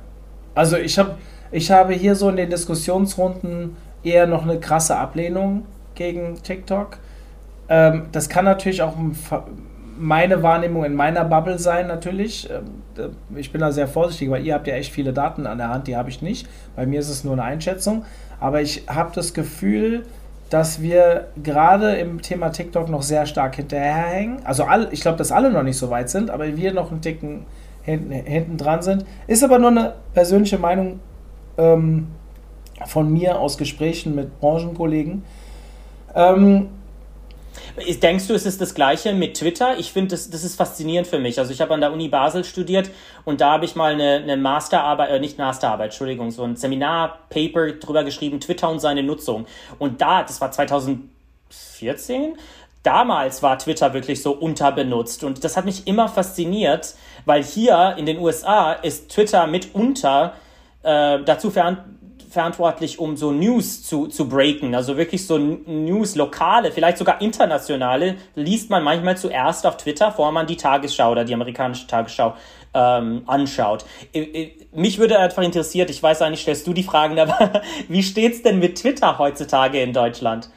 Also 0.54 0.76
ich, 0.76 1.00
hab, 1.00 1.18
ich 1.52 1.72
habe 1.72 1.94
hier 1.94 2.16
so 2.16 2.28
in 2.28 2.36
den 2.36 2.50
Diskussionsrunden 2.50 3.78
eher 4.04 4.28
noch 4.28 4.44
eine 4.44 4.60
krasse 4.60 4.98
Ablehnung 4.98 5.66
gegen 5.96 6.42
TikTok. 6.42 6.98
Ähm, 7.70 8.08
das 8.12 8.28
kann 8.28 8.44
natürlich 8.46 8.82
auch 8.82 8.96
meine 9.98 10.42
Wahrnehmung 10.42 10.84
in 10.84 10.96
meiner 10.96 11.24
Bubble 11.24 11.60
sein, 11.60 11.88
natürlich. 11.88 12.50
Ähm, 12.50 13.16
ich 13.36 13.52
bin 13.52 13.62
da 13.62 13.72
sehr 13.72 13.88
vorsichtig, 13.88 14.30
weil 14.30 14.46
ihr 14.46 14.56
habt 14.56 14.68
ja 14.68 14.74
echt 14.74 14.92
viele 14.92 15.14
Daten 15.14 15.46
an 15.46 15.60
der 15.60 15.70
Hand, 15.70 15.88
die 15.88 15.96
habe 15.96 16.10
ich 16.10 16.22
nicht. 16.22 16.48
Bei 16.76 16.86
mir 16.86 17.00
ist 17.00 17.10
es 17.10 17.24
nur 17.24 17.34
eine 17.34 17.44
Einschätzung. 17.44 18.04
Aber 18.42 18.62
ich 18.62 18.84
habe 18.88 19.12
das 19.16 19.34
Gefühl, 19.34 20.04
dass 20.50 20.82
wir 20.82 21.28
gerade 21.42 21.96
im 21.96 22.22
Thema 22.22 22.50
TikTok 22.50 22.90
noch 22.90 23.04
sehr 23.04 23.26
stark 23.26 23.56
hinterherhängen. 23.56 24.46
Also 24.46 24.66
all, 24.66 24.90
ich 24.92 25.00
glaube, 25.00 25.18
dass 25.18 25.32
alle 25.32 25.50
noch 25.50 25.64
nicht 25.64 25.78
so 25.78 25.90
weit 25.90 26.10
sind, 26.10 26.30
aber 26.30 26.58
wir 26.58 26.74
noch 26.74 26.92
einen 26.92 27.00
Ticken 27.02 27.46
hinten, 27.84 28.12
hinten 28.12 28.58
dran 28.58 28.82
sind. 28.82 29.06
Ist 29.28 29.44
aber 29.44 29.60
nur 29.60 29.70
eine 29.70 29.94
persönliche 30.14 30.58
Meinung 30.58 31.00
ähm, 31.58 32.08
von 32.86 33.14
mir 33.14 33.40
aus 33.40 33.58
Gesprächen 33.58 34.16
mit 34.16 34.42
Branchenkollegen. 34.42 35.24
Ähm, 36.16 36.68
Denkst 38.02 38.28
du, 38.28 38.34
es 38.34 38.46
ist 38.46 38.62
das 38.62 38.76
Gleiche 38.76 39.14
mit 39.14 39.38
Twitter? 39.38 39.78
Ich 39.78 39.92
finde, 39.92 40.10
das, 40.10 40.30
das 40.30 40.44
ist 40.44 40.56
faszinierend 40.56 41.08
für 41.08 41.20
mich. 41.20 41.40
Also 41.40 41.52
ich 41.52 41.62
habe 41.62 41.74
an 41.74 41.82
der 41.82 41.92
Uni 41.94 42.10
Basel 42.10 42.44
studiert 42.44 42.90
und 43.26 43.42
da 43.42 43.54
habe 43.54 43.66
ich 43.66 43.76
mal 43.76 43.94
eine, 43.94 44.16
eine 44.16 44.38
Masterarbeit, 44.38 45.10
äh, 45.10 45.20
nicht 45.20 45.38
Masterarbeit, 45.38 45.92
Entschuldigung, 45.92 46.32
so 46.32 46.44
ein 46.44 46.56
Seminarpaper 46.56 47.74
drüber 47.74 48.04
geschrieben, 48.04 48.40
Twitter 48.40 48.70
und 48.70 48.80
seine 48.80 49.04
Nutzung. 49.04 49.46
Und 49.80 50.02
da, 50.02 50.24
das 50.24 50.42
war 50.42 50.52
2014, 50.52 52.38
damals 52.84 53.42
war 53.44 53.58
Twitter 53.58 53.94
wirklich 53.94 54.22
so 54.22 54.32
unterbenutzt 54.32 55.24
und 55.24 55.44
das 55.44 55.56
hat 55.56 55.66
mich 55.66 55.88
immer 55.88 56.08
fasziniert, 56.08 56.96
weil 57.26 57.44
hier 57.44 57.96
in 57.98 58.06
den 58.06 58.18
USA 58.20 58.74
ist 58.74 59.12
Twitter 59.12 59.48
mitunter 59.48 60.34
äh, 60.84 61.20
dazu 61.24 61.52
verantwortlich, 61.52 62.01
verantwortlich, 62.32 63.00
um 63.00 63.18
so 63.18 63.32
News 63.32 63.84
zu, 63.84 64.08
zu 64.08 64.28
breaken. 64.28 64.74
Also 64.74 64.98
wirklich 64.98 65.28
so 65.28 65.38
News, 65.38 66.16
lokale, 66.16 66.72
vielleicht 66.72 66.98
sogar 66.98 67.22
internationale, 67.22 68.16
liest 68.36 68.70
man 68.70 68.84
manchmal 68.84 69.18
zuerst 69.18 69.66
auf 69.66 69.78
Twitter, 69.78 70.08
bevor 70.08 70.32
man 70.32 70.48
die 70.48 70.58
Tagesschau 70.58 71.12
oder 71.12 71.26
die 71.26 71.34
amerikanische 71.34 71.88
Tagesschau 71.88 72.36
ähm, 72.74 73.24
anschaut. 73.28 73.86
Mich 74.74 74.98
würde 74.98 75.20
einfach 75.20 75.44
interessiert, 75.44 75.90
ich 75.90 76.02
weiß 76.02 76.22
eigentlich, 76.22 76.42
stellst 76.42 76.66
du 76.68 76.74
die 76.74 76.84
Fragen, 76.84 77.20
aber 77.20 77.62
wie 77.88 78.04
steht's 78.04 78.42
denn 78.42 78.60
mit 78.60 78.78
Twitter 78.78 79.18
heutzutage 79.18 79.82
in 79.82 79.94
Deutschland? 79.94 80.50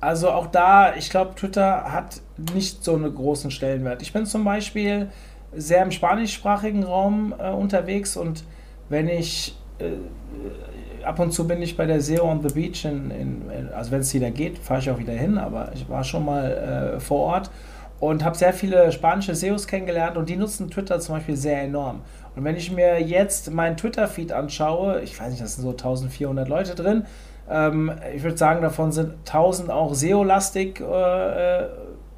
Also 0.00 0.30
auch 0.30 0.46
da, 0.46 0.94
ich 0.94 1.10
glaube, 1.10 1.34
Twitter 1.34 1.92
hat 1.92 2.20
nicht 2.54 2.84
so 2.84 2.94
einen 2.94 3.12
großen 3.12 3.50
Stellenwert. 3.50 4.00
Ich 4.02 4.12
bin 4.12 4.26
zum 4.26 4.44
Beispiel 4.44 5.10
sehr 5.52 5.82
im 5.82 5.90
spanischsprachigen 5.90 6.84
Raum 6.84 7.34
äh, 7.38 7.50
unterwegs 7.50 8.16
und 8.16 8.44
wenn 8.88 9.08
ich 9.08 9.56
äh, 9.78 11.04
ab 11.04 11.18
und 11.18 11.32
zu 11.32 11.46
bin 11.46 11.62
ich 11.62 11.76
bei 11.76 11.86
der 11.86 12.00
SEO 12.00 12.24
on 12.24 12.46
the 12.46 12.52
Beach, 12.52 12.84
in, 12.84 13.10
in, 13.10 13.68
also 13.74 13.90
wenn 13.90 14.00
es 14.00 14.12
wieder 14.14 14.30
geht, 14.30 14.58
fahre 14.58 14.80
ich 14.80 14.90
auch 14.90 14.98
wieder 14.98 15.12
hin, 15.12 15.38
aber 15.38 15.70
ich 15.74 15.88
war 15.88 16.04
schon 16.04 16.24
mal 16.24 16.96
äh, 16.96 17.00
vor 17.00 17.20
Ort 17.20 17.50
und 18.00 18.24
habe 18.24 18.36
sehr 18.36 18.52
viele 18.52 18.92
spanische 18.92 19.34
SEOs 19.34 19.66
kennengelernt 19.66 20.16
und 20.16 20.28
die 20.28 20.36
nutzen 20.36 20.70
Twitter 20.70 21.00
zum 21.00 21.16
Beispiel 21.16 21.36
sehr 21.36 21.62
enorm. 21.62 22.00
Und 22.36 22.44
wenn 22.44 22.56
ich 22.56 22.70
mir 22.70 23.02
jetzt 23.02 23.50
meinen 23.50 23.76
Twitter-Feed 23.76 24.32
anschaue, 24.32 25.00
ich 25.00 25.18
weiß 25.18 25.30
nicht, 25.30 25.42
da 25.42 25.46
sind 25.46 25.62
so 25.62 25.70
1400 25.70 26.48
Leute 26.48 26.74
drin, 26.74 27.04
ähm, 27.50 27.92
ich 28.14 28.22
würde 28.22 28.36
sagen, 28.36 28.62
davon 28.62 28.92
sind 28.92 29.14
1000 29.26 29.70
auch 29.70 29.94
SEO-lastig 29.94 30.80
äh, 30.80 31.64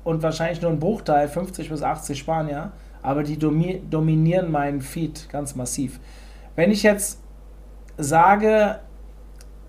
und 0.05 0.23
wahrscheinlich 0.23 0.61
nur 0.61 0.71
ein 0.71 0.79
Bruchteil, 0.79 1.29
50 1.29 1.71
bis 1.71 1.83
80 1.83 2.19
Spanier, 2.19 2.73
aber 3.03 3.23
die 3.23 3.39
domi 3.39 3.83
dominieren 3.89 4.51
meinen 4.51 4.83
Feed 4.83 5.29
ganz 5.31 5.55
massiv. 5.55 6.01
Wenn 6.57 6.71
ich 6.71 6.83
jetzt 6.83 7.20
sage, 8.03 8.81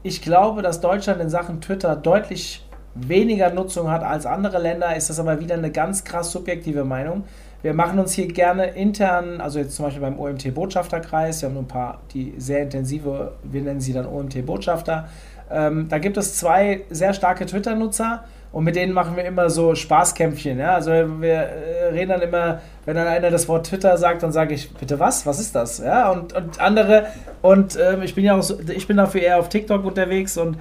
ich 0.04 0.22
glaube, 0.22 0.62
dass 0.62 0.82
Deutschland 0.82 1.22
in 1.22 1.30
Sachen 1.30 1.62
Twitter 1.62 1.96
deutlich 1.96 2.66
weniger 2.96 3.52
Nutzung 3.52 3.90
hat 3.90 4.04
als 4.04 4.26
andere 4.26 4.60
Länder, 4.60 4.96
ist 4.96 5.10
das 5.10 5.20
aber 5.20 5.40
wieder 5.40 5.56
eine 5.56 5.72
ganz 5.72 6.04
krass 6.04 6.32
subjektive 6.32 6.84
Meinung. 6.84 7.24
Wir 7.62 7.74
machen 7.74 8.00
uns 8.00 8.14
hier 8.14 8.28
gerne 8.28 8.66
intern, 8.66 9.40
also 9.40 9.60
jetzt 9.60 9.76
zum 9.76 9.86
Beispiel 9.86 10.02
beim 10.02 10.20
OMT-Botschafterkreis, 10.20 11.42
wir 11.42 11.50
haben 11.50 11.58
ein 11.58 11.68
paar, 11.68 12.02
die 12.12 12.34
sehr 12.38 12.64
intensive, 12.64 13.34
wir 13.44 13.62
nennen 13.62 13.80
sie 13.80 13.94
dann 13.94 14.08
OMT-Botschafter. 14.08 15.08
Ähm, 15.52 15.88
da 15.88 16.00
gibt 16.00 16.18
es 16.18 16.38
zwei 16.38 16.82
sehr 16.90 17.14
starke 17.14 17.46
Twitter-Nutzer, 17.46 18.24
und 18.52 18.66
mit 18.66 18.76
denen 18.76 18.92
machen 18.92 19.16
wir 19.16 19.24
immer 19.24 19.50
so 19.50 19.76
Spaßkämpfchen. 19.76 20.60
Ja? 20.60 20.74
Also 20.74 20.92
wir 20.92 21.34
äh, 21.34 21.86
reden 21.92 22.10
dann 22.10 22.22
immer, 22.22 22.62
wenn 22.86 22.96
dann 22.96 23.08
einer 23.08 23.32
das 23.32 23.48
Wort 23.48 23.68
Twitter 23.68 23.98
sagt, 23.98 24.24
dann 24.24 24.32
sage 24.32 24.54
ich, 24.54 24.74
bitte 24.74 25.00
was? 25.00 25.26
Was 25.26 25.40
ist 25.40 25.56
das? 25.56 25.78
Ja? 25.78 26.12
Und, 26.12 26.34
und 26.34 26.60
andere, 26.60 27.08
und 27.42 27.78
ähm, 27.82 28.02
ich 28.02 28.14
bin 28.14 28.26
ja 28.26 28.38
auch 28.38 28.42
so, 28.42 28.60
ich 28.60 28.88
bin 28.88 28.98
dafür 28.98 29.22
eher 29.22 29.40
auf 29.40 29.48
TikTok 29.48 29.86
unterwegs 29.86 30.38
und 30.38 30.56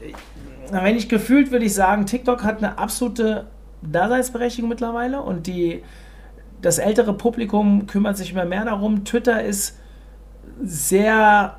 äh, 0.00 0.12
wenn 0.72 0.96
ich 0.96 1.08
gefühlt 1.08 1.52
würde 1.52 1.64
ich 1.64 1.74
sagen, 1.74 2.06
TikTok 2.06 2.42
hat 2.42 2.58
eine 2.58 2.78
absolute 2.78 3.46
Daseinsberechtigung 3.82 4.68
mittlerweile 4.68 5.22
und 5.22 5.46
die, 5.46 5.84
das 6.60 6.78
ältere 6.78 7.12
Publikum 7.12 7.86
kümmert 7.86 8.16
sich 8.16 8.32
immer 8.32 8.44
mehr 8.44 8.64
darum. 8.64 9.04
Twitter 9.04 9.44
ist 9.44 9.78
sehr, 10.64 11.58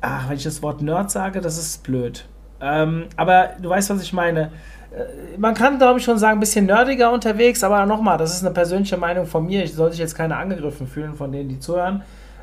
ach, 0.00 0.28
wenn 0.28 0.36
ich 0.36 0.44
das 0.44 0.62
Wort 0.62 0.82
Nerd 0.82 1.10
sage, 1.10 1.40
das 1.40 1.58
ist 1.58 1.82
blöd. 1.82 2.28
Ähm, 2.60 3.06
aber 3.16 3.50
du 3.60 3.68
weißt, 3.68 3.90
was 3.90 4.02
ich 4.02 4.12
meine. 4.12 4.50
Äh, 4.90 5.38
man 5.38 5.54
kann, 5.54 5.78
glaube 5.78 5.98
ich, 5.98 6.04
schon 6.04 6.18
sagen, 6.18 6.38
ein 6.38 6.40
bisschen 6.40 6.66
nerdiger 6.66 7.12
unterwegs, 7.12 7.62
aber 7.62 7.84
nochmal, 7.86 8.18
das 8.18 8.34
ist 8.34 8.44
eine 8.44 8.54
persönliche 8.54 8.96
Meinung 8.96 9.26
von 9.26 9.46
mir. 9.46 9.64
Ich 9.64 9.74
sollte 9.74 9.92
sich 9.92 10.00
jetzt 10.00 10.14
keine 10.14 10.36
angegriffen 10.36 10.86
fühlen 10.86 11.14
von 11.14 11.30
denen, 11.32 11.48
die 11.48 11.58
zuhören. 11.58 12.02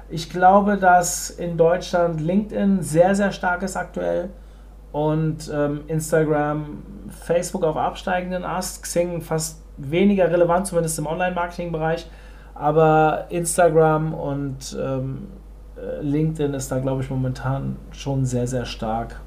Ich 0.09 0.29
glaube, 0.29 0.77
dass 0.77 1.29
in 1.31 1.57
Deutschland 1.57 2.21
LinkedIn 2.21 2.81
sehr, 2.81 3.15
sehr 3.15 3.31
stark 3.31 3.63
ist 3.63 3.75
aktuell 3.75 4.29
und 4.91 5.51
ähm, 5.53 5.81
Instagram, 5.87 6.83
Facebook 7.09 7.63
auf 7.63 7.75
absteigenden 7.75 8.45
Ast, 8.45 8.83
Xing 8.83 9.21
fast 9.21 9.61
weniger 9.77 10.31
relevant, 10.31 10.67
zumindest 10.67 10.99
im 10.99 11.07
Online-Marketing-Bereich, 11.07 12.07
aber 12.53 13.25
Instagram 13.29 14.13
und 14.13 14.77
ähm, 14.79 15.27
äh, 15.75 16.01
LinkedIn 16.01 16.53
ist 16.53 16.71
da, 16.71 16.79
glaube 16.79 17.01
ich, 17.01 17.09
momentan 17.09 17.75
schon 17.91 18.25
sehr, 18.25 18.47
sehr 18.47 18.65
stark. 18.65 19.19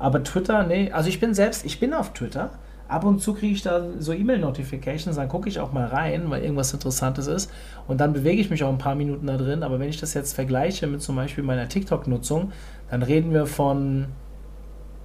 Aber 0.00 0.24
Twitter, 0.24 0.64
nee, 0.64 0.90
also 0.90 1.08
ich 1.08 1.20
bin 1.20 1.34
selbst, 1.34 1.64
ich 1.64 1.78
bin 1.78 1.92
auf 1.92 2.12
Twitter. 2.14 2.50
Ab 2.88 3.04
und 3.04 3.20
zu 3.20 3.34
kriege 3.34 3.52
ich 3.52 3.62
da 3.62 3.84
so 4.00 4.12
E-Mail-Notifications, 4.12 5.14
dann 5.14 5.28
gucke 5.28 5.48
ich 5.48 5.60
auch 5.60 5.72
mal 5.72 5.86
rein, 5.86 6.28
weil 6.28 6.42
irgendwas 6.42 6.72
Interessantes 6.72 7.28
ist. 7.28 7.52
Und 7.86 8.00
dann 8.00 8.12
bewege 8.12 8.40
ich 8.40 8.50
mich 8.50 8.64
auch 8.64 8.70
ein 8.70 8.78
paar 8.78 8.96
Minuten 8.96 9.26
da 9.26 9.36
drin. 9.36 9.62
Aber 9.62 9.78
wenn 9.78 9.88
ich 9.88 10.00
das 10.00 10.14
jetzt 10.14 10.32
vergleiche 10.32 10.88
mit 10.88 11.02
zum 11.02 11.14
Beispiel 11.14 11.44
meiner 11.44 11.68
TikTok-Nutzung, 11.68 12.50
dann 12.90 13.02
reden 13.02 13.32
wir 13.32 13.46
von 13.46 14.06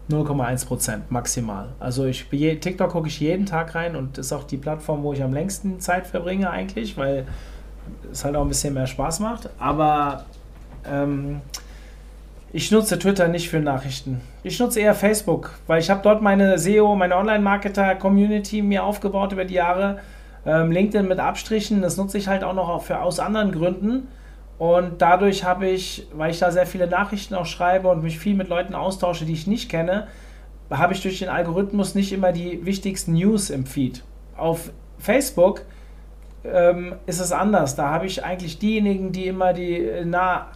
0,1% 0.09 1.01
maximal. 1.09 1.73
Also 1.79 2.05
ich, 2.05 2.27
TikTok 2.29 2.89
gucke 2.89 3.09
ich 3.09 3.19
jeden 3.19 3.45
Tag 3.45 3.75
rein 3.75 3.95
und 3.95 4.17
ist 4.17 4.31
auch 4.31 4.45
die 4.45 4.57
Plattform, 4.57 5.03
wo 5.03 5.13
ich 5.13 5.21
am 5.21 5.33
längsten 5.33 5.79
Zeit 5.81 6.07
verbringe 6.07 6.49
eigentlich, 6.49 6.97
weil 6.97 7.27
es 8.11 8.23
halt 8.23 8.35
auch 8.35 8.41
ein 8.41 8.47
bisschen 8.47 8.73
mehr 8.73 8.87
Spaß 8.87 9.19
macht. 9.19 9.49
Aber 9.59 10.25
ähm, 10.89 11.41
ich 12.53 12.71
nutze 12.71 12.97
Twitter 12.97 13.27
nicht 13.27 13.49
für 13.49 13.59
Nachrichten. 13.59 14.21
Ich 14.47 14.59
nutze 14.59 14.79
eher 14.79 14.93
Facebook, 14.93 15.53
weil 15.65 15.79
ich 15.79 15.89
habe 15.89 16.01
dort 16.03 16.21
meine 16.21 16.59
SEO, 16.59 16.95
meine 16.95 17.15
Online-Marketer-Community 17.15 18.61
mir 18.61 18.83
aufgebaut 18.83 19.31
über 19.31 19.43
die 19.43 19.55
Jahre. 19.55 19.97
Ähm, 20.45 20.71
LinkedIn 20.71 21.07
mit 21.07 21.17
Abstrichen, 21.17 21.81
das 21.81 21.97
nutze 21.97 22.19
ich 22.19 22.27
halt 22.27 22.43
auch 22.43 22.53
noch 22.53 22.83
für, 22.83 23.01
aus 23.01 23.19
anderen 23.19 23.51
Gründen. 23.51 24.07
Und 24.59 25.01
dadurch 25.01 25.45
habe 25.45 25.65
ich, 25.65 26.07
weil 26.13 26.29
ich 26.29 26.37
da 26.37 26.51
sehr 26.51 26.67
viele 26.67 26.85
Nachrichten 26.85 27.33
auch 27.33 27.47
schreibe 27.47 27.87
und 27.87 28.03
mich 28.03 28.19
viel 28.19 28.35
mit 28.35 28.47
Leuten 28.47 28.75
austausche, 28.75 29.25
die 29.25 29.33
ich 29.33 29.47
nicht 29.47 29.67
kenne, 29.67 30.05
habe 30.69 30.93
ich 30.93 31.01
durch 31.01 31.17
den 31.17 31.29
Algorithmus 31.29 31.95
nicht 31.95 32.13
immer 32.13 32.31
die 32.31 32.67
wichtigsten 32.67 33.13
News 33.13 33.49
im 33.49 33.65
Feed. 33.65 34.03
Auf 34.37 34.71
Facebook 34.99 35.63
ähm, 36.43 36.97
ist 37.07 37.19
es 37.19 37.31
anders. 37.31 37.75
Da 37.75 37.89
habe 37.89 38.05
ich 38.05 38.23
eigentlich 38.23 38.59
diejenigen, 38.59 39.11
die 39.11 39.25
immer 39.25 39.53
die 39.53 39.87
äh, 39.87 40.05
nah 40.05 40.51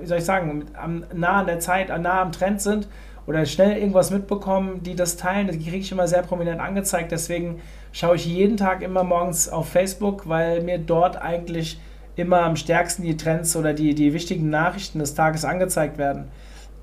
wie 0.00 0.06
soll 0.06 0.18
ich 0.18 0.24
sagen, 0.24 0.66
am, 0.74 1.04
nah 1.14 1.40
an 1.40 1.46
der 1.46 1.60
Zeit, 1.60 1.88
nah 2.00 2.20
am 2.20 2.32
Trend 2.32 2.60
sind 2.60 2.88
oder 3.26 3.44
schnell 3.46 3.76
irgendwas 3.76 4.10
mitbekommen, 4.10 4.82
die 4.82 4.94
das 4.94 5.16
teilen, 5.16 5.48
die 5.48 5.58
kriege 5.58 5.78
ich 5.78 5.92
immer 5.92 6.08
sehr 6.08 6.22
prominent 6.22 6.60
angezeigt. 6.60 7.12
Deswegen 7.12 7.60
schaue 7.92 8.16
ich 8.16 8.26
jeden 8.26 8.56
Tag 8.56 8.82
immer 8.82 9.04
morgens 9.04 9.48
auf 9.48 9.68
Facebook, 9.68 10.28
weil 10.28 10.62
mir 10.62 10.78
dort 10.78 11.20
eigentlich 11.20 11.80
immer 12.16 12.42
am 12.42 12.56
stärksten 12.56 13.02
die 13.02 13.16
Trends 13.16 13.56
oder 13.56 13.72
die, 13.72 13.94
die 13.94 14.12
wichtigen 14.12 14.50
Nachrichten 14.50 14.98
des 14.98 15.14
Tages 15.14 15.44
angezeigt 15.44 15.98
werden. 15.98 16.30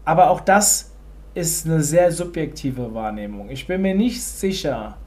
Aber 0.05 0.29
auch 0.29 0.39
das 0.39 0.93
ist 1.33 1.65
eine 1.65 1.81
sehr 1.81 2.11
subjektive 2.11 2.93
Wahrnehmung. 2.93 3.49
Ich 3.49 3.67
bin 3.67 3.81
mir 3.81 3.93
nicht 3.93 4.23
sicher, 4.23 4.97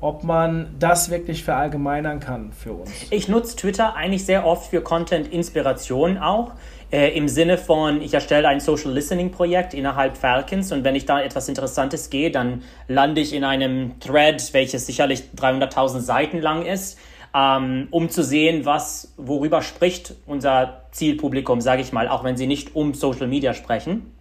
ob 0.00 0.24
man 0.24 0.74
das 0.78 1.10
wirklich 1.10 1.44
verallgemeinern 1.44 2.20
kann 2.20 2.52
für 2.52 2.72
uns. 2.72 2.90
Ich 3.10 3.28
nutze 3.28 3.56
Twitter 3.56 3.94
eigentlich 3.94 4.24
sehr 4.24 4.46
oft 4.46 4.70
für 4.70 4.80
Content-Inspiration 4.80 6.18
auch. 6.18 6.52
Äh, 6.90 7.16
Im 7.16 7.28
Sinne 7.28 7.56
von, 7.56 8.02
ich 8.02 8.14
erstelle 8.14 8.48
ein 8.48 8.58
Social 8.58 8.92
Listening 8.92 9.30
Projekt 9.30 9.74
innerhalb 9.74 10.16
Falcons 10.16 10.72
und 10.72 10.82
wenn 10.82 10.96
ich 10.96 11.06
da 11.06 11.22
etwas 11.22 11.48
Interessantes 11.48 12.10
gehe, 12.10 12.32
dann 12.32 12.62
lande 12.88 13.20
ich 13.20 13.32
in 13.32 13.44
einem 13.44 14.00
Thread, 14.00 14.52
welches 14.52 14.86
sicherlich 14.86 15.22
300.000 15.36 16.00
Seiten 16.00 16.40
lang 16.40 16.66
ist, 16.66 16.98
ähm, 17.32 17.86
um 17.92 18.08
zu 18.08 18.24
sehen, 18.24 18.64
was, 18.64 19.14
worüber 19.16 19.62
spricht 19.62 20.14
unser 20.26 20.82
Zielpublikum, 20.90 21.60
sage 21.60 21.82
ich 21.82 21.92
mal, 21.92 22.08
auch 22.08 22.24
wenn 22.24 22.36
sie 22.36 22.48
nicht 22.48 22.74
um 22.74 22.92
Social 22.94 23.28
Media 23.28 23.54
sprechen. 23.54 24.12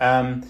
Ähm, 0.00 0.42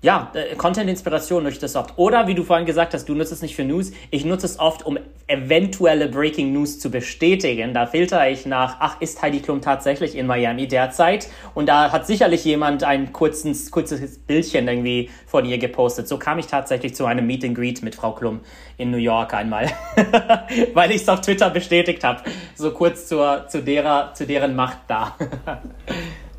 ja, 0.00 0.30
äh, 0.34 0.54
Content-Inspiration 0.54 1.42
nutze 1.42 1.60
das 1.60 1.74
oft. 1.74 1.94
Oder 1.96 2.28
wie 2.28 2.34
du 2.36 2.44
vorhin 2.44 2.66
gesagt 2.66 2.94
hast, 2.94 3.08
du 3.08 3.14
nutzt 3.14 3.32
es 3.32 3.42
nicht 3.42 3.56
für 3.56 3.64
News. 3.64 3.90
Ich 4.12 4.24
nutze 4.24 4.46
es 4.46 4.60
oft, 4.60 4.86
um 4.86 4.96
eventuelle 5.26 6.08
Breaking 6.08 6.52
News 6.52 6.78
zu 6.78 6.88
bestätigen. 6.88 7.74
Da 7.74 7.86
filter 7.86 8.30
ich 8.30 8.46
nach, 8.46 8.76
ach, 8.78 9.00
ist 9.00 9.20
Heidi 9.20 9.40
Klum 9.40 9.60
tatsächlich 9.60 10.16
in 10.16 10.28
Miami 10.28 10.68
derzeit? 10.68 11.28
Und 11.54 11.68
da 11.68 11.90
hat 11.90 12.06
sicherlich 12.06 12.44
jemand 12.44 12.84
ein 12.84 13.12
kurzes, 13.12 13.72
kurzes 13.72 14.20
Bildchen 14.20 14.68
irgendwie 14.68 15.10
von 15.26 15.44
ihr 15.44 15.58
gepostet. 15.58 16.06
So 16.06 16.16
kam 16.16 16.38
ich 16.38 16.46
tatsächlich 16.46 16.94
zu 16.94 17.04
einem 17.04 17.26
Meet 17.26 17.44
and 17.46 17.54
Greet 17.56 17.82
mit 17.82 17.96
Frau 17.96 18.12
Klum 18.12 18.40
in 18.76 18.92
New 18.92 18.98
York 18.98 19.34
einmal, 19.34 19.68
weil 20.74 20.92
ich 20.92 21.02
es 21.02 21.08
auf 21.08 21.22
Twitter 21.22 21.50
bestätigt 21.50 22.04
habe. 22.04 22.22
So 22.54 22.70
kurz 22.70 23.08
zur, 23.08 23.48
zu, 23.48 23.64
derer, 23.64 24.14
zu 24.14 24.26
deren 24.26 24.54
Macht 24.54 24.78
da. 24.86 25.16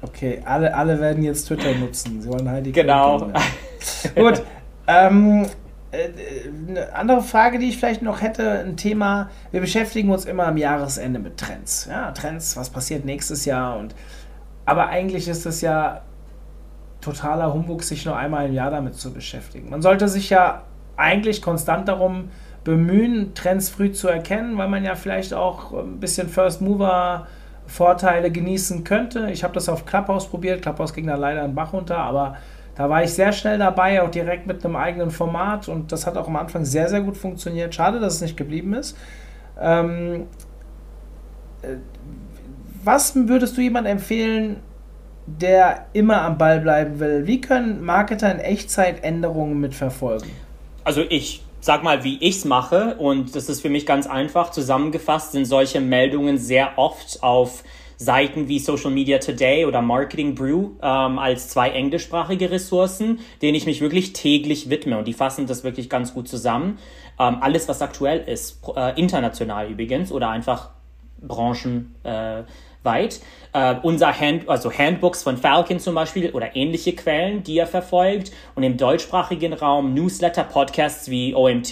Okay, 0.02 0.42
alle, 0.46 0.74
alle 0.76 1.00
werden 1.00 1.24
jetzt 1.24 1.46
Twitter 1.48 1.76
nutzen. 1.76 2.22
Sie 2.22 2.30
wollen 2.30 2.50
Heidi 2.50 2.72
Genau. 2.72 3.32
Gut. 4.16 4.44
Ähm, 4.88 5.46
äh, 5.92 6.10
eine 6.68 6.94
andere 6.96 7.22
Frage, 7.22 7.60
die 7.60 7.70
ich 7.70 7.78
vielleicht 7.78 8.02
noch 8.02 8.22
hätte, 8.22 8.60
ein 8.60 8.78
Thema, 8.78 9.30
wir 9.52 9.62
beschäftigen 9.62 10.10
uns 10.10 10.26
immer 10.26 10.48
am 10.48 10.58
Jahresende 10.58 11.20
mit 11.20 11.38
Trends. 11.38 11.88
Ja, 11.90 12.12
Trends, 12.12 12.56
was 12.56 12.70
passiert 12.70 13.06
nächstes 13.06 13.46
Jahr 13.46 13.78
und 13.78 13.96
aber 14.66 14.88
eigentlich 14.90 15.28
ist 15.28 15.48
es 15.48 15.62
ja 15.62 16.02
totaler 17.02 17.52
Humbug, 17.54 17.82
sich 17.82 18.06
nur 18.06 18.16
einmal 18.16 18.46
im 18.46 18.54
Jahr 18.54 18.70
damit 18.70 18.96
zu 18.96 19.12
beschäftigen. 19.12 19.72
Man 19.72 19.82
sollte 19.82 20.08
sich 20.08 20.30
ja 20.30 20.62
eigentlich 20.96 21.42
konstant 21.42 21.88
darum 21.88 22.30
bemühen, 22.64 23.34
Trends 23.34 23.70
früh 23.70 23.92
zu 23.92 24.08
erkennen, 24.10 24.60
weil 24.60 24.68
man 24.68 24.84
ja 24.84 24.94
vielleicht 24.94 25.34
auch 25.34 25.74
ein 25.74 26.00
bisschen 26.00 26.30
First 26.30 26.62
Mover 26.62 27.26
Vorteile 27.70 28.32
genießen 28.32 28.84
könnte. 28.84 29.30
Ich 29.32 29.44
habe 29.44 29.54
das 29.54 29.70
auf 29.70 29.86
Clubhouse 29.86 30.28
probiert. 30.28 30.62
Clubhouse 30.62 30.94
ging 30.94 31.08
dann 31.08 31.20
leider 31.20 31.46
in 31.46 31.56
Bach 31.56 31.72
runter, 31.72 31.98
aber 31.98 32.38
da 32.76 32.90
war 32.90 33.04
ich 33.04 33.14
sehr 33.14 33.32
schnell 33.32 33.58
dabei, 33.58 34.02
auch 34.02 34.10
direkt 34.10 34.48
mit 34.48 34.64
einem 34.64 34.76
eigenen 34.76 35.12
Format 35.12 35.68
und 35.68 35.92
das 35.92 36.08
hat 36.08 36.18
auch 36.18 36.28
am 36.28 36.36
Anfang 36.38 36.66
sehr, 36.66 36.88
sehr 36.88 37.02
gut 37.02 37.18
funktioniert. 37.18 37.76
Schade, 37.76 38.00
dass 38.00 38.16
es 38.16 38.22
nicht 38.22 38.38
geblieben 38.38 38.74
ist. 38.74 38.98
Ähm, 39.60 40.28
äh, 41.62 41.76
was 42.84 43.16
würdest 43.16 43.58
du 43.58 43.62
jemandem 43.62 43.98
empfehlen, 43.98 44.58
der 45.26 45.88
immer 45.94 46.22
am 46.22 46.38
Ball 46.38 46.62
bleiben 46.62 47.00
will? 47.00 47.28
Wie 47.28 47.42
können 47.42 47.84
Marketer 47.84 48.32
in 48.32 48.40
Echtzeit 48.40 49.04
Änderungen 49.04 49.60
mitverfolgen? 49.60 50.32
Also 50.86 51.04
ich 51.08 51.44
sag 51.62 51.84
mal, 51.84 52.04
wie 52.04 52.18
ich 52.22 52.38
es 52.38 52.46
mache, 52.46 52.96
und 52.96 53.36
das 53.36 53.50
ist 53.50 53.62
für 53.62 53.70
mich 53.70 53.86
ganz 53.86 54.08
einfach 54.08 54.52
zusammengefasst, 54.52 55.34
sind 55.34 55.46
solche 55.46 55.82
Meldungen 55.82 56.38
sehr 56.38 56.78
oft 56.78 57.22
auf 57.22 57.64
Seiten 57.98 58.48
wie 58.48 58.60
Social 58.60 58.92
Media 58.92 59.18
Today 59.18 59.66
oder 59.66 59.82
Marketing 59.82 60.34
Brew 60.34 60.70
ähm, 60.82 61.20
als 61.20 61.50
zwei 61.50 61.72
englischsprachige 61.72 62.50
Ressourcen, 62.50 63.20
denen 63.42 63.56
ich 63.56 63.66
mich 63.66 63.82
wirklich 63.82 64.14
täglich 64.14 64.70
widme. 64.70 64.98
Und 64.98 65.08
die 65.08 65.14
fassen 65.14 65.48
das 65.48 65.66
wirklich 65.66 65.90
ganz 65.90 66.14
gut 66.14 66.30
zusammen. 66.30 66.80
Ähm, 67.20 67.38
alles, 67.42 67.68
was 67.68 67.82
aktuell 67.82 68.22
ist, 68.22 68.62
äh, 68.74 68.98
international 68.98 69.70
übrigens 69.70 70.14
oder 70.14 70.30
einfach 70.30 70.70
Branchen. 71.22 71.94
Äh, 72.04 72.44
weit. 72.84 73.20
Äh, 73.52 73.76
unser 73.82 74.18
Hand, 74.18 74.48
also 74.48 74.72
Handbooks 74.72 75.24
von 75.24 75.38
Falcon 75.38 75.80
zum 75.80 75.96
Beispiel 75.96 76.30
oder 76.32 76.56
ähnliche 76.56 76.94
Quellen, 76.94 77.44
die 77.44 77.58
er 77.58 77.68
verfolgt. 77.68 78.32
Und 78.56 78.64
im 78.64 78.78
deutschsprachigen 78.78 79.54
Raum 79.54 79.94
Newsletter, 79.94 80.44
Podcasts 80.44 81.10
wie 81.10 81.34
OMT. 81.34 81.72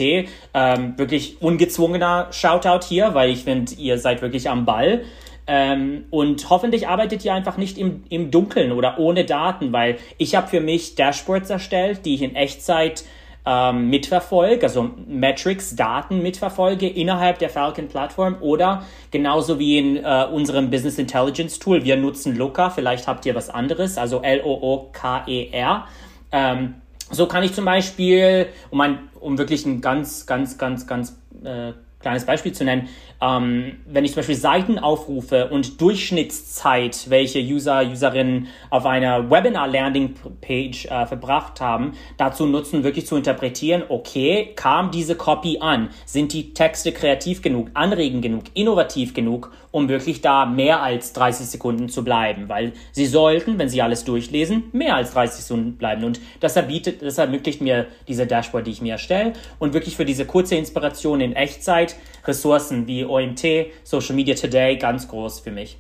Ähm, 0.53 0.97
wirklich 0.97 1.41
ungezwungener 1.41 2.27
Shoutout 2.31 2.85
hier, 2.87 3.13
weil 3.13 3.29
ich 3.29 3.43
finde, 3.43 3.73
ihr 3.75 3.99
seid 3.99 4.21
wirklich 4.21 4.49
am 4.49 4.65
Ball. 4.65 5.03
Ähm, 5.49 6.05
und 6.09 6.49
hoffentlich 6.49 6.89
arbeitet 6.89 7.23
ihr 7.23 7.33
einfach 7.33 7.55
nicht 7.57 7.77
im, 7.77 8.03
im 8.09 8.31
Dunkeln 8.31 8.73
oder 8.73 8.99
ohne 8.99 9.23
Daten, 9.23 9.71
weil 9.71 9.97
ich 10.17 10.35
habe 10.35 10.47
für 10.47 10.59
mich 10.59 10.95
Dashboards 10.95 11.49
erstellt, 11.49 12.05
die 12.05 12.15
ich 12.15 12.21
in 12.21 12.35
Echtzeit 12.35 13.05
ähm, 13.47 13.89
mitverfolge, 13.89 14.63
also 14.63 14.89
Metrics, 15.07 15.73
Daten 15.73 16.21
mitverfolge 16.21 16.85
innerhalb 16.85 17.39
der 17.39 17.49
Falcon-Plattform 17.49 18.37
oder 18.41 18.83
genauso 19.09 19.57
wie 19.57 19.77
in 19.77 19.97
äh, 19.97 20.27
unserem 20.29 20.69
Business 20.69 20.97
Intelligence 20.97 21.57
Tool. 21.57 21.85
Wir 21.85 21.95
nutzen 21.95 22.35
Looker, 22.35 22.71
vielleicht 22.71 23.07
habt 23.07 23.25
ihr 23.25 23.35
was 23.35 23.49
anderes, 23.49 23.97
also 23.97 24.21
L-O-O-K-E-R. 24.21 25.87
Ähm, 26.33 26.73
so 27.09 27.25
kann 27.25 27.43
ich 27.43 27.53
zum 27.53 27.63
Beispiel, 27.63 28.47
um, 28.69 28.81
ein, 28.81 28.99
um 29.21 29.37
wirklich 29.37 29.65
ein 29.65 29.79
ganz, 29.79 30.25
ganz, 30.25 30.57
ganz, 30.57 30.85
ganz 30.85 31.17
äh, 31.41 31.71
kleines 31.99 32.25
Beispiel 32.25 32.53
zu 32.53 32.63
nennen, 32.63 32.89
ähm, 33.21 33.77
wenn 33.87 34.05
ich 34.05 34.11
zum 34.11 34.19
Beispiel 34.19 34.35
Seiten 34.35 34.77
aufrufe 34.77 35.49
und 35.49 35.81
Durchschnittszeit, 35.81 37.09
welche 37.09 37.39
User, 37.39 37.83
Userinnen 37.89 38.47
auf 38.69 38.85
einer 38.85 39.31
Webinar-Landing-Page 39.31 40.85
äh, 40.85 41.05
verbracht 41.07 41.59
haben, 41.59 41.93
dazu 42.17 42.45
nutzen, 42.45 42.83
wirklich 42.83 43.07
zu 43.07 43.15
interpretieren, 43.15 43.83
okay, 43.89 44.53
kam 44.55 44.91
diese 44.91 45.15
Copy 45.15 45.57
an? 45.59 45.89
Sind 46.05 46.33
die 46.33 46.53
Texte 46.53 46.91
kreativ 46.91 47.41
genug, 47.41 47.69
anregend 47.73 48.21
genug, 48.21 48.43
innovativ 48.53 49.13
genug, 49.13 49.51
um 49.77 49.89
wirklich 49.89 50.21
da 50.21 50.45
mehr 50.45 50.81
als 50.81 51.13
30 51.13 51.45
Sekunden 51.45 51.87
zu 51.87 52.03
bleiben? 52.03 52.49
Weil 52.49 52.73
sie 52.91 53.05
sollten, 53.05 53.59
wenn 53.59 53.69
sie 53.69 53.81
alles 53.81 54.03
durchlesen, 54.03 54.63
mehr 54.71 54.95
als 54.95 55.11
30 55.11 55.43
Sekunden 55.43 55.77
bleiben. 55.77 56.03
Und 56.03 56.19
das, 56.39 56.55
erbietet, 56.55 57.03
das 57.03 57.19
ermöglicht 57.19 57.61
mir 57.61 57.85
diese 58.07 58.25
Dashboard, 58.25 58.65
die 58.65 58.71
ich 58.71 58.81
mir 58.81 58.93
erstelle 58.93 59.33
und 59.59 59.73
wirklich 59.73 59.95
für 59.95 60.05
diese 60.05 60.25
kurze 60.25 60.55
Inspiration 60.55 61.21
in 61.21 61.33
Echtzeit 61.33 61.95
Ressourcen 62.25 62.87
wie 62.87 63.05
OMT, 63.05 63.67
Social 63.83 64.15
Media 64.15 64.35
Today 64.35 64.77
ganz 64.77 65.07
groß 65.07 65.41
für 65.41 65.51
mich. 65.51 65.77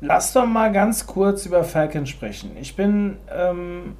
Lass 0.00 0.32
doch 0.32 0.46
mal 0.46 0.70
ganz 0.70 1.06
kurz 1.06 1.46
über 1.46 1.64
Falcon 1.64 2.06
sprechen. 2.06 2.56
Ich 2.60 2.76
bin, 2.76 3.16
ähm, 3.34 3.96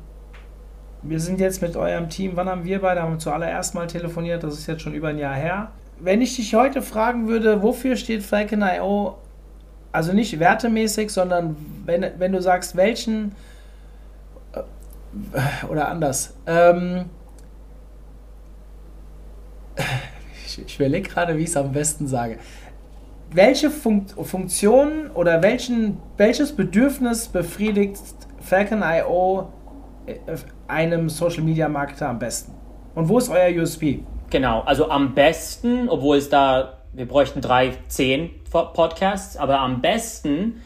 wir 1.03 1.19
sind 1.19 1.41
jetzt 1.41 1.61
mit 1.61 1.77
eurem 1.77 2.09
Team, 2.09 2.33
wann 2.35 2.49
haben 2.49 2.65
wir 2.65 2.81
beide, 2.81 3.03
haben 3.03 3.15
wir 3.15 3.19
zuallererst 3.19 3.75
mal 3.75 3.87
telefoniert, 3.87 4.45
das 4.45 4.55
ist 4.55 4.67
jetzt 4.69 4.83
schon 4.83 4.95
über 4.95 5.09
ein 5.09 5.19
Jahr 5.19 5.35
her. 5.35 5.73
Wenn 6.01 6.21
ich 6.21 6.37
dich 6.37 6.55
heute 6.55 6.83
fragen 6.83 7.27
würde, 7.29 7.63
wofür 7.63 7.97
steht 7.97 8.23
Falcon.io, 8.23 9.19
also 9.91 10.13
nicht 10.13 10.39
wertemäßig, 10.39 11.11
sondern 11.11 11.57
wenn, 11.85 12.07
wenn 12.19 12.33
du 12.33 12.41
sagst, 12.41 12.77
welchen, 12.77 13.35
äh, 14.53 15.67
oder 15.69 15.89
anders, 15.89 16.35
ähm, 16.47 17.07
ich, 20.47 20.63
ich 20.65 20.77
überlege 20.77 21.09
gerade, 21.09 21.37
wie 21.37 21.43
ich 21.43 21.49
es 21.49 21.57
am 21.57 21.73
besten 21.73 22.07
sage. 22.07 22.39
Welche 23.31 23.71
Funk 23.71 24.11
Funktion 24.23 25.11
oder 25.13 25.43
welchen, 25.43 25.99
welches 26.17 26.53
Bedürfnis 26.53 27.29
befriedigt 27.29 28.01
Falcon.io 28.41 29.53
äh, 30.07 30.15
einem 30.67 31.09
Social 31.09 31.43
Media 31.43 31.69
Marketer 31.69 32.09
am 32.09 32.19
besten? 32.19 32.53
Und 32.95 33.09
wo 33.09 33.19
ist 33.19 33.29
euer 33.29 33.51
USP? 33.61 34.05
Genau, 34.31 34.61
also 34.61 34.91
am 34.91 35.15
besten, 35.15 35.89
obwohl 35.89 36.19
es 36.19 36.29
da, 36.29 36.79
wir 36.93 37.07
bräuchten 37.07 37.41
drei, 37.41 37.75
zehn 37.89 38.31
Podcasts, 38.51 39.37
aber 39.37 39.61
am 39.61 39.81
besten 39.81 40.63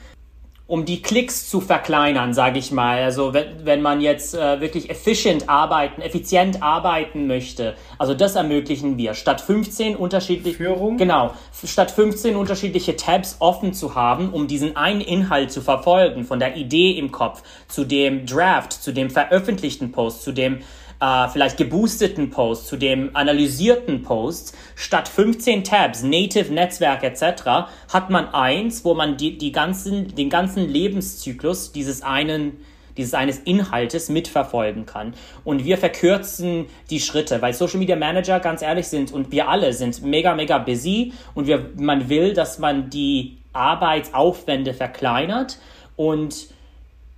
um 0.72 0.86
die 0.86 1.02
Klicks 1.02 1.50
zu 1.50 1.60
verkleinern, 1.60 2.32
sage 2.32 2.58
ich 2.58 2.72
mal. 2.72 3.02
Also 3.02 3.34
wenn, 3.34 3.66
wenn 3.66 3.82
man 3.82 4.00
jetzt 4.00 4.34
äh, 4.34 4.58
wirklich 4.62 4.88
effizient 4.88 5.46
arbeiten, 5.46 6.00
effizient 6.00 6.62
arbeiten 6.62 7.26
möchte, 7.26 7.74
also 7.98 8.14
das 8.14 8.36
ermöglichen 8.36 8.96
wir. 8.96 9.12
Statt 9.12 9.42
15 9.42 9.96
unterschiedliche 9.96 10.56
Führung. 10.56 10.96
Genau, 10.96 11.32
statt 11.62 11.90
15 11.90 12.36
unterschiebliche 12.36 12.96
Tabs 12.96 13.36
offen 13.40 13.74
zu 13.74 13.94
haben, 13.94 14.30
um 14.30 14.46
diesen 14.46 14.74
einen 14.74 15.02
Inhalt 15.02 15.52
zu 15.52 15.60
verfolgen, 15.60 16.24
von 16.24 16.38
der 16.38 16.56
Idee 16.56 16.92
im 16.92 17.12
Kopf 17.12 17.42
zu 17.68 17.84
dem 17.84 18.24
Draft, 18.24 18.72
zu 18.72 18.92
dem 18.92 19.10
veröffentlichten 19.10 19.92
Post, 19.92 20.22
zu 20.22 20.32
dem 20.32 20.60
äh, 21.02 21.28
vielleicht 21.28 21.56
geboosteten 21.56 22.30
Post 22.30 22.68
zu 22.68 22.76
dem 22.76 23.10
analysierten 23.14 24.02
Post, 24.02 24.56
statt 24.76 25.08
15 25.08 25.64
Tabs, 25.64 26.04
Native 26.04 26.54
Netzwerk 26.54 27.02
etc., 27.02 27.66
hat 27.92 28.08
man 28.08 28.32
eins, 28.32 28.84
wo 28.84 28.94
man 28.94 29.16
die, 29.16 29.36
die 29.36 29.50
ganzen, 29.50 30.14
den 30.14 30.30
ganzen 30.30 30.68
Lebenszyklus 30.68 31.72
dieses 31.72 32.02
einen 32.02 32.58
dieses 32.98 33.14
eines 33.14 33.38
Inhaltes 33.38 34.10
mitverfolgen 34.10 34.84
kann. 34.84 35.14
Und 35.44 35.64
wir 35.64 35.78
verkürzen 35.78 36.66
die 36.90 37.00
Schritte, 37.00 37.40
weil 37.40 37.54
Social 37.54 37.78
Media 37.78 37.96
Manager 37.96 38.38
ganz 38.38 38.60
ehrlich 38.60 38.86
sind 38.86 39.12
und 39.12 39.32
wir 39.32 39.48
alle 39.48 39.72
sind 39.72 40.02
mega, 40.02 40.34
mega 40.34 40.58
busy 40.58 41.14
und 41.34 41.46
wir, 41.46 41.70
man 41.78 42.10
will, 42.10 42.34
dass 42.34 42.58
man 42.58 42.90
die 42.90 43.38
Arbeitsaufwände 43.54 44.74
verkleinert 44.74 45.58
und 45.96 46.51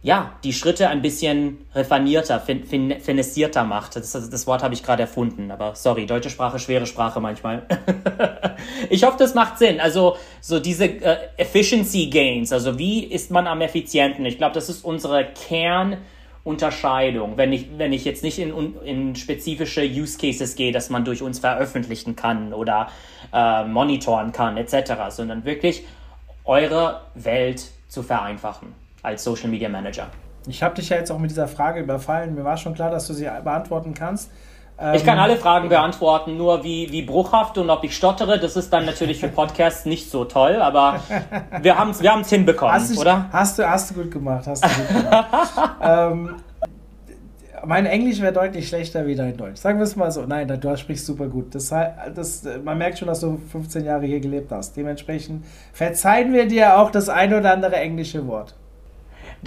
ja, 0.05 0.33
die 0.45 0.53
Schritte 0.53 0.91
ein 0.91 1.01
bisschen 1.01 1.67
refinierter, 1.75 2.39
fin, 2.39 2.65
fin, 2.65 3.01
finessierter 3.01 3.65
macht. 3.65 3.97
Das, 3.97 4.13
das, 4.13 4.47
Wort 4.47 4.63
habe 4.63 4.75
ich 4.75 4.83
gerade 4.83 5.01
erfunden, 5.01 5.51
aber 5.51 5.75
sorry, 5.77 6.05
deutsche 6.05 6.29
Sprache, 6.29 6.59
schwere 6.59 6.85
Sprache 6.85 7.21
manchmal. 7.21 7.63
ich 8.91 9.03
hoffe, 9.03 9.17
das 9.19 9.35
macht 9.35 9.57
Sinn. 9.59 9.81
Also 9.81 10.19
so 10.43 10.61
diese 10.61 10.85
äh, 10.85 11.17
Efficiency 11.39 12.09
Gains, 12.11 12.53
also 12.53 12.79
wie 12.79 13.03
ist 13.05 13.31
man 13.31 13.47
am 13.47 13.63
effizienten? 13.63 14.27
Ich 14.27 14.37
glaube, 14.37 14.53
das 14.53 14.69
ist 14.69 14.85
unsere 14.85 15.27
Kernunterscheidung. 15.49 17.39
Wenn 17.39 17.55
ich, 17.55 17.69
wenn 17.79 17.95
ich 17.95 18.05
jetzt 18.05 18.23
nicht 18.23 18.39
in, 18.39 18.75
in 18.85 19.17
spezifische 19.17 19.85
Use 19.85 20.19
Cases 20.19 20.55
gehe, 20.55 20.71
dass 20.71 20.91
man 20.91 21.07
durch 21.07 21.23
uns 21.23 21.39
veröffentlichen 21.39 22.15
kann 22.15 22.53
oder 22.53 22.89
äh, 23.33 23.65
monitoren 23.65 24.33
kann, 24.33 24.59
etc., 24.59 24.93
sondern 25.09 25.47
wirklich 25.47 25.87
eure 26.45 27.01
Welt 27.15 27.71
zu 27.89 28.03
vereinfachen 28.03 28.84
als 29.05 29.23
Social 29.23 29.49
Media 29.49 29.69
Manager. 29.69 30.09
Ich 30.47 30.63
habe 30.63 30.75
dich 30.75 30.89
ja 30.89 30.97
jetzt 30.97 31.11
auch 31.11 31.19
mit 31.19 31.31
dieser 31.31 31.49
Frage 31.49 31.81
überfallen. 31.81 32.35
Mir 32.35 32.45
war 32.45 32.57
schon 32.57 32.75
klar, 32.75 32.91
dass 32.91 33.07
du 33.07 33.15
sie 33.15 33.25
beantworten 33.25 33.95
kannst. 33.95 34.31
Ich 34.93 35.05
kann 35.05 35.19
ähm, 35.19 35.23
alle 35.23 35.37
Fragen 35.37 35.69
beantworten, 35.69 36.37
nur 36.37 36.65
wie, 36.65 36.91
wie 36.91 37.03
bruchhaft 37.03 37.59
und 37.59 37.71
ob 37.71 37.85
ich 37.85 37.97
stottere, 37.97 38.41
das 38.41 38.57
ist 38.57 38.73
dann 38.73 38.85
natürlich 38.85 39.21
für 39.21 39.29
Podcasts 39.29 39.87
nicht 39.87 40.11
so 40.11 40.25
toll, 40.25 40.57
aber 40.57 40.99
wir 41.63 41.79
haben 41.79 41.91
es 41.91 42.03
wir 42.03 42.13
hinbekommen, 42.25 42.75
hast 42.75 42.99
oder? 42.99 43.29
Hast 43.31 43.57
du, 43.61 43.71
hast 43.71 43.91
du 43.91 43.95
gut 43.95 44.11
gemacht, 44.11 44.49
hast 44.49 44.65
du 44.65 44.69
gut 44.69 44.89
gemacht. 44.89 45.27
ähm, 45.81 46.37
mein 47.65 47.87
Englisch 47.87 48.21
wäre 48.21 48.33
deutlich 48.33 48.67
schlechter 48.67 49.07
wie 49.07 49.15
dein 49.15 49.37
Deutsch. 49.37 49.61
Sagen 49.61 49.79
wir 49.79 49.85
es 49.85 49.95
mal 49.95 50.11
so. 50.11 50.27
Nein, 50.27 50.49
du 50.49 50.77
sprichst 50.77 51.07
super 51.07 51.29
gut. 51.29 51.55
Das, 51.55 51.73
das, 52.15 52.43
man 52.63 52.77
merkt 52.77 52.99
schon, 52.99 53.09
dass 53.09 53.21
du 53.21 53.41
15 53.53 53.85
Jahre 53.85 54.07
hier 54.07 54.21
gelebt 54.21 54.51
hast. 54.53 54.77
Dementsprechend 54.77 55.45
verzeihen 55.73 56.33
wir 56.33 56.47
dir 56.47 56.79
auch 56.79 56.91
das 56.91 57.09
ein 57.09 57.33
oder 57.33 57.53
andere 57.53 57.77
englische 57.77 58.27
Wort. 58.27 58.55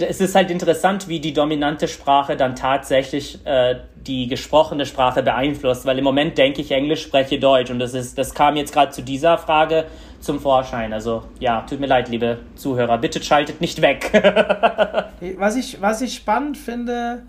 Es 0.00 0.20
ist 0.20 0.34
halt 0.34 0.50
interessant, 0.50 1.08
wie 1.08 1.20
die 1.20 1.32
dominante 1.32 1.88
Sprache 1.88 2.36
dann 2.36 2.54
tatsächlich 2.54 3.44
äh, 3.44 3.76
die 4.06 4.26
gesprochene 4.26 4.86
Sprache 4.86 5.22
beeinflusst, 5.22 5.86
weil 5.86 5.98
im 5.98 6.04
Moment 6.04 6.38
denke 6.38 6.62
ich, 6.62 6.70
Englisch 6.70 7.02
spreche 7.02 7.38
Deutsch 7.38 7.70
und 7.70 7.78
das, 7.78 7.94
ist, 7.94 8.16
das 8.16 8.34
kam 8.34 8.56
jetzt 8.56 8.72
gerade 8.72 8.92
zu 8.92 9.02
dieser 9.02 9.38
Frage 9.38 9.86
zum 10.20 10.40
Vorschein. 10.40 10.92
Also 10.92 11.24
ja, 11.40 11.62
tut 11.62 11.80
mir 11.80 11.86
leid, 11.86 12.08
liebe 12.08 12.38
Zuhörer, 12.54 12.98
bitte 12.98 13.22
schaltet 13.22 13.60
nicht 13.60 13.82
weg. 13.82 14.10
was, 15.38 15.56
ich, 15.56 15.80
was 15.80 16.00
ich 16.00 16.14
spannend 16.14 16.56
finde, 16.56 17.22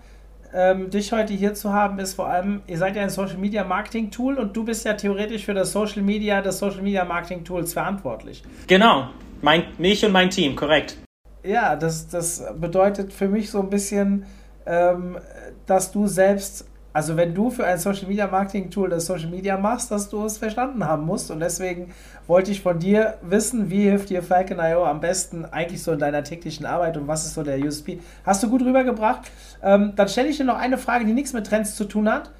ähm, 0.52 0.90
dich 0.90 1.12
heute 1.12 1.32
hier 1.32 1.54
zu 1.54 1.72
haben, 1.72 1.98
ist 1.98 2.14
vor 2.14 2.28
allem, 2.28 2.62
ihr 2.66 2.78
seid 2.78 2.96
ja 2.96 3.02
ein 3.02 3.10
Social 3.10 3.36
Media 3.36 3.64
Marketing 3.64 4.10
Tool 4.10 4.38
und 4.38 4.56
du 4.56 4.64
bist 4.64 4.84
ja 4.84 4.94
theoretisch 4.94 5.44
für 5.44 5.54
das 5.54 5.72
Social 5.72 6.02
Media 6.02 6.40
des 6.40 6.58
Social 6.58 6.82
Media 6.82 7.04
Marketing 7.04 7.44
Tools 7.44 7.72
verantwortlich. 7.72 8.42
Genau, 8.66 9.08
mein, 9.42 9.64
mich 9.78 10.04
und 10.04 10.12
mein 10.12 10.30
Team, 10.30 10.56
korrekt. 10.56 10.96
Ja, 11.42 11.76
das, 11.76 12.08
das 12.08 12.44
bedeutet 12.58 13.12
für 13.12 13.28
mich 13.28 13.50
so 13.50 13.60
ein 13.60 13.70
bisschen, 13.70 14.26
ähm, 14.66 15.18
dass 15.66 15.90
du 15.90 16.06
selbst 16.06 16.66
also 16.92 17.16
wenn 17.16 17.34
du 17.34 17.50
für 17.50 17.64
ein 17.64 17.78
Social 17.78 18.08
Media 18.08 18.26
Marketing 18.26 18.70
Tool 18.70 18.88
das 18.88 19.06
Social 19.06 19.28
Media 19.28 19.56
machst, 19.56 19.90
dass 19.90 20.08
du 20.08 20.24
es 20.24 20.38
verstanden 20.38 20.84
haben 20.84 21.04
musst. 21.04 21.30
Und 21.30 21.40
deswegen 21.40 21.92
wollte 22.26 22.50
ich 22.50 22.62
von 22.62 22.78
dir 22.78 23.18
wissen, 23.22 23.70
wie 23.70 23.84
hilft 23.84 24.10
dir 24.10 24.22
Falcon.io 24.22 24.84
am 24.84 25.00
besten 25.00 25.44
eigentlich 25.44 25.82
so 25.82 25.92
in 25.92 26.00
deiner 26.00 26.24
täglichen 26.24 26.66
Arbeit 26.66 26.96
und 26.96 27.06
was 27.06 27.24
ist 27.24 27.34
so 27.34 27.42
der 27.42 27.60
USP? 27.60 28.00
Hast 28.24 28.42
du 28.42 28.50
gut 28.50 28.62
rübergebracht. 28.62 29.30
Ähm, 29.62 29.92
dann 29.94 30.08
stelle 30.08 30.28
ich 30.28 30.38
dir 30.38 30.44
noch 30.44 30.58
eine 30.58 30.78
Frage, 30.78 31.04
die 31.04 31.12
nichts 31.12 31.32
mit 31.32 31.46
Trends 31.46 31.76
zu 31.76 31.84
tun 31.84 32.10
hat. 32.10 32.30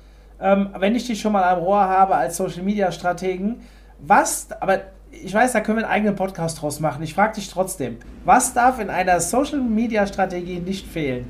Ähm, 0.41 0.71
wenn 0.79 0.97
ich 0.97 1.07
dich 1.07 1.21
schon 1.21 1.33
mal 1.33 1.45
am 1.45 1.61
Rohr 1.61 1.83
habe 1.83 2.17
als 2.17 2.37
Social 2.37 2.63
Media 2.63 2.91
Strategen, 2.91 3.61
was, 4.01 4.49
aber 4.59 4.81
ich 5.13 5.35
weiß, 5.35 5.53
da 5.53 5.61
können 5.61 5.79
wir 5.79 5.85
einen 5.85 5.93
eigenen 5.93 6.17
Podcast 6.17 6.63
draus 6.63 6.81
machen. 6.81 7.03
Ich 7.03 7.15
frage 7.15 7.35
dich 7.35 7.49
trotzdem, 7.49 7.99
was 8.25 8.55
darf 8.55 8.79
in 8.79 8.91
einer 8.91 9.21
Social 9.21 9.61
Media 9.61 10.07
Strategie 10.07 10.59
nicht 10.59 10.87
fehlen? 10.87 11.27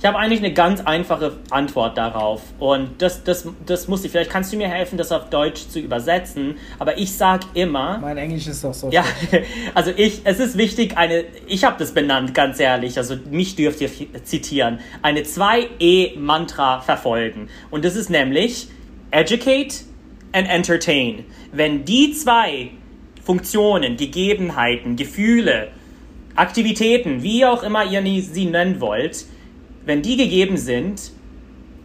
Ich 0.00 0.04
habe 0.04 0.18
eigentlich 0.18 0.40
eine 0.40 0.52
ganz 0.52 0.80
einfache 0.80 1.36
Antwort 1.50 1.98
darauf. 1.98 2.42
Und 2.58 3.00
das, 3.00 3.22
das, 3.22 3.48
das 3.64 3.86
muss 3.86 4.04
ich, 4.04 4.10
vielleicht 4.10 4.30
kannst 4.30 4.52
du 4.52 4.56
mir 4.56 4.68
helfen, 4.68 4.98
das 4.98 5.12
auf 5.12 5.30
Deutsch 5.30 5.68
zu 5.68 5.78
übersetzen. 5.78 6.56
Aber 6.78 6.98
ich 6.98 7.16
sage 7.16 7.46
immer. 7.54 7.98
Mein 7.98 8.16
Englisch 8.16 8.46
ist 8.46 8.64
doch 8.64 8.74
so. 8.74 8.90
Ja, 8.90 9.04
also 9.74 9.92
ich, 9.96 10.22
es 10.24 10.40
ist 10.40 10.58
wichtig, 10.58 10.96
eine, 10.96 11.24
ich 11.46 11.64
habe 11.64 11.76
das 11.78 11.92
benannt, 11.92 12.34
ganz 12.34 12.58
ehrlich. 12.58 12.96
Also 12.98 13.16
mich 13.30 13.54
dürft 13.54 13.80
ihr 13.80 13.90
zitieren. 14.24 14.80
Eine 15.02 15.20
2E-Mantra 15.20 16.80
verfolgen. 16.80 17.48
Und 17.70 17.84
das 17.84 17.94
ist 17.94 18.10
nämlich 18.10 18.68
Educate 19.10 19.76
and 20.32 20.48
Entertain. 20.48 21.24
Wenn 21.52 21.84
die 21.84 22.12
zwei 22.12 22.70
Funktionen, 23.28 23.98
Gegebenheiten, 23.98 24.96
Gefühle, 24.96 25.68
Aktivitäten, 26.34 27.22
wie 27.22 27.44
auch 27.44 27.62
immer 27.62 27.84
ihr 27.84 28.00
sie 28.22 28.46
nennen 28.46 28.80
wollt, 28.80 29.26
wenn 29.84 30.00
die 30.00 30.16
gegeben 30.16 30.56
sind, 30.56 31.10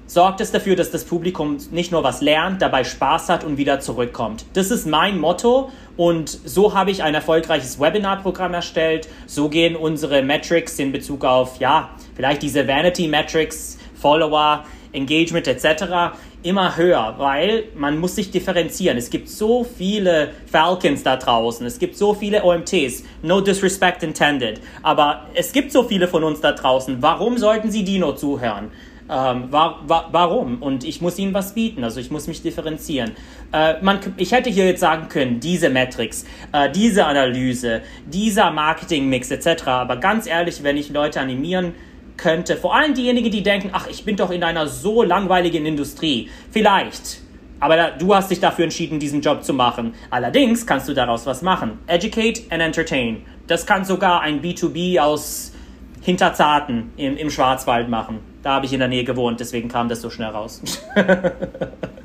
sorgt 0.07 0.39
es 0.39 0.53
dafür, 0.53 0.77
dass 0.77 0.89
das 0.89 1.03
Publikum 1.03 1.57
nicht 1.71 1.91
nur 1.91 2.01
was 2.01 2.21
lernt, 2.21 2.61
dabei 2.61 2.85
Spaß 2.85 3.27
hat 3.27 3.43
und 3.43 3.57
wieder 3.57 3.81
zurückkommt. 3.81 4.45
Das 4.53 4.71
ist 4.71 4.87
mein 4.87 5.19
Motto 5.19 5.69
und 5.97 6.29
so 6.29 6.73
habe 6.73 6.91
ich 6.91 7.03
ein 7.03 7.13
erfolgreiches 7.13 7.77
Webinarprogramm 7.77 8.53
erstellt. 8.53 9.09
So 9.25 9.49
gehen 9.49 9.75
unsere 9.75 10.21
Metrics 10.23 10.79
in 10.79 10.93
Bezug 10.93 11.25
auf, 11.25 11.59
ja, 11.59 11.89
vielleicht 12.15 12.41
diese 12.41 12.69
Vanity 12.69 13.09
Metrics, 13.09 13.77
Follower, 13.95 14.63
Engagement 14.93 15.49
etc. 15.49 16.15
immer 16.43 16.77
höher, 16.77 17.15
weil 17.17 17.65
man 17.75 17.97
muss 17.97 18.15
sich 18.15 18.29
differenzieren. 18.31 18.97
Es 18.97 19.09
gibt 19.09 19.29
so 19.29 19.63
viele 19.63 20.31
Falcons 20.45 21.03
da 21.03 21.15
draußen, 21.15 21.65
es 21.65 21.79
gibt 21.79 21.97
so 21.97 22.13
viele 22.13 22.43
OMTs, 22.43 23.03
no 23.21 23.41
disrespect 23.41 24.03
intended, 24.03 24.61
aber 24.83 25.27
es 25.33 25.51
gibt 25.51 25.71
so 25.71 25.83
viele 25.83 26.07
von 26.07 26.23
uns 26.23 26.41
da 26.41 26.51
draußen. 26.51 27.01
Warum 27.01 27.37
sollten 27.37 27.71
Sie 27.71 27.83
Dino 27.83 28.13
zuhören? 28.13 28.71
Ähm, 29.09 29.51
war, 29.51 29.81
war, 29.87 30.09
warum? 30.11 30.61
Und 30.61 30.85
ich 30.85 31.01
muss 31.01 31.19
ihnen 31.19 31.33
was 31.33 31.53
bieten, 31.53 31.83
also 31.83 31.99
ich 31.99 32.09
muss 32.09 32.27
mich 32.27 32.41
differenzieren. 32.41 33.11
Äh, 33.51 33.81
man, 33.81 33.99
ich 34.17 34.31
hätte 34.31 34.49
hier 34.49 34.65
jetzt 34.65 34.79
sagen 34.79 35.09
können, 35.09 35.41
diese 35.41 35.69
Metrics, 35.69 36.25
äh, 36.53 36.69
diese 36.71 37.05
Analyse, 37.05 37.81
dieser 38.05 38.51
Marketing-Mix 38.51 39.31
etc. 39.31 39.67
Aber 39.67 39.97
ganz 39.97 40.25
ehrlich, 40.25 40.63
wenn 40.63 40.77
ich 40.77 40.89
Leute 40.89 41.19
animieren 41.19 41.73
könnte, 42.17 42.57
vor 42.57 42.75
allem 42.75 42.93
diejenigen, 42.93 43.31
die 43.31 43.43
denken, 43.43 43.69
ach, 43.73 43.87
ich 43.87 44.05
bin 44.05 44.15
doch 44.15 44.31
in 44.31 44.43
einer 44.43 44.67
so 44.67 45.03
langweiligen 45.03 45.65
Industrie. 45.65 46.29
Vielleicht. 46.51 47.21
Aber 47.59 47.77
da, 47.77 47.91
du 47.91 48.13
hast 48.13 48.29
dich 48.29 48.39
dafür 48.39 48.65
entschieden, 48.65 48.99
diesen 48.99 49.21
Job 49.21 49.43
zu 49.43 49.53
machen. 49.53 49.93
Allerdings 50.09 50.65
kannst 50.65 50.89
du 50.89 50.93
daraus 50.93 51.25
was 51.25 51.41
machen. 51.41 51.79
Educate 51.87 52.41
and 52.49 52.61
entertain. 52.61 53.23
Das 53.47 53.65
kann 53.65 53.85
sogar 53.85 54.21
ein 54.21 54.41
B2B 54.41 54.99
aus 54.99 55.53
Hinterzarten 56.01 56.91
im, 56.97 57.15
im 57.15 57.29
Schwarzwald 57.29 57.87
machen. 57.87 58.19
Da 58.41 58.55
habe 58.55 58.65
ich 58.65 58.73
in 58.73 58.79
der 58.79 58.89
Nähe 58.89 59.05
gewohnt, 59.05 59.39
deswegen 59.39 59.69
kam 59.69 59.87
das 59.87 60.01
so 60.01 60.09
schnell 60.09 60.29
raus. 60.29 60.61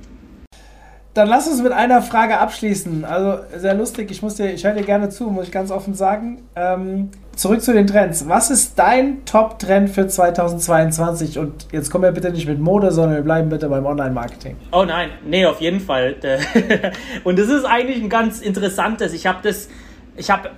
Dann 1.18 1.26
lass 1.26 1.48
uns 1.48 1.60
mit 1.60 1.72
einer 1.72 2.00
Frage 2.00 2.38
abschließen. 2.38 3.04
Also 3.04 3.42
sehr 3.56 3.74
lustig, 3.74 4.08
ich, 4.12 4.22
muss 4.22 4.36
dir, 4.36 4.52
ich 4.52 4.64
höre 4.64 4.74
dir 4.74 4.84
gerne 4.84 5.08
zu, 5.08 5.24
muss 5.24 5.46
ich 5.46 5.50
ganz 5.50 5.72
offen 5.72 5.94
sagen. 5.94 6.42
Ähm, 6.54 7.10
zurück 7.34 7.60
zu 7.60 7.72
den 7.72 7.88
Trends. 7.88 8.28
Was 8.28 8.52
ist 8.52 8.78
dein 8.78 9.24
Top-Trend 9.24 9.90
für 9.90 10.06
2022? 10.06 11.40
Und 11.40 11.66
jetzt 11.72 11.90
kommen 11.90 12.04
wir 12.04 12.12
bitte 12.12 12.30
nicht 12.30 12.46
mit 12.46 12.60
Mode, 12.60 12.92
sondern 12.92 13.16
wir 13.16 13.24
bleiben 13.24 13.48
bitte 13.48 13.68
beim 13.68 13.84
Online-Marketing. 13.84 14.54
Oh 14.70 14.84
nein, 14.84 15.10
nee, 15.26 15.44
auf 15.44 15.60
jeden 15.60 15.80
Fall. 15.80 16.14
Und 17.24 17.36
das 17.36 17.48
ist 17.48 17.64
eigentlich 17.64 18.00
ein 18.00 18.08
ganz 18.08 18.40
interessantes. 18.40 19.12
Ich 19.12 19.26
habe 19.26 19.38
das, 19.42 19.68
ich 20.16 20.30
habe, 20.30 20.50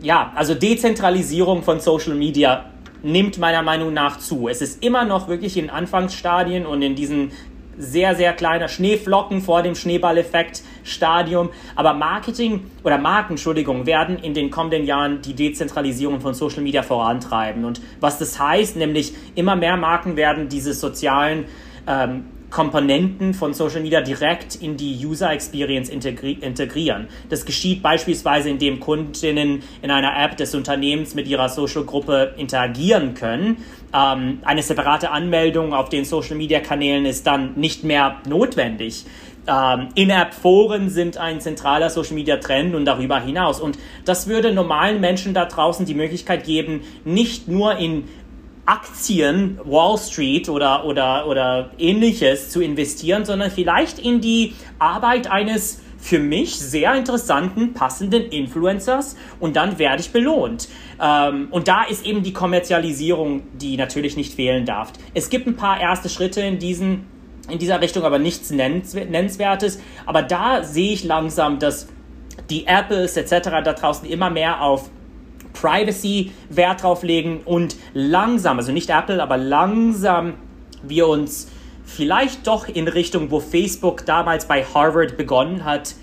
ja, 0.00 0.30
also 0.36 0.54
Dezentralisierung 0.54 1.64
von 1.64 1.80
Social 1.80 2.14
Media 2.14 2.66
nimmt 3.02 3.38
meiner 3.38 3.62
Meinung 3.62 3.92
nach 3.92 4.20
zu. 4.20 4.46
Es 4.46 4.62
ist 4.62 4.84
immer 4.84 5.04
noch 5.04 5.26
wirklich 5.26 5.56
in 5.56 5.68
Anfangsstadien 5.68 6.64
und 6.64 6.80
in 6.80 6.94
diesen 6.94 7.32
sehr, 7.78 8.14
sehr 8.14 8.32
kleiner 8.32 8.68
Schneeflocken 8.68 9.40
vor 9.40 9.62
dem 9.62 9.74
Schneeballeffekt 9.74 10.62
Stadium. 10.84 11.50
Aber 11.76 11.94
Marketing 11.94 12.64
oder 12.82 12.98
Marken, 12.98 13.34
Entschuldigung, 13.34 13.86
werden 13.86 14.18
in 14.18 14.34
den 14.34 14.50
kommenden 14.50 14.84
Jahren 14.84 15.22
die 15.22 15.34
Dezentralisierung 15.34 16.20
von 16.20 16.34
Social 16.34 16.62
Media 16.62 16.82
vorantreiben. 16.82 17.64
Und 17.64 17.80
was 18.00 18.18
das 18.18 18.38
heißt, 18.38 18.76
nämlich 18.76 19.14
immer 19.34 19.56
mehr 19.56 19.76
Marken 19.76 20.16
werden 20.16 20.48
diese 20.48 20.74
sozialen 20.74 21.44
ähm, 21.86 22.24
Komponenten 22.50 23.34
von 23.34 23.52
Social 23.52 23.82
Media 23.82 24.00
direkt 24.00 24.54
in 24.54 24.78
die 24.78 25.04
User 25.04 25.30
Experience 25.32 25.90
integri 25.90 26.32
integrieren. 26.32 27.08
Das 27.28 27.44
geschieht 27.44 27.82
beispielsweise, 27.82 28.48
indem 28.48 28.80
Kundinnen 28.80 29.62
in 29.82 29.90
einer 29.90 30.18
App 30.24 30.36
des 30.38 30.54
Unternehmens 30.54 31.14
mit 31.14 31.28
ihrer 31.28 31.50
Social 31.50 31.84
Gruppe 31.84 32.34
interagieren 32.38 33.12
können. 33.12 33.58
Ähm, 33.94 34.40
eine 34.44 34.62
separate 34.62 35.10
Anmeldung 35.10 35.72
auf 35.72 35.88
den 35.88 36.04
Social 36.04 36.36
Media 36.36 36.60
Kanälen 36.60 37.06
ist 37.06 37.26
dann 37.26 37.54
nicht 37.54 37.84
mehr 37.84 38.16
notwendig. 38.28 39.06
Ähm, 39.46 39.88
In-App-Foren 39.94 40.90
sind 40.90 41.16
ein 41.16 41.40
zentraler 41.40 41.88
Social 41.88 42.14
Media 42.14 42.36
Trend 42.36 42.74
und 42.74 42.84
darüber 42.84 43.18
hinaus. 43.20 43.60
Und 43.60 43.78
das 44.04 44.28
würde 44.28 44.52
normalen 44.52 45.00
Menschen 45.00 45.32
da 45.32 45.46
draußen 45.46 45.86
die 45.86 45.94
Möglichkeit 45.94 46.44
geben, 46.44 46.82
nicht 47.04 47.48
nur 47.48 47.78
in 47.78 48.04
Aktien, 48.66 49.58
Wall 49.64 49.96
Street 49.96 50.50
oder, 50.50 50.84
oder, 50.84 51.26
oder 51.26 51.70
ähnliches 51.78 52.50
zu 52.50 52.60
investieren, 52.60 53.24
sondern 53.24 53.50
vielleicht 53.50 53.98
in 53.98 54.20
die 54.20 54.52
Arbeit 54.78 55.30
eines 55.30 55.80
für 55.98 56.18
mich 56.20 56.58
sehr 56.58 56.94
interessanten, 56.94 57.74
passenden 57.74 58.30
Influencers 58.30 59.16
und 59.40 59.56
dann 59.56 59.78
werde 59.78 60.00
ich 60.00 60.10
belohnt. 60.10 60.68
Ähm, 61.00 61.48
und 61.50 61.68
da 61.68 61.84
ist 61.84 62.06
eben 62.06 62.22
die 62.22 62.32
Kommerzialisierung, 62.32 63.42
die 63.54 63.76
natürlich 63.76 64.16
nicht 64.16 64.34
fehlen 64.34 64.64
darf. 64.64 64.92
Es 65.14 65.28
gibt 65.28 65.46
ein 65.46 65.56
paar 65.56 65.80
erste 65.80 66.08
Schritte 66.08 66.40
in 66.40 66.58
diesen 66.58 67.06
in 67.48 67.58
dieser 67.58 67.80
Richtung, 67.80 68.04
aber 68.04 68.18
nichts 68.18 68.50
Nennenswertes. 68.50 69.80
Aber 70.04 70.22
da 70.22 70.62
sehe 70.64 70.92
ich 70.92 71.04
langsam, 71.04 71.58
dass 71.58 71.88
die 72.50 72.66
Apples 72.66 73.16
etc. 73.16 73.48
da 73.64 73.72
draußen 73.72 74.06
immer 74.06 74.28
mehr 74.28 74.60
auf 74.60 74.90
Privacy 75.54 76.32
Wert 76.50 76.82
drauf 76.82 77.02
legen 77.02 77.40
und 77.44 77.76
langsam, 77.94 78.58
also 78.58 78.70
nicht 78.70 78.90
Apple, 78.90 79.22
aber 79.22 79.36
langsam 79.36 80.34
wir 80.82 81.08
uns 81.08 81.48
vielleicht 81.88 82.46
doch 82.46 82.68
in 82.68 82.86
Richtung, 82.86 83.30
wo 83.30 83.40
Facebook 83.40 84.04
damals 84.04 84.46
bei 84.46 84.62
Harvard 84.62 85.16
begonnen 85.16 85.64
hat, 85.64 85.94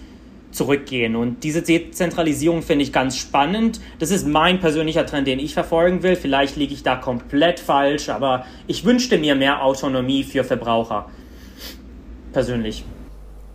zurückgehen. 0.51 1.15
Und 1.15 1.43
diese 1.43 1.61
Dezentralisierung 1.61 2.63
finde 2.63 2.83
ich 2.83 2.91
ganz 2.91 3.17
spannend. 3.17 3.79
Das 3.99 4.09
ist 4.09 4.25
mein 4.25 4.59
persönlicher 4.59 5.05
Trend, 5.05 5.27
den 5.27 5.39
ich 5.39 5.53
verfolgen 5.53 6.01
will. 6.01 6.15
Vielleicht 6.15 6.55
liege 6.55 6.73
ich 6.73 6.81
da 6.81 6.95
komplett 6.95 7.59
falsch, 7.59 8.09
aber 8.09 8.45
ich 8.65 8.83
wünschte 8.83 9.17
mir 9.17 9.35
mehr 9.35 9.63
Autonomie 9.63 10.23
für 10.23 10.43
Verbraucher. 10.43 11.09
Persönlich. 12.33 12.83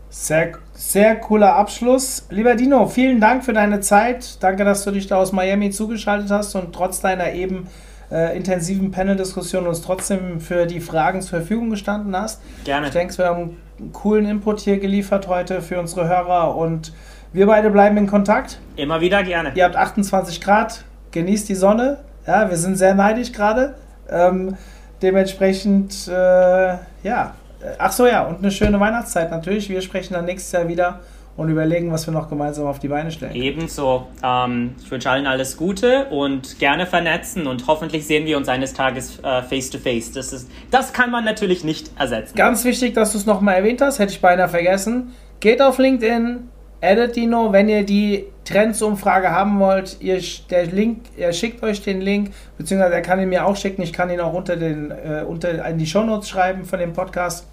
Sehr, 0.08 0.52
sehr 0.72 1.16
cooler 1.16 1.54
Abschluss. 1.56 2.26
Lieber 2.30 2.54
Dino, 2.54 2.86
vielen 2.86 3.20
Dank 3.20 3.44
für 3.44 3.52
deine 3.52 3.80
Zeit. 3.80 4.42
Danke, 4.42 4.64
dass 4.64 4.84
du 4.84 4.90
dich 4.90 5.06
da 5.06 5.16
aus 5.16 5.32
Miami 5.32 5.70
zugeschaltet 5.70 6.30
hast 6.30 6.54
und 6.54 6.74
trotz 6.74 7.00
deiner 7.00 7.32
eben 7.32 7.68
äh, 8.10 8.36
intensiven 8.36 8.90
Panel-Diskussion 8.90 9.66
uns 9.66 9.82
trotzdem 9.82 10.40
für 10.40 10.66
die 10.66 10.80
Fragen 10.80 11.22
zur 11.22 11.40
Verfügung 11.40 11.70
gestanden 11.70 12.16
hast. 12.16 12.40
Gerne. 12.64 12.88
Ich 12.88 12.92
denke, 12.92 13.16
wir 13.18 13.26
haben 13.26 13.56
einen 13.78 13.92
coolen 13.92 14.26
Input 14.26 14.60
hier 14.60 14.78
geliefert 14.78 15.28
heute 15.28 15.62
für 15.62 15.78
unsere 15.78 16.08
Hörer 16.08 16.56
und 16.56 16.92
wir 17.32 17.46
beide 17.46 17.70
bleiben 17.70 17.96
in 17.96 18.06
Kontakt. 18.06 18.58
Immer 18.76 19.00
wieder 19.00 19.22
gerne. 19.22 19.52
Ihr 19.54 19.64
habt 19.64 19.76
28 19.76 20.40
Grad, 20.40 20.84
genießt 21.12 21.48
die 21.48 21.54
Sonne. 21.54 21.98
Ja, 22.26 22.50
wir 22.50 22.56
sind 22.56 22.76
sehr 22.76 22.94
neidisch 22.94 23.32
gerade. 23.32 23.76
Ähm, 24.10 24.56
dementsprechend, 25.02 26.08
äh, 26.08 26.74
ja. 27.02 27.34
Ach 27.78 27.92
so, 27.92 28.06
ja, 28.06 28.24
und 28.24 28.38
eine 28.38 28.50
schöne 28.50 28.80
Weihnachtszeit 28.80 29.30
natürlich. 29.30 29.68
Wir 29.68 29.82
sprechen 29.82 30.14
dann 30.14 30.24
nächstes 30.24 30.50
Jahr 30.52 30.66
wieder 30.66 31.00
und 31.40 31.48
überlegen, 31.48 31.90
was 31.90 32.06
wir 32.06 32.12
noch 32.12 32.28
gemeinsam 32.28 32.66
auf 32.66 32.78
die 32.78 32.88
Beine 32.88 33.10
stellen. 33.10 33.34
Ebenso. 33.34 34.06
Ähm, 34.22 34.74
ich 34.82 34.90
wünsche 34.90 35.08
allen 35.08 35.26
alles 35.26 35.56
Gute 35.56 36.04
und 36.10 36.58
gerne 36.58 36.84
vernetzen 36.84 37.46
und 37.46 37.66
hoffentlich 37.66 38.06
sehen 38.06 38.26
wir 38.26 38.36
uns 38.36 38.46
eines 38.48 38.74
Tages 38.74 39.18
äh, 39.20 39.42
face 39.42 39.70
to 39.70 39.78
face. 39.78 40.12
Das, 40.12 40.34
ist, 40.34 40.50
das 40.70 40.92
kann 40.92 41.10
man 41.10 41.24
natürlich 41.24 41.64
nicht 41.64 41.90
ersetzen. 41.98 42.36
Ganz 42.36 42.62
wichtig, 42.66 42.92
dass 42.92 43.12
du 43.12 43.18
es 43.18 43.24
nochmal 43.24 43.54
erwähnt 43.54 43.80
hast, 43.80 43.98
hätte 43.98 44.12
ich 44.12 44.20
beinahe 44.20 44.50
vergessen. 44.50 45.14
Geht 45.40 45.62
auf 45.62 45.78
LinkedIn, 45.78 46.50
addet 46.82 47.16
Dino, 47.16 47.52
wenn 47.52 47.70
ihr 47.70 47.84
die 47.84 48.26
Trendsumfrage 48.44 49.30
haben 49.30 49.58
wollt. 49.60 49.96
Ihr, 50.00 50.20
der 50.50 50.66
Link, 50.66 51.04
er 51.16 51.32
schickt 51.32 51.62
euch 51.62 51.82
den 51.82 52.02
Link, 52.02 52.32
beziehungsweise 52.58 52.92
er 52.92 53.02
kann 53.02 53.18
ihn 53.18 53.30
mir 53.30 53.46
auch 53.46 53.56
schicken. 53.56 53.80
Ich 53.80 53.94
kann 53.94 54.10
ihn 54.10 54.20
auch 54.20 54.34
unter 54.34 54.56
den, 54.56 54.90
äh, 54.90 55.24
unter, 55.26 55.66
in 55.66 55.78
die 55.78 55.86
Shownotes 55.86 56.28
schreiben 56.28 56.66
von 56.66 56.78
dem 56.78 56.92
Podcast. 56.92 57.46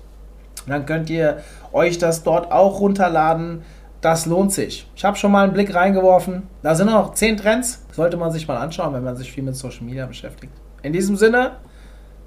dann 0.65 0.85
könnt 0.85 1.09
ihr 1.09 1.37
euch 1.71 1.97
das 1.97 2.23
dort 2.23 2.51
auch 2.51 2.81
runterladen. 2.81 3.61
Das 4.07 4.25
lohnt 4.25 4.53
sich. 4.53 4.87
Ich 4.95 5.03
habe 5.03 5.17
schon 5.17 5.33
mal 5.33 5.43
einen 5.43 5.51
Blick 5.51 5.75
reingeworfen. 5.75 6.43
Da 6.63 6.75
sind 6.75 6.87
noch 6.89 7.13
10 7.13 7.35
Trends. 7.35 7.83
Sollte 7.91 8.15
man 8.15 8.31
sich 8.31 8.47
mal 8.47 8.55
anschauen, 8.55 8.93
wenn 8.93 9.03
man 9.03 9.17
sich 9.17 9.29
viel 9.29 9.43
mit 9.43 9.57
Social 9.57 9.83
Media 9.83 10.05
beschäftigt. 10.05 10.53
In 10.81 10.93
diesem 10.93 11.17
Sinne, 11.17 11.57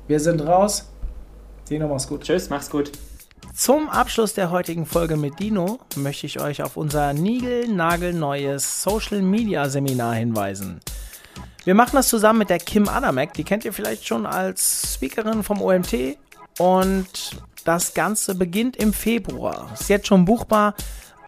wir 0.07 0.21
sind 0.21 0.47
raus. 0.47 0.93
Dino, 1.71 1.89
mach's 1.89 2.07
gut. 2.07 2.23
Tschüss, 2.23 2.51
mach's 2.51 2.69
gut. 2.69 2.93
Zum 3.55 3.89
Abschluss 3.89 4.35
der 4.35 4.51
heutigen 4.51 4.85
Folge 4.85 5.17
mit 5.17 5.41
Dino 5.41 5.79
möchte 5.97 6.27
ich 6.27 6.39
euch 6.39 6.63
auf 6.63 6.77
unser 6.77 7.15
niegelnagelneues 7.15 8.83
Social 8.83 9.23
Media 9.23 9.67
Seminar 9.71 10.17
hinweisen. 10.17 10.81
Wir 11.65 11.75
machen 11.75 11.97
das 11.97 12.11
zusammen 12.11 12.41
mit 12.41 12.51
der 12.51 12.59
Kim 12.59 12.91
Adamek, 12.91 13.33
die 13.33 13.45
kennt 13.45 13.65
ihr 13.65 13.73
vielleicht 13.73 14.07
schon 14.07 14.27
als 14.27 14.97
Speakerin 14.97 15.43
vom 15.43 15.63
OMT 15.63 16.19
und 16.59 17.41
das 17.65 17.95
Ganze 17.95 18.35
beginnt 18.35 18.77
im 18.77 18.93
Februar. 18.93 19.71
Ist 19.73 19.89
jetzt 19.89 20.09
schon 20.09 20.27
buchbar. 20.27 20.75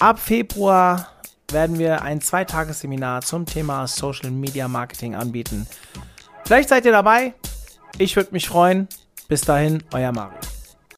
Ab 0.02 0.18
Februar 0.18 1.06
werden 1.52 1.78
wir 1.78 2.02
ein 2.02 2.20
Zweitagesseminar 2.20 3.22
zum 3.22 3.46
Thema 3.46 3.86
Social 3.86 4.32
Media 4.32 4.66
Marketing 4.66 5.14
anbieten. 5.14 5.68
Vielleicht 6.44 6.70
seid 6.70 6.84
ihr 6.86 6.90
dabei. 6.90 7.34
Ich 7.98 8.16
würde 8.16 8.32
mich 8.32 8.48
freuen. 8.48 8.88
Bis 9.28 9.42
dahin, 9.42 9.84
euer 9.92 10.10
Mario. 10.10 10.51